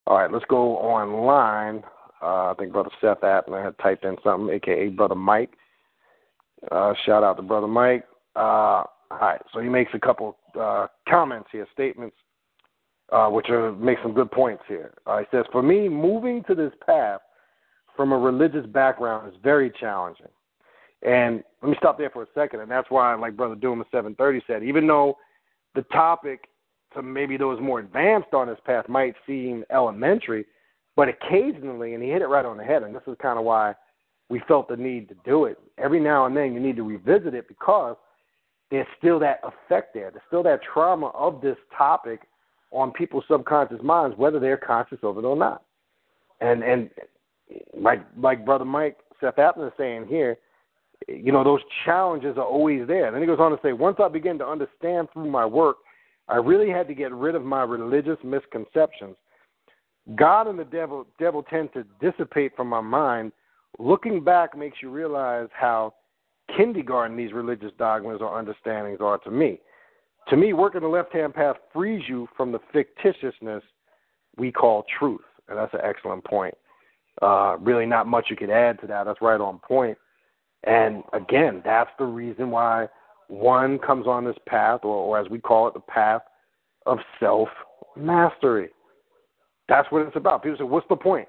[0.07, 1.83] All right, let's go online.
[2.23, 5.51] Uh, I think Brother Seth Appner had typed in something, aka Brother Mike.
[6.70, 8.05] Uh, shout out to Brother Mike.
[8.37, 12.16] Uh, all right, so he makes a couple uh, comments here, statements,
[13.12, 14.95] uh, which are, make some good points here.
[15.07, 17.20] Uh, he says, For me, moving to this path
[17.97, 20.27] from a religious background is very challenging.
[21.03, 23.87] And let me stop there for a second, and that's why, like Brother Doom at
[23.91, 25.16] 730 said, even though
[25.74, 26.49] the topic
[26.97, 30.44] to maybe those more advanced on this path might seem elementary,
[30.97, 33.44] but occasionally, and he hit it right on the head, and this is kind of
[33.44, 33.74] why
[34.28, 35.59] we felt the need to do it.
[35.78, 37.97] Every now and then, you need to revisit it because
[38.70, 40.10] there's still that effect there.
[40.10, 42.23] There's still that trauma of this topic
[42.73, 45.62] on people's subconscious minds, whether they're conscious of it or not.
[46.40, 46.90] And and
[47.78, 50.36] like like Brother Mike Seth Appner is saying here,
[51.09, 53.06] you know, those challenges are always there.
[53.06, 55.77] And then he goes on to say, once I begin to understand through my work,
[56.28, 59.16] I really had to get rid of my religious misconceptions.
[60.15, 63.32] God and the devil devil tend to dissipate from my mind.
[63.78, 65.94] Looking back makes you realize how
[66.57, 69.61] kindergarten these religious dogmas or understandings are to me.
[70.28, 73.62] To me, working the left hand path frees you from the fictitiousness
[74.36, 75.20] we call truth.
[75.48, 76.55] And that's an excellent point.
[77.23, 79.05] Uh, really, not much you could add to that.
[79.05, 79.97] That's right on point.
[80.65, 82.89] And again, that's the reason why
[83.28, 86.23] one comes on this path, or, or as we call it, the path
[86.86, 87.48] of self
[87.97, 88.69] mastery.
[89.69, 90.43] That's what it's about.
[90.43, 91.28] People say, "What's the point?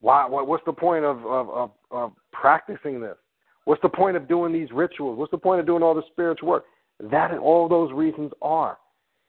[0.00, 0.26] Why?
[0.26, 3.16] What, what's the point of, of, of, of practicing this?
[3.64, 5.18] What's the point of doing these rituals?
[5.18, 6.64] What's the point of doing all this spiritual work?"
[7.00, 8.78] That and all those reasons are.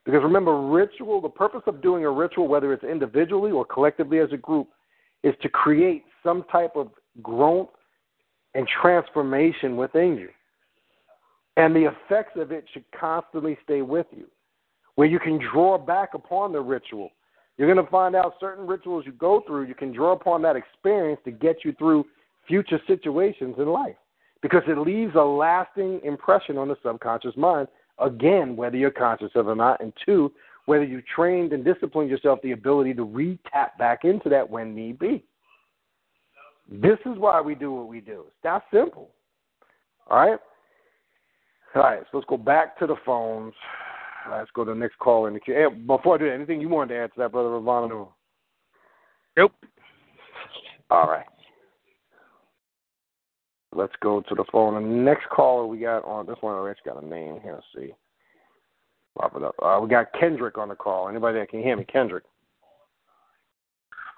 [0.04, 4.32] Because remember, ritual, the purpose of doing a ritual, whether it's individually or collectively as
[4.32, 4.68] a group,
[5.22, 6.88] is to create some type of
[7.22, 7.68] growth
[8.54, 10.28] and transformation within you.
[11.58, 14.26] And the effects of it should constantly stay with you.
[14.94, 17.10] Where you can draw back upon the ritual.
[17.56, 20.54] You're going to find out certain rituals you go through, you can draw upon that
[20.54, 22.06] experience to get you through
[22.46, 23.96] future situations in life
[24.40, 27.66] because it leaves a lasting impression on the subconscious mind,
[27.98, 30.32] again, whether you're conscious of it or not, and two,
[30.66, 34.76] whether you trained and disciplined yourself the ability to re tap back into that when
[34.76, 35.24] need be.
[36.70, 38.24] This is why we do what we do.
[38.28, 39.10] It's that simple.
[40.08, 40.38] All right?
[41.74, 43.54] All right, so let's go back to the phones.
[44.30, 45.70] Let's go to the next call in the queue.
[45.86, 48.06] Before I do that, anything you wanted to add to that, Brother Ravana?
[49.36, 49.52] Nope.
[50.90, 51.26] All right.
[53.74, 54.74] Let's go to the phone.
[54.74, 57.54] The next caller we got on this one, we actually got a name here.
[57.54, 57.94] Let's see.
[59.18, 59.54] Pop it up.
[59.62, 61.08] Uh, we got Kendrick on the call.
[61.08, 61.84] Anybody that can hear me?
[61.84, 62.24] Kendrick.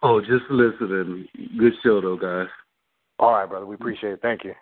[0.02, 1.26] Oh, just listening.
[1.58, 2.48] Good show, though, guys.
[3.18, 3.66] All right, brother.
[3.66, 4.22] We appreciate it.
[4.22, 4.54] Thank you.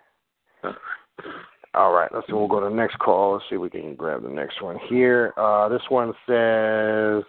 [1.73, 2.09] All right.
[2.13, 2.33] Let's see.
[2.33, 3.33] We'll go to the next call.
[3.33, 5.33] Let's see if we can grab the next one here.
[5.37, 7.23] Uh, this one says,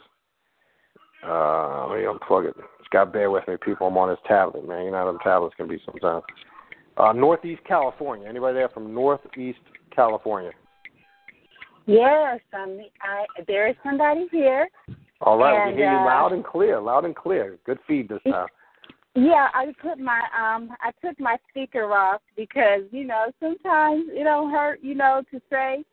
[1.26, 2.56] uh, let me unplug it.
[2.78, 3.86] Just got to bear with me, people.
[3.86, 4.86] I'm on this tablet, man.
[4.86, 6.24] You know how them tablets can be sometimes.
[6.96, 8.28] Uh, Northeast California.
[8.28, 9.58] Anybody there from Northeast
[9.94, 10.52] California?
[11.86, 14.68] Yes, um, I, there is somebody here.
[15.20, 17.58] All right, And, we can hear you uh, loud and clear, loud and clear.
[17.66, 18.46] Good feed this time.
[19.14, 24.24] Yeah, I put my um I took my speaker off because, you know, sometimes it
[24.24, 25.84] don't hurt, you know, to say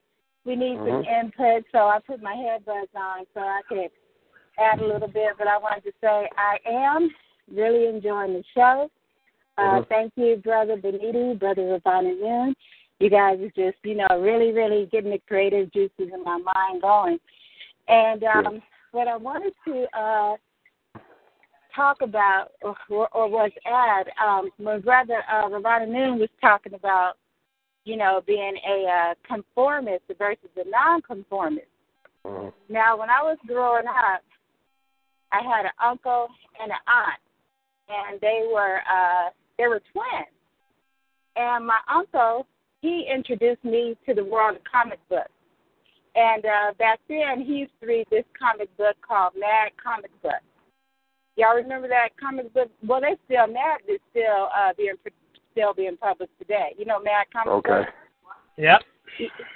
[0.45, 1.21] we need some Mhm.
[1.21, 3.89] input, so I put my headbuds on so I could
[4.59, 7.09] add a little bit, but I wanted to say I am
[7.51, 8.89] really enjoying the show.
[9.57, 9.87] Uh Mhm.
[9.89, 12.55] thank you, Brother Beniti, Brother Ravana Noon.
[12.99, 16.81] You guys are just, you know, really, really getting the creative juices in my mind
[16.83, 17.19] going.
[17.87, 18.61] And um
[18.91, 20.37] what I wanted to uh
[21.77, 22.75] talk about or,
[23.13, 27.13] or was add um, when Brother uh, Ravana Noon was talking about,
[27.85, 31.67] you know, being a uh, conformist versus a nonconformist.
[32.25, 32.51] Mhm.
[32.67, 34.23] Now, when I was growing up,
[35.31, 36.27] I had an uncle
[36.61, 37.21] and an aunt,
[37.87, 40.33] and they were uh, they were twins.
[41.35, 42.47] And my uncle,
[42.81, 45.29] he introduced me to the world of comic books.
[46.15, 50.41] And uh, back then, he used to read this comic book called Mad Comic Book.
[51.37, 52.69] Y'all remember that comic book?
[52.85, 54.95] Well, they still Mad is still uh, being
[55.51, 56.73] still being published today.
[56.77, 57.81] You know, Mad Comic Okay.
[57.81, 58.33] Book.
[58.57, 58.81] Yep.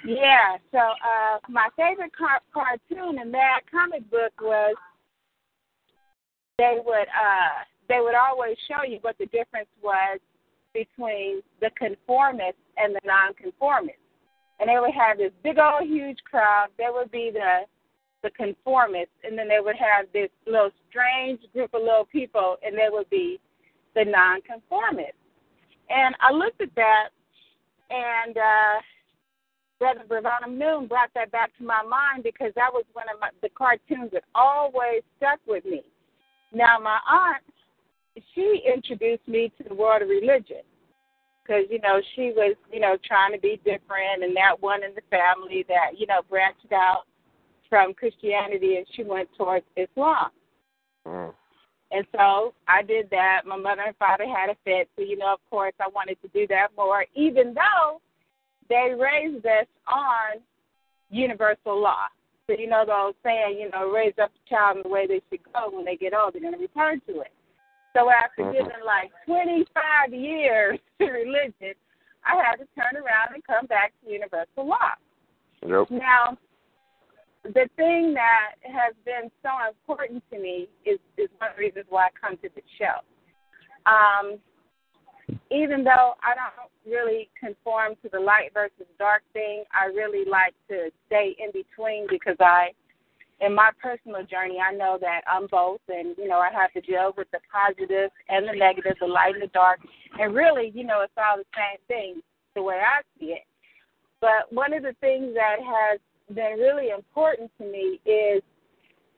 [0.06, 0.56] Yeah.
[0.70, 4.74] So uh, my favorite car- cartoon in Mad Comic Book was
[6.58, 10.18] they would uh, they would always show you what the difference was
[10.72, 13.98] between the conformist and the nonconformist.
[14.60, 16.68] And they would have this big old huge crowd.
[16.78, 17.66] There would be the
[18.22, 22.76] the conformists, and then they would have this little strange group of little people, and
[22.76, 23.40] they would be
[23.94, 25.18] the nonconformists.
[25.90, 27.08] And I looked at that,
[27.90, 28.80] and uh,
[29.78, 33.30] Brother Bravana Moon brought that back to my mind because that was one of my,
[33.42, 35.82] the cartoons that always stuck with me.
[36.54, 37.42] Now, my aunt,
[38.34, 40.62] she introduced me to the world of religion
[41.42, 44.94] because, you know, she was, you know, trying to be different and that one in
[44.94, 47.04] the family that, you know, branched out
[47.72, 50.28] from Christianity and she went towards Islam.
[51.08, 51.32] Mm.
[51.90, 53.46] And so I did that.
[53.46, 54.90] My mother and father had a fit.
[54.94, 58.02] So, you know, of course, I wanted to do that more, even though
[58.68, 60.42] they raised us on
[61.08, 62.04] universal law.
[62.46, 65.06] So, you know, the old saying, you know, raise up a child in the way
[65.06, 65.70] they should go.
[65.74, 67.32] When they get old, they're going to return to it.
[67.96, 71.72] So after giving like 25 years to religion,
[72.22, 74.92] I had to turn around and come back to universal law.
[75.66, 75.90] Yep.
[75.90, 76.36] Now,
[77.44, 81.86] the thing that has been so important to me is, is one of the reasons
[81.88, 83.02] why I come to the show.
[83.90, 84.38] Um,
[85.50, 90.54] even though I don't really conform to the light versus dark thing, I really like
[90.68, 92.70] to stay in between because I,
[93.40, 96.80] in my personal journey, I know that I'm both, and you know I have to
[96.80, 99.80] deal with the positive and the negative, the light and the dark,
[100.18, 102.22] and really, you know, it's all the same thing
[102.54, 103.44] the way I see it.
[104.20, 105.98] But one of the things that has
[106.34, 108.42] been really important to me is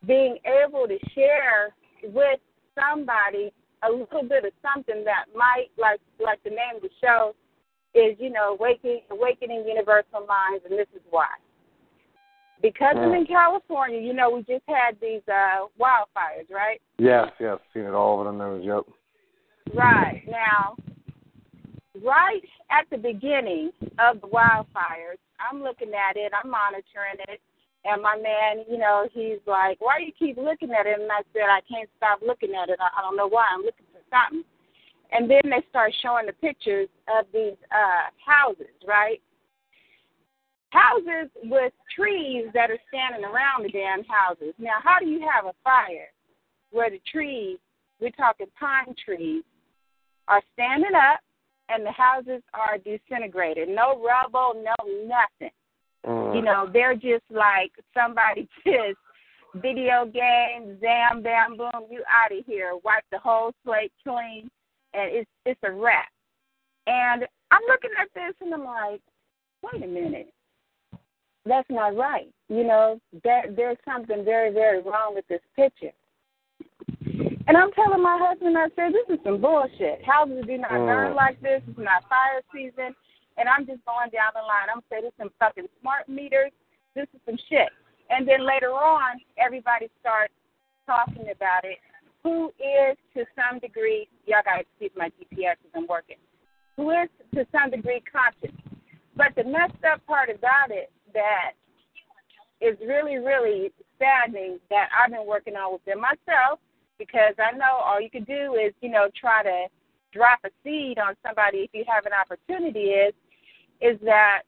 [0.07, 2.41] being able to share with
[2.75, 3.53] somebody
[3.87, 7.35] a little bit of something that might, like like the name of the show,
[7.95, 11.29] is you know, waking awakening universal minds, and this is why.
[12.63, 16.81] Because I'm in California, you know, we just had these uh wildfires, right?
[16.99, 18.65] Yes, yes, seen it all over the news.
[18.65, 19.77] Yep.
[19.77, 20.23] Right.
[20.27, 20.77] Now,
[22.03, 27.41] right at the beginning of the wildfires, I'm looking at it, I'm monitoring it,
[27.85, 30.99] and my man, you know, he's like, Why do you keep looking at it?
[31.01, 32.79] And I said, I can't stop looking at it.
[32.81, 33.47] I, I don't know why.
[33.53, 34.45] I'm looking for something.
[35.13, 39.21] And then they start showing the pictures of these uh houses, right?
[40.71, 44.55] Houses with trees that are standing around the damn houses.
[44.59, 46.11] Now, how do you have a fire
[46.73, 47.59] where the trees,
[48.01, 49.45] we're talking pine trees,
[50.27, 51.21] are standing up
[51.69, 53.69] and the houses are disintegrated?
[53.69, 54.75] No rubble, no
[55.07, 55.55] nothing.
[56.07, 56.35] Mm.
[56.35, 58.99] You know, they're just like somebody just
[59.55, 62.73] video game, zam, bam, boom, you out of here.
[62.85, 64.51] Wipe the whole slate clean,
[64.93, 66.09] and it's it's a wrap.
[66.87, 69.01] And I'm looking at this and I'm like,
[69.63, 70.33] wait a minute,
[71.47, 72.29] that's not right.
[72.49, 75.93] You know, there there's something very very wrong with this picture.
[77.47, 80.03] And I'm telling my husband, I said, this is some bullshit.
[80.05, 80.87] Houses do not Mm.
[80.87, 81.63] burn like this.
[81.69, 82.95] It's not fire season.
[83.37, 84.71] And I'm just going down the line.
[84.71, 86.53] I'm saying, this is some fucking smart meters.
[86.95, 87.69] This is some shit.
[88.11, 90.33] And then later on, everybody starts
[90.87, 91.79] talking about it.
[92.23, 96.17] Who is, to some degree, y'all got to excuse my GPS I'm working,
[96.77, 98.57] who is, to some degree, conscious.
[99.17, 101.53] But the messed up part about it that
[102.61, 106.61] is really, really saddening that I've been working on within myself
[106.99, 109.67] because I know all you can do is, you know, try to
[110.13, 113.15] drop a seed on somebody if you have an opportunity is
[113.81, 114.43] is that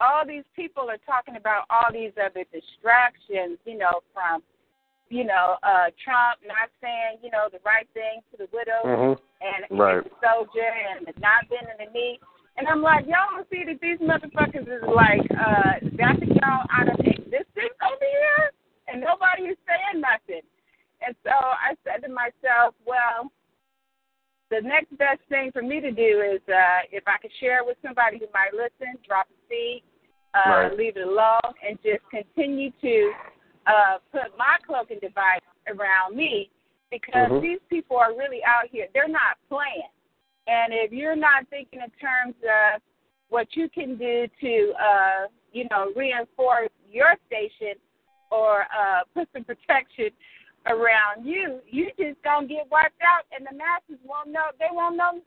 [0.00, 4.42] all these people are talking about all these other distractions, you know, from
[5.08, 9.18] you know, uh Trump not saying, you know, the right thing to the widow Mhm.
[9.40, 12.18] and, and the soldier and the not bending the knee.
[12.56, 16.88] And I'm like, y'all don't see that these motherfuckers is like uh knocking y'all out
[16.88, 18.52] of existence over here
[18.88, 20.42] and nobody is saying nothing.
[21.06, 23.30] And so I said to myself, well,
[24.50, 27.76] the next best thing for me to do is uh if I could share with
[27.82, 29.82] somebody who might listen, drop a seed,
[30.34, 30.76] uh, Right.
[30.76, 33.12] leave it alone, and just continue to
[33.66, 36.50] uh, put my cloaking device around me
[36.90, 37.40] because Mhm.
[37.40, 38.88] these people are really out here.
[38.92, 39.88] They're not playing.
[40.46, 42.82] And if you're not thinking in terms of
[43.28, 47.74] what you can do to, uh, you know, reinforce your station
[48.30, 50.10] or uh, put some protection
[50.66, 54.48] around you, you just gonna get wiped out, and the masses won't know.
[54.58, 55.20] They won't know.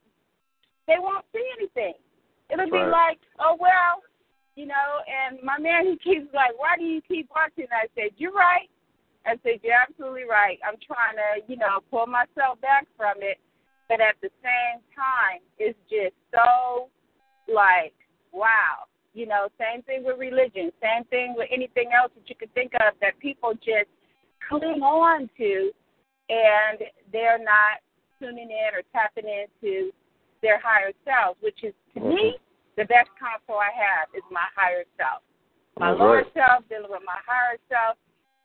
[0.87, 1.93] They won't see anything.
[2.49, 4.01] It'll That's be like, oh well,
[4.55, 4.89] you know.
[5.05, 7.67] And my man, he keeps like, why do you keep watching?
[7.71, 8.69] I said, you're right.
[9.25, 10.57] I said, you're absolutely right.
[10.65, 13.37] I'm trying to, you know, pull myself back from it,
[13.89, 16.87] but at the same time, it's just so
[17.51, 17.93] like,
[18.31, 18.87] wow.
[19.13, 22.73] You know, same thing with religion, same thing with anything else that you could think
[22.75, 23.89] of that people just
[24.47, 25.71] cling on to
[26.29, 26.79] and
[27.11, 27.79] they're not
[28.19, 29.91] tuning in or tapping into
[30.41, 32.37] their higher selves, which is to me
[32.75, 35.23] the best console I have is my higher self.
[35.79, 36.33] My That's lower right.
[36.33, 37.97] self, dealing with my higher self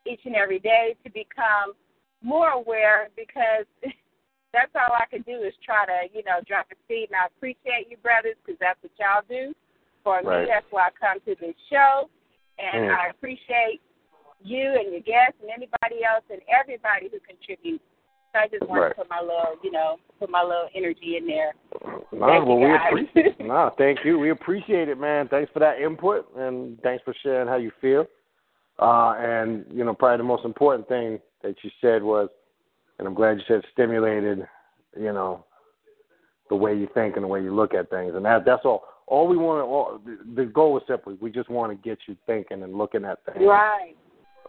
[0.07, 1.75] each and every day to become
[2.23, 3.67] more aware because
[4.53, 7.09] that's all I can do is try to, you know, drop a seed.
[7.11, 9.55] And I appreciate you, brothers, because that's what y'all do.
[10.05, 10.43] For Right.
[10.43, 12.09] me, that's why I come to this show.
[12.59, 12.95] And Mm.
[12.95, 13.81] I appreciate
[14.45, 17.85] you and your guests and anybody else and everybody who contributes.
[18.33, 18.89] So I just want Right.
[18.91, 21.53] to put my little, you know, put my little energy in there.
[22.13, 23.41] No, Thank well, we appreciate.
[23.47, 24.19] no, thank you.
[24.19, 25.29] We appreciate it, man.
[25.29, 28.07] Thanks for that input, and thanks for sharing how you feel.
[28.79, 32.29] Uh, and you know, probably the most important thing that you said was,
[32.99, 34.47] and I'm glad you said stimulated.
[34.99, 35.45] You know,
[36.49, 38.85] the way you think and the way you look at things, and that that's all.
[39.09, 40.01] All we want, to all,
[40.37, 43.45] the goal is simply we just want to get you thinking and looking at things
[43.47, 43.95] Right.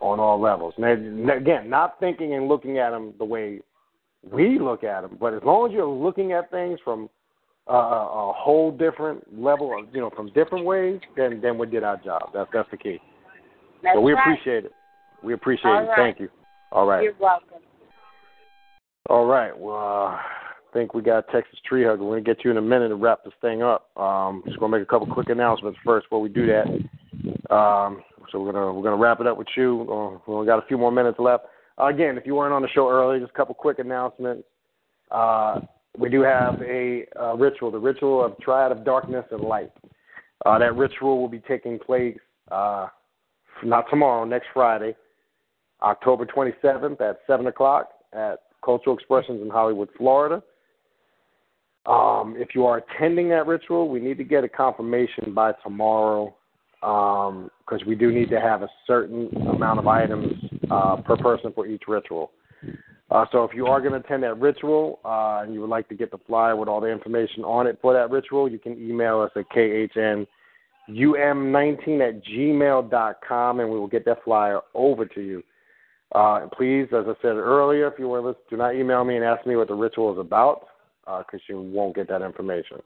[0.01, 0.73] On all levels.
[0.77, 3.59] Again, not thinking and looking at them the way
[4.31, 7.09] we look at them, but as long as you're looking at things from
[7.69, 11.67] uh, a a whole different level of, you know, from different ways, then then we
[11.67, 12.29] did our job.
[12.33, 12.99] That's that's the key.
[13.81, 14.21] That's so we right.
[14.21, 14.71] appreciate it.
[15.23, 15.87] We appreciate All it.
[15.87, 15.97] right.
[15.97, 16.29] Thank you.
[16.71, 17.03] All right.
[17.03, 17.59] You're welcome.
[19.09, 19.57] All right.
[19.57, 20.21] Well, uh, I
[20.73, 22.03] think we got Texas Tree Hugger.
[22.03, 23.95] We're gonna get you in a minute to wrap this thing up.
[23.97, 27.53] Um, just gonna make a couple quick announcements first before we do that.
[27.53, 28.03] Um,
[28.33, 29.81] so we're gonna we're gonna wrap it up with you.
[29.83, 31.45] Uh, we only got a few more minutes left.
[31.79, 34.43] Uh, again, if you weren't on the show earlier, just a couple quick announcements.
[35.11, 35.61] Uh,
[35.97, 39.71] we do have a, uh ritual, the ritual of Triad of Darkness and Light.
[40.45, 42.17] Uh, that ritual will be taking place
[42.51, 42.87] uh,
[43.63, 44.95] not tomorrow, next Friday,
[45.83, 50.41] October 27th at 7 o'clock at Cultural Expressions in Hollywood, Florida.
[51.85, 56.35] Um, if you are attending that ritual, we need to get a confirmation by tomorrow
[56.83, 60.33] because um, we do need to have a certain amount of items
[60.69, 62.31] uh, per person for each ritual.
[63.09, 65.87] Uh, so if you are going to attend that ritual uh, and you would like
[65.87, 68.73] to get the flyer with all the information on it for that ritual, you can
[68.73, 70.27] email us at khnum19
[70.89, 75.41] at gmail.com and we will get that flyer over to you.
[76.13, 79.15] Uh, and please, as I said earlier, if you want to do not email me
[79.15, 80.67] and ask me what the ritual is about
[81.05, 82.79] because uh, you won't get that information.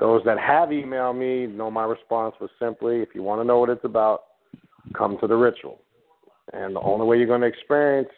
[0.00, 3.58] Those that have emailed me know my response was simply if you want to know
[3.58, 4.24] what it's about,
[4.96, 5.80] come to the ritual.
[6.52, 8.08] And the only way you're going to experience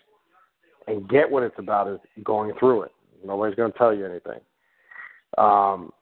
[0.86, 2.92] and get what it's about is going through it.
[3.24, 4.40] Nobody's going to tell you anything.
[5.38, 5.92] Um,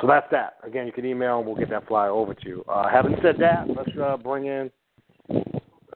[0.00, 0.54] so that's that.
[0.64, 2.64] Again, you can email and we'll get that flyer over to you.
[2.68, 4.70] Uh, having said that, let's uh, bring in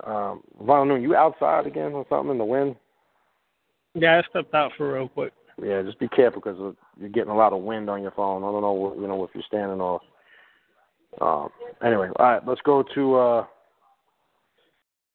[0.05, 2.77] um, Von You outside again or something in the wind?
[3.95, 5.33] Yeah, I stepped out for real quick.
[5.63, 8.43] Yeah, just be careful because you're getting a lot of wind on your phone.
[8.43, 10.01] I don't know, you know, if you're standing or.
[11.21, 11.49] Um,
[11.85, 13.15] anyway, all right, let's go to.
[13.15, 13.47] uh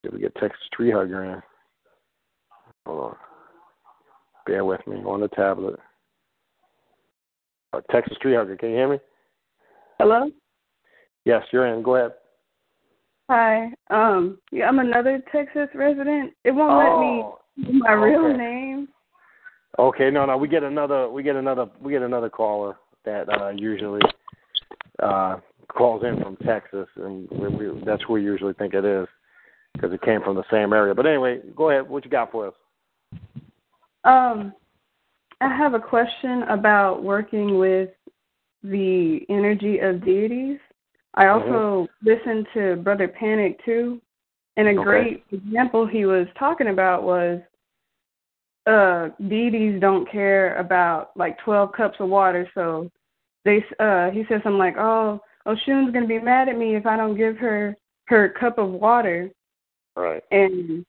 [0.04, 1.42] Did we get Texas Tree Hugger in?
[2.86, 3.16] Hold on.
[4.46, 5.78] Bear with me on the tablet.
[7.74, 9.00] Uh, Texas Tree Hugger, can you hear me?
[10.00, 10.32] Hello.
[11.26, 11.84] Yes, you're in.
[11.84, 12.14] Go ahead.
[13.30, 13.72] Hi.
[13.90, 16.34] Um, yeah, I'm another Texas resident.
[16.46, 18.02] It won't oh, let me my okay.
[18.02, 18.69] real name.
[19.80, 22.76] Okay, no, no, we get another, we get another, we get another caller
[23.06, 24.02] that uh, usually
[25.02, 25.38] uh,
[25.70, 29.08] calls in from Texas, and we, we, that's who we usually think it is
[29.74, 30.94] because it came from the same area.
[30.94, 31.88] But anyway, go ahead.
[31.90, 32.54] What you got for us?
[34.04, 34.54] Um,
[35.40, 37.92] I have a question about working with
[38.62, 40.60] the energy of deities.
[41.14, 41.54] I Mm-hmm.
[41.54, 44.02] also listened to Brother Panic too,
[44.58, 44.84] and a Okay.
[44.84, 47.40] great example he was talking about was
[48.70, 52.90] uh deities don't care about like 12 cups of water so
[53.44, 56.86] they uh he said something like oh Oshun's going to be mad at me if
[56.86, 57.76] I don't give her
[58.06, 59.32] her cup of water
[59.96, 60.24] Right.
[60.32, 60.86] and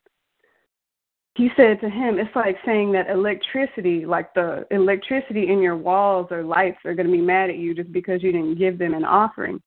[1.37, 6.27] he said to him it's like saying that electricity like the electricity in your walls
[6.31, 8.95] or lights are going to be mad at you just because you didn't give them
[8.95, 9.61] an offering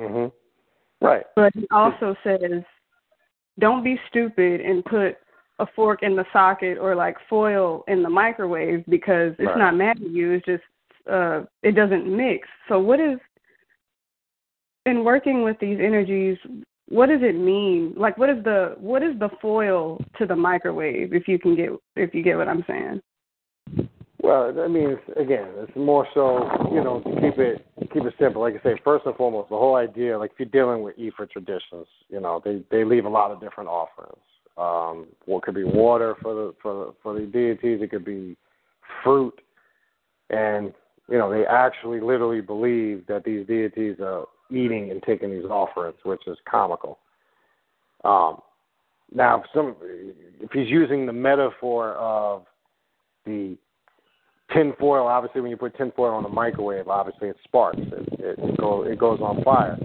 [0.00, 0.30] Mhm.
[1.00, 1.24] Right.
[1.36, 2.62] but he also says
[3.58, 5.16] don't be stupid and put
[5.58, 9.58] a fork in the socket or like foil in the microwave because it's Right.
[9.58, 10.32] not mad at you.
[10.32, 10.64] It's just
[11.10, 12.48] uh it doesn't mix.
[12.68, 13.18] So what is
[14.84, 16.38] in working with these energies,
[16.88, 17.94] what does it mean?
[17.96, 21.70] Like what is the what is the foil to the microwave if you can get
[21.96, 23.00] if you get what I'm saying?
[24.22, 28.14] Well, I mean, it's, again, it's more so, you know, to keep it keep it
[28.18, 28.42] simple.
[28.42, 31.30] Like I say, first and foremost, the whole idea, like if you're dealing with Ifa
[31.30, 34.18] traditions, you know, they they leave a lot of different offerings.
[34.58, 37.82] Um, what could be water for the for the, for the deities.
[37.82, 38.36] It could be
[39.04, 39.34] fruit,
[40.30, 40.72] and
[41.08, 45.96] you know, they actually literally believe that these deities are eating and taking these offerings,
[46.04, 46.98] which is comical.
[48.04, 48.40] Um,
[49.14, 49.76] now, if some
[50.40, 52.44] if he's using the metaphor of
[53.24, 53.56] the
[54.52, 57.78] tin foil, obviously, when you put tin foil in the microwave, obviously it sparks.
[57.78, 59.78] It it, it goes it goes on fire.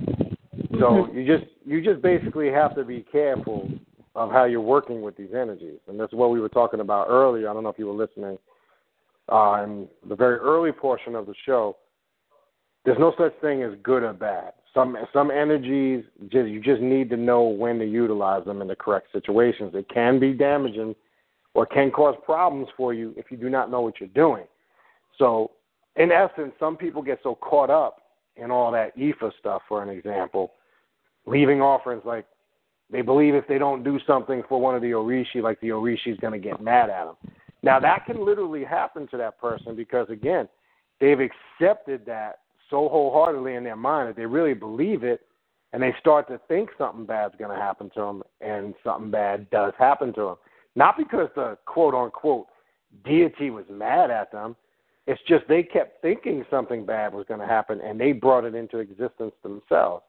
[0.80, 3.70] So you just you just basically have to be careful
[4.16, 7.50] of how you're working with these energies, and that's what we were talking about earlier.
[7.50, 8.38] I don't know if you were listening
[9.32, 11.78] uh, in the very early portion of the show.
[12.84, 14.54] There's no such thing as good or bad.
[14.74, 18.76] Some some energies just you just need to know when to utilize them in the
[18.76, 19.74] correct situations.
[19.76, 20.96] It can be damaging
[21.54, 24.46] or can cause problems for you if you do not know what you're doing.
[25.18, 25.52] So,
[25.98, 28.02] in essence, some people get so caught up
[28.38, 30.54] in all that IFA stuff, for an example,
[31.26, 32.26] leaving offerings like
[32.92, 36.08] they believe if they don't do something for one of the Orisha, like the Orisha
[36.08, 37.16] is going to get mad at them.
[37.64, 40.50] Now, that can literally happen to that person because, again,
[41.00, 42.40] they've accepted that
[42.70, 45.22] so wholeheartedly in their mind that they really believe it,
[45.74, 49.50] and they start to think something bad's going to happen to them, and something bad
[49.52, 50.36] does happen to them.
[50.76, 52.48] Not because the quote unquote
[53.06, 54.56] deity was mad at them.
[55.08, 58.56] It's just they kept thinking something bad was going to happen and they brought it
[58.56, 60.04] into existence themselves.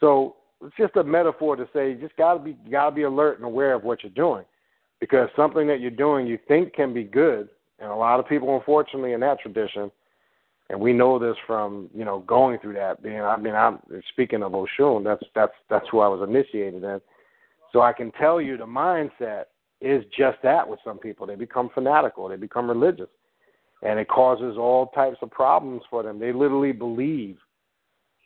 [0.00, 3.02] So it's just a metaphor to say you just got to be got to be
[3.02, 4.44] alert and aware of what you're doing
[5.00, 7.48] because something that you're doing you think can be good
[7.78, 9.90] and a lot of people unfortunately in that tradition
[10.70, 13.78] and we know this from you know going through that being I mean I'm
[14.12, 17.00] speaking of Oshun that's that's that's who I was initiated in
[17.72, 19.44] so I can tell you the mindset
[19.80, 21.26] is just that with some people.
[21.26, 23.08] They become fanatical, they become religious,
[23.82, 26.18] and it causes all types of problems for them.
[26.18, 27.38] They literally believe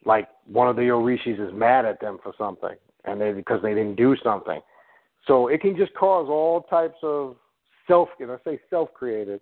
[0.06, 3.74] like one of the Orishas is mad at them for something, and they because they
[3.74, 4.60] didn't do something.
[5.26, 7.36] So it can just cause all types of
[7.86, 8.08] self.
[8.20, 9.40] And I say self-created,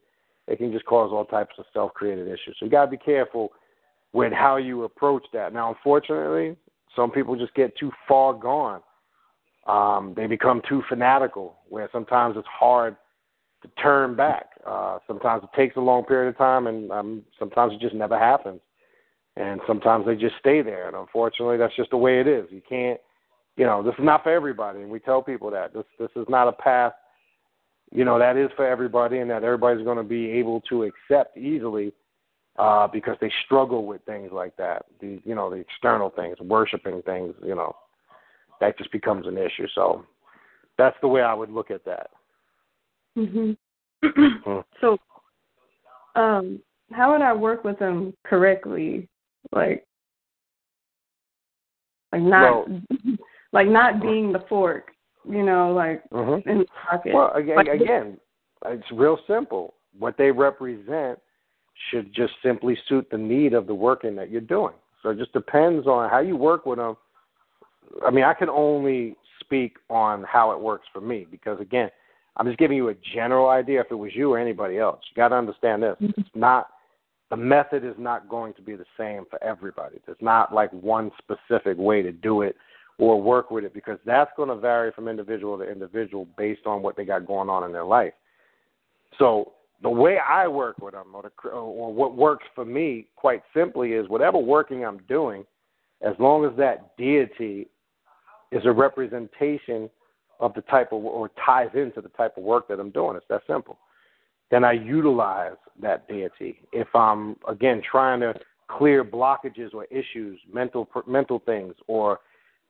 [0.49, 2.57] it can just cause all types of self-created issues.
[2.59, 3.53] So you got to be careful
[4.15, 5.53] with how you approach that.
[5.53, 6.57] Now, unfortunately,
[6.97, 8.81] some people just get too far gone.
[9.67, 12.97] Um, they become too fanatical, where sometimes it's hard
[13.63, 14.47] to turn back.
[14.67, 18.19] Uh, sometimes it takes a long period of time, and um, sometimes it just never
[18.19, 18.61] happens.
[19.37, 22.47] And sometimes they just stay there, and unfortunately, that's just the way it is.
[22.51, 23.01] You can't,
[23.57, 26.27] you know, this is not for everybody, and we tell people that this this is
[26.29, 26.93] not a path,
[27.91, 31.37] you know, that is for everybody, and that everybody's going to be able to accept
[31.37, 31.93] easily
[32.59, 34.87] uh, because they struggle with things like that.
[35.01, 37.75] The you know the external things, worshiping things, you know,
[38.61, 39.67] that just becomes an issue.
[39.75, 40.05] So
[40.79, 42.11] that's the way I would look at that.
[43.17, 43.57] Mhm.
[44.81, 44.99] so,
[46.15, 46.61] um,
[46.93, 49.09] how would I work with them correctly?
[49.53, 49.87] Like,
[52.13, 52.81] like not, Well-
[53.53, 54.91] like not being the fork,
[55.29, 56.49] you know, like Mm-hmm.
[56.49, 57.15] in the pocket.
[57.15, 58.19] Well, again, Like- again,
[58.67, 59.75] it's real simple.
[59.99, 61.19] What they represent
[61.91, 64.75] should just simply suit the need of the working that you're doing.
[65.03, 66.97] So it just depends on how you work with them.
[68.07, 71.91] I mean, I can only speak on how it works for me because, again,
[72.37, 73.81] I'm just giving you a general idea.
[73.81, 75.97] If it was you or anybody else, you got to understand this.
[76.01, 76.69] It's not
[77.31, 79.99] the method is not going to be the same for everybody.
[80.07, 82.57] There's not like one specific way to do it
[82.99, 86.83] or work with it because that's going to vary from individual to individual based on
[86.83, 88.13] what they got going on in their life.
[89.19, 89.53] So
[89.83, 93.93] the way I work with them, or, the, or what works for me, quite simply,
[93.93, 95.45] is whatever working I'm doing,
[96.03, 97.69] as long as that deity
[98.53, 99.91] is a representation
[100.41, 103.17] of the type of or ties into the type of work that I'm doing.
[103.17, 103.79] It's that simple.
[104.51, 106.61] Then I utilize that deity.
[106.73, 108.35] If I'm again trying to
[108.69, 112.21] clear blockages or issues, mental mental things, or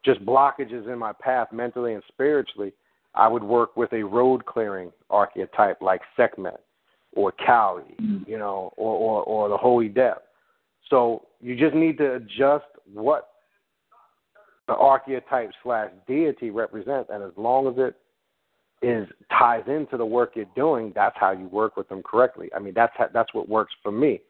[0.05, 2.73] just blockages in my path mentally and spiritually,
[3.15, 6.61] I would work with a road clearing archetype like Sekhmet
[7.17, 8.29] or Kali, mm-hmm.
[8.29, 10.19] you know, or, or, or the Holy Death.
[10.91, 13.29] So you just need to adjust what
[14.67, 17.97] the archetype slash deity represents, and as long as it
[18.85, 22.51] is ties into the work you're doing, that's how you work with them correctly.
[22.55, 24.21] I mean, that's how, that's what works for me.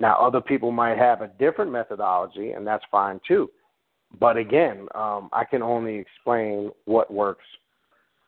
[0.00, 3.50] Now, other people might have a different methodology, and that's fine too.
[4.18, 7.44] But again, um, I can only explain what works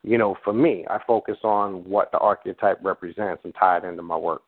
[0.04, 4.02] you know, for me, I focus on what the archetype represents and tie it into
[4.02, 4.42] my work.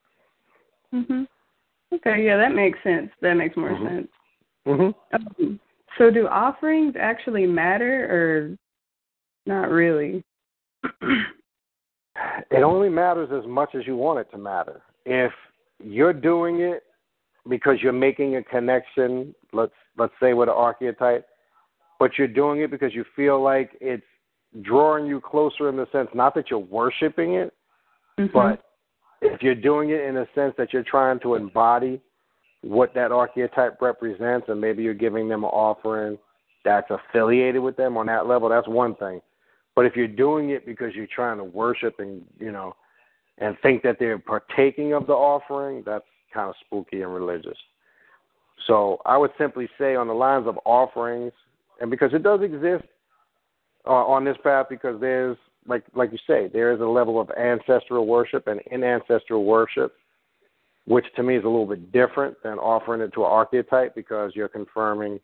[0.92, 1.28] Mhm.
[1.92, 3.12] Okay, yeah, that makes sense.
[3.20, 3.88] That makes more Mhm.
[3.88, 4.12] sense.
[4.66, 5.14] Mm-hmm.
[5.14, 5.60] Um,
[5.96, 8.58] so, do offerings actually matter, or
[9.46, 10.24] not really?
[12.50, 14.82] It only matters as much as you want it to matter.
[15.04, 15.32] If
[15.82, 16.84] you're doing it
[17.48, 21.26] because you're making a connection, let's let's say with an archetype,
[21.98, 24.06] but you're doing it because you feel like it's
[24.62, 27.52] drawing you closer in the sense not that you're worshiping it,
[28.18, 28.32] Mhm.
[28.32, 28.62] but
[29.20, 32.00] if you're doing it in a sense that you're trying to embody
[32.62, 36.18] what that archetype represents and maybe you're giving them an offering
[36.64, 39.20] that's affiliated with them on that level, that's one thing.
[39.74, 42.74] But if you're doing it because you're trying to worship and you know
[43.38, 47.58] and think that they're partaking of the offering, that's kind of spooky and religious.
[48.66, 51.32] So I would simply say on the lines of offerings,
[51.80, 52.84] and because it does exist
[53.86, 55.36] uh, on this path, because there's
[55.66, 59.94] like like you say, there is a level of ancestral worship, and in ancestral worship,
[60.86, 64.32] which to me is a little bit different than offering it to an archetype, because
[64.34, 65.18] you're confirming,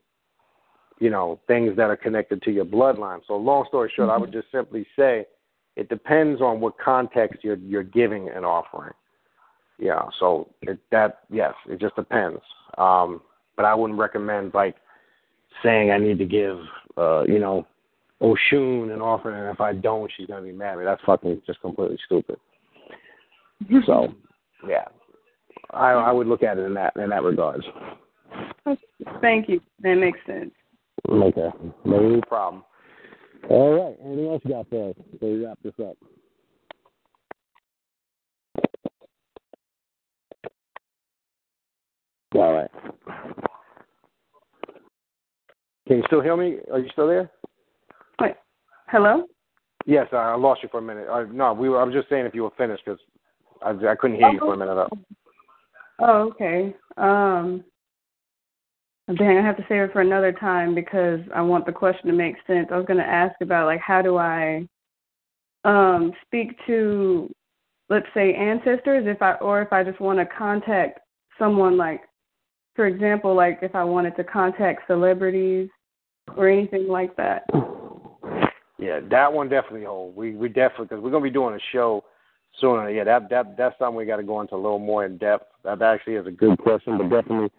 [1.00, 3.20] you know, things that are connected to your bloodline.
[3.26, 5.24] So long story short, I would just simply say
[5.76, 8.92] it depends on what context you're you're giving an offering.
[9.78, 12.40] Yeah, so it, that yes, it just depends.
[12.76, 13.22] Um,
[13.56, 14.76] but I wouldn't recommend like
[15.62, 16.58] saying I need to give
[16.98, 17.66] uh, you know
[18.20, 20.84] Oshun an offering, and if I don't, she's gonna be mad at me.
[20.84, 22.36] That's fucking just completely stupid.
[23.86, 24.08] So
[24.68, 24.84] yeah,
[25.70, 27.64] I I would look at it in that in that regards.
[29.22, 29.60] Thank you.
[29.82, 30.52] That makes sense.
[31.08, 31.50] Okay,
[31.84, 32.64] no problem.
[33.48, 34.96] All right, anything else you got for us?
[35.20, 35.96] So we wrap this up.
[42.34, 42.70] All right.
[45.88, 46.58] Can you still hear me?
[46.72, 47.30] Are you still there?
[48.20, 48.34] Wait,
[48.88, 49.26] hello?
[49.86, 51.08] Yes, I I lost you for a minute.
[51.10, 51.80] I, no, we were.
[51.80, 53.00] I was just saying if you were finished because
[53.62, 54.78] I, I couldn't hear you for a minute.
[54.78, 54.92] Up.
[55.98, 56.74] Oh, okay.
[56.96, 57.64] Um,
[59.14, 62.12] dang, I have to save it for another time because I want the question to
[62.12, 62.68] make sense.
[62.70, 64.66] I was going to ask about like how do I
[65.64, 67.30] um speak to,
[67.88, 71.00] let's say, ancestors if I or if I just want to contact
[71.38, 72.02] someone like,
[72.74, 75.68] for example, like if I wanted to contact celebrities
[76.36, 77.44] or anything like that.
[78.78, 80.16] Yeah, that one definitely hold.
[80.16, 82.04] We we definitely because we're gonna be doing a show
[82.60, 82.90] sooner.
[82.90, 85.46] Yeah, that that that's something we got to go into a little more in depth.
[85.64, 87.50] That actually is a good question, but definitely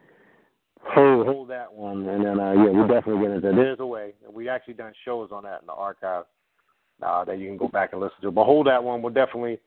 [0.83, 3.51] hold hold that one, and then uh, yeah, we'll definitely get into.
[3.55, 4.13] There's a way.
[4.31, 6.25] We actually done shows on that in the archive
[7.01, 8.31] uh, that you can go back and listen to.
[8.31, 9.01] But hold that one.
[9.01, 9.59] We'll definitely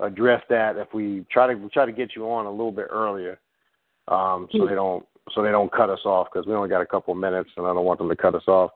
[0.00, 2.88] address that if we try to we try to get you on a little bit
[2.90, 3.38] earlier,
[4.08, 6.86] um, so they don't so they don't cut us off because we only got a
[6.86, 8.72] couple of minutes, and I don't want them to cut us off.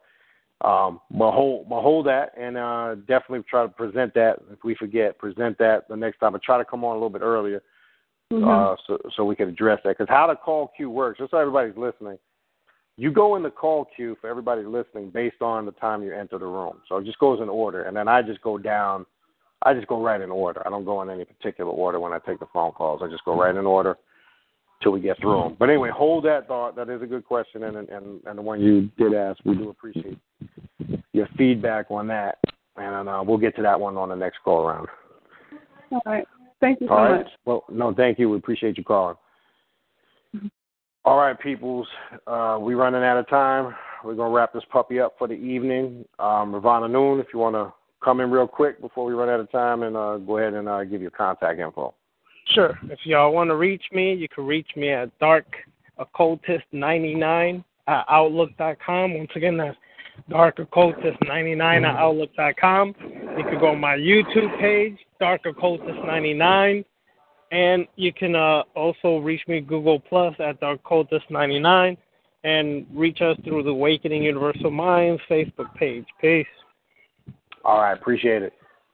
[0.62, 4.36] Um, but hold, but hold that, and uh, definitely try to present that.
[4.52, 6.32] If we forget, present that the next time.
[6.32, 7.62] But try to come on a little bit earlier,
[8.32, 8.48] Mm-hmm.
[8.48, 9.98] uh, so so we can address that.
[9.98, 12.16] Because how the call queue works, just so everybody's listening,
[12.96, 16.38] you go in the call queue for everybody listening based on the time you enter
[16.38, 16.80] the room.
[16.88, 19.04] So it just goes in order, and then I just go down.
[19.62, 20.66] I just go right in order.
[20.66, 23.00] I don't go in any particular order when I take the phone calls.
[23.02, 23.96] I just go right in order
[24.82, 25.56] till we get through them.
[25.58, 26.76] But anyway, hold that thought.
[26.76, 29.70] That is a good question, and and and the one you did ask, we do
[29.70, 30.18] appreciate
[31.12, 32.38] your feedback on that,
[32.76, 34.88] and uh, we'll get to that one on the next call around.
[35.90, 36.26] All right.
[36.60, 37.18] Thank you so All right.
[37.18, 37.28] much.
[37.44, 38.28] Well, no, thank you.
[38.28, 39.16] We appreciate you calling.
[40.36, 40.48] Mm-hmm.
[41.04, 41.86] All right, peoples.
[42.26, 43.74] Uh, we're running out of time.
[44.04, 46.04] We're gonna wrap this puppy up for the evening.
[46.18, 47.72] Um, Ravana Noon, if you want to
[48.02, 50.68] come in real quick before we run out of time, and uh, go ahead and
[50.68, 51.92] uh, give your contact info.
[52.54, 52.78] Sure.
[52.84, 59.14] If y'all want to reach me, you can reach me at darkoccultist99 at outlook.com.
[59.14, 59.76] Once again, that's
[60.30, 62.94] darkoccultist99 at outlook.com.
[63.40, 66.84] You can go on my YouTube page, Dark darkoccultist99,
[67.50, 71.96] and you can uh, also reach me Google Plus at Dark darkoccultist99,
[72.44, 76.04] and reach us through the Awakening Universal Minds Facebook page.
[76.20, 76.46] Peace.
[77.64, 78.52] All right, appreciate it.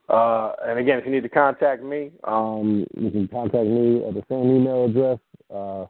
[0.08, 4.14] Uh, and again, if you need to contact me, um, you can contact me at
[4.14, 5.18] the same email address,
[5.52, 5.86] uh,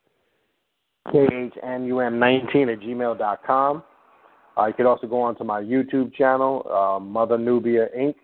[1.12, 3.82] khnum19 at gmail dot com.
[4.56, 8.14] Uh, you can also go onto my YouTube channel, uh, Mother Nubia Inc.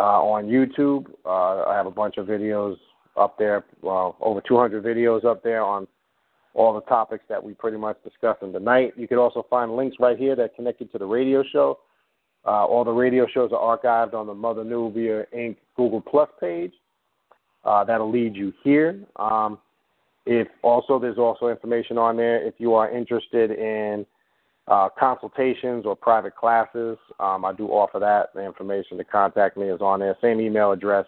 [0.00, 1.12] Uh, on YouTube.
[1.26, 2.76] Uh, I have a bunch of videos
[3.18, 5.86] up there, well, over 200 videos up there on
[6.54, 8.94] all the topics that we pretty much discussed in tonight.
[8.96, 11.80] You can also find links right here that connect you to the radio show.
[12.46, 15.56] Uh, all the radio shows are archived on the Mother Nubia Inc.
[15.76, 16.72] Google Plus page.
[17.66, 19.04] Uh, that'll lead you here.
[19.16, 19.58] Um,
[20.24, 24.06] if also there's also information on there if you are interested in
[24.70, 26.96] uh, consultations or private classes.
[27.18, 28.28] Um, I do offer that.
[28.34, 30.16] The information to contact me is on there.
[30.22, 31.06] Same email address.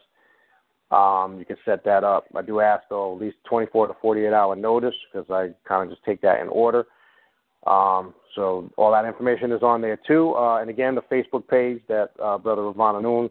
[0.91, 2.27] Um, you can set that up.
[2.35, 5.91] I do ask though at least 24 to 48 hour notice because I kind of
[5.91, 6.85] just take that in order.
[7.67, 10.35] Um, so all that information is on there too.
[10.35, 13.31] Uh, and again, the Facebook page that uh, Brother Ravana Noon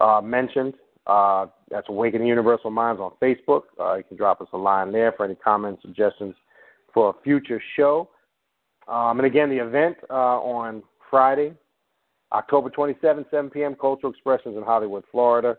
[0.00, 0.74] uh, mentioned.
[1.06, 3.64] Uh, that's Awakening Universal Minds on Facebook.
[3.78, 6.34] Uh, you can drop us a line there for any comments, suggestions
[6.94, 8.08] for a future show.
[8.88, 11.54] Um, and again, the event uh, on Friday,
[12.32, 15.56] October 27, 7 p.m., Cultural Expressions in Hollywood, Florida.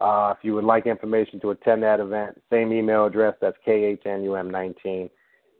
[0.00, 5.10] Uh, if you would like information to attend that event, same email address, that's khnum19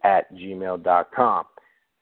[0.02, 1.44] at gmail.com.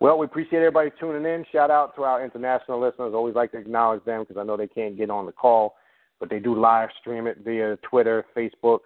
[0.00, 1.44] Well, we appreciate everybody tuning in.
[1.52, 3.12] Shout out to our international listeners.
[3.14, 5.76] Always like to acknowledge them because I know they can't get on the call,
[6.18, 8.80] but they do live stream it via Twitter, Facebook.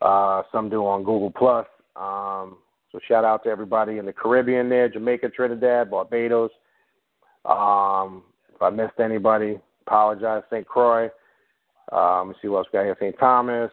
[0.00, 1.66] Uh, some do on Google Plus.
[1.94, 2.56] Um,
[2.92, 6.50] so shout out to everybody in the Caribbean there, Jamaica, Trinidad, Barbados.
[7.44, 10.42] Um, if I missed anybody, apologize.
[10.50, 10.66] St.
[10.66, 11.08] Croix.
[11.92, 12.96] Um, let's see what else we got here.
[13.00, 13.18] St.
[13.18, 13.70] Thomas.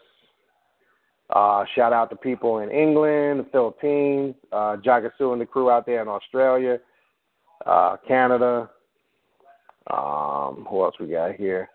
[1.30, 5.85] Uh, shout out to people in England, the Philippines, uh, Jagasu and the crew out
[5.85, 6.80] there in Australia,
[7.65, 8.69] uh, Canada.
[9.91, 11.69] Um, who else we got here?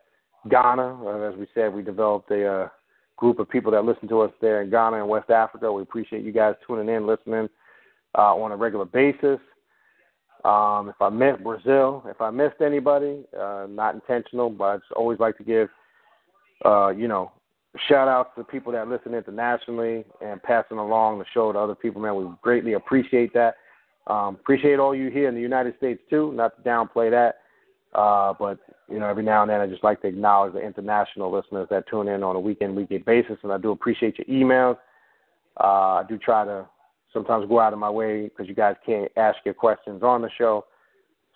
[0.48, 1.28] Ghana.
[1.30, 2.68] As we said, we developed a uh,
[3.16, 5.72] group of people that listen to us there in Ghana and West Africa.
[5.72, 7.48] We appreciate you guys tuning in, listening
[8.16, 9.38] uh, on a regular basis.
[10.44, 14.92] Um, if I missed Brazil, if I missed anybody, uh, not intentional, but I just
[14.92, 15.68] always like to give,
[16.64, 17.30] uh, you know,
[17.88, 21.76] shout outs to the people that listen internationally and passing along the show to other
[21.76, 22.16] people, man.
[22.16, 23.54] We greatly appreciate that.
[24.08, 26.32] Um, appreciate all you here in the United States too.
[26.32, 27.36] Not to downplay that,
[27.94, 28.58] uh, but
[28.88, 31.88] you know, every now and then I just like to acknowledge the international listeners that
[31.88, 34.76] tune in on a weekend, weekend basis, and I do appreciate your emails.
[35.58, 36.66] Uh, I do try to
[37.12, 40.30] sometimes go out of my way because you guys can't ask your questions on the
[40.38, 40.64] show.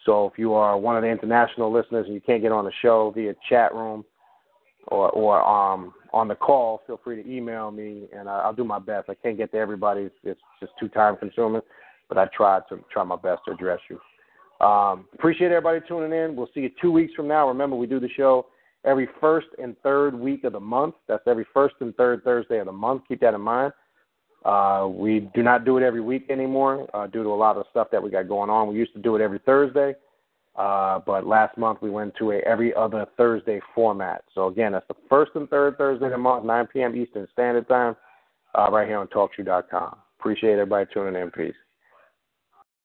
[0.05, 2.73] So if you are one of the international listeners and you can't get on the
[2.81, 4.05] show via chat room
[4.89, 8.65] or or um, on the call, feel free to email me and I, I'll do
[8.65, 9.11] my best.
[9.11, 11.63] I can't get to everybody; it's just too time consuming,
[12.09, 14.01] but I try to try my best to address you.
[14.61, 16.35] Um, appreciate everybody tuning in.
[16.35, 17.49] We'll see you two weeks from now.
[17.49, 18.47] Remember, we do the show
[18.85, 20.95] every first and third week of the month.
[21.09, 23.03] That's every first and third Thursday of the month.
[23.09, 23.73] Keep that in mind.
[24.45, 27.67] Uh, we do not do it every week anymore uh, due to a lot of
[27.71, 28.69] stuff that we got going on.
[28.69, 29.95] We used to do it every Thursday,
[30.55, 34.23] uh, but last month we went to a every other Thursday format.
[34.35, 36.95] So again, that's the first and third Thursday of the month, 9 p.m.
[36.95, 37.97] Eastern Standard Time,
[38.55, 39.97] uh, right here on TalkShoe.com.
[40.21, 41.31] Appreciate everybody tuning in.
[41.33, 41.55] Peace.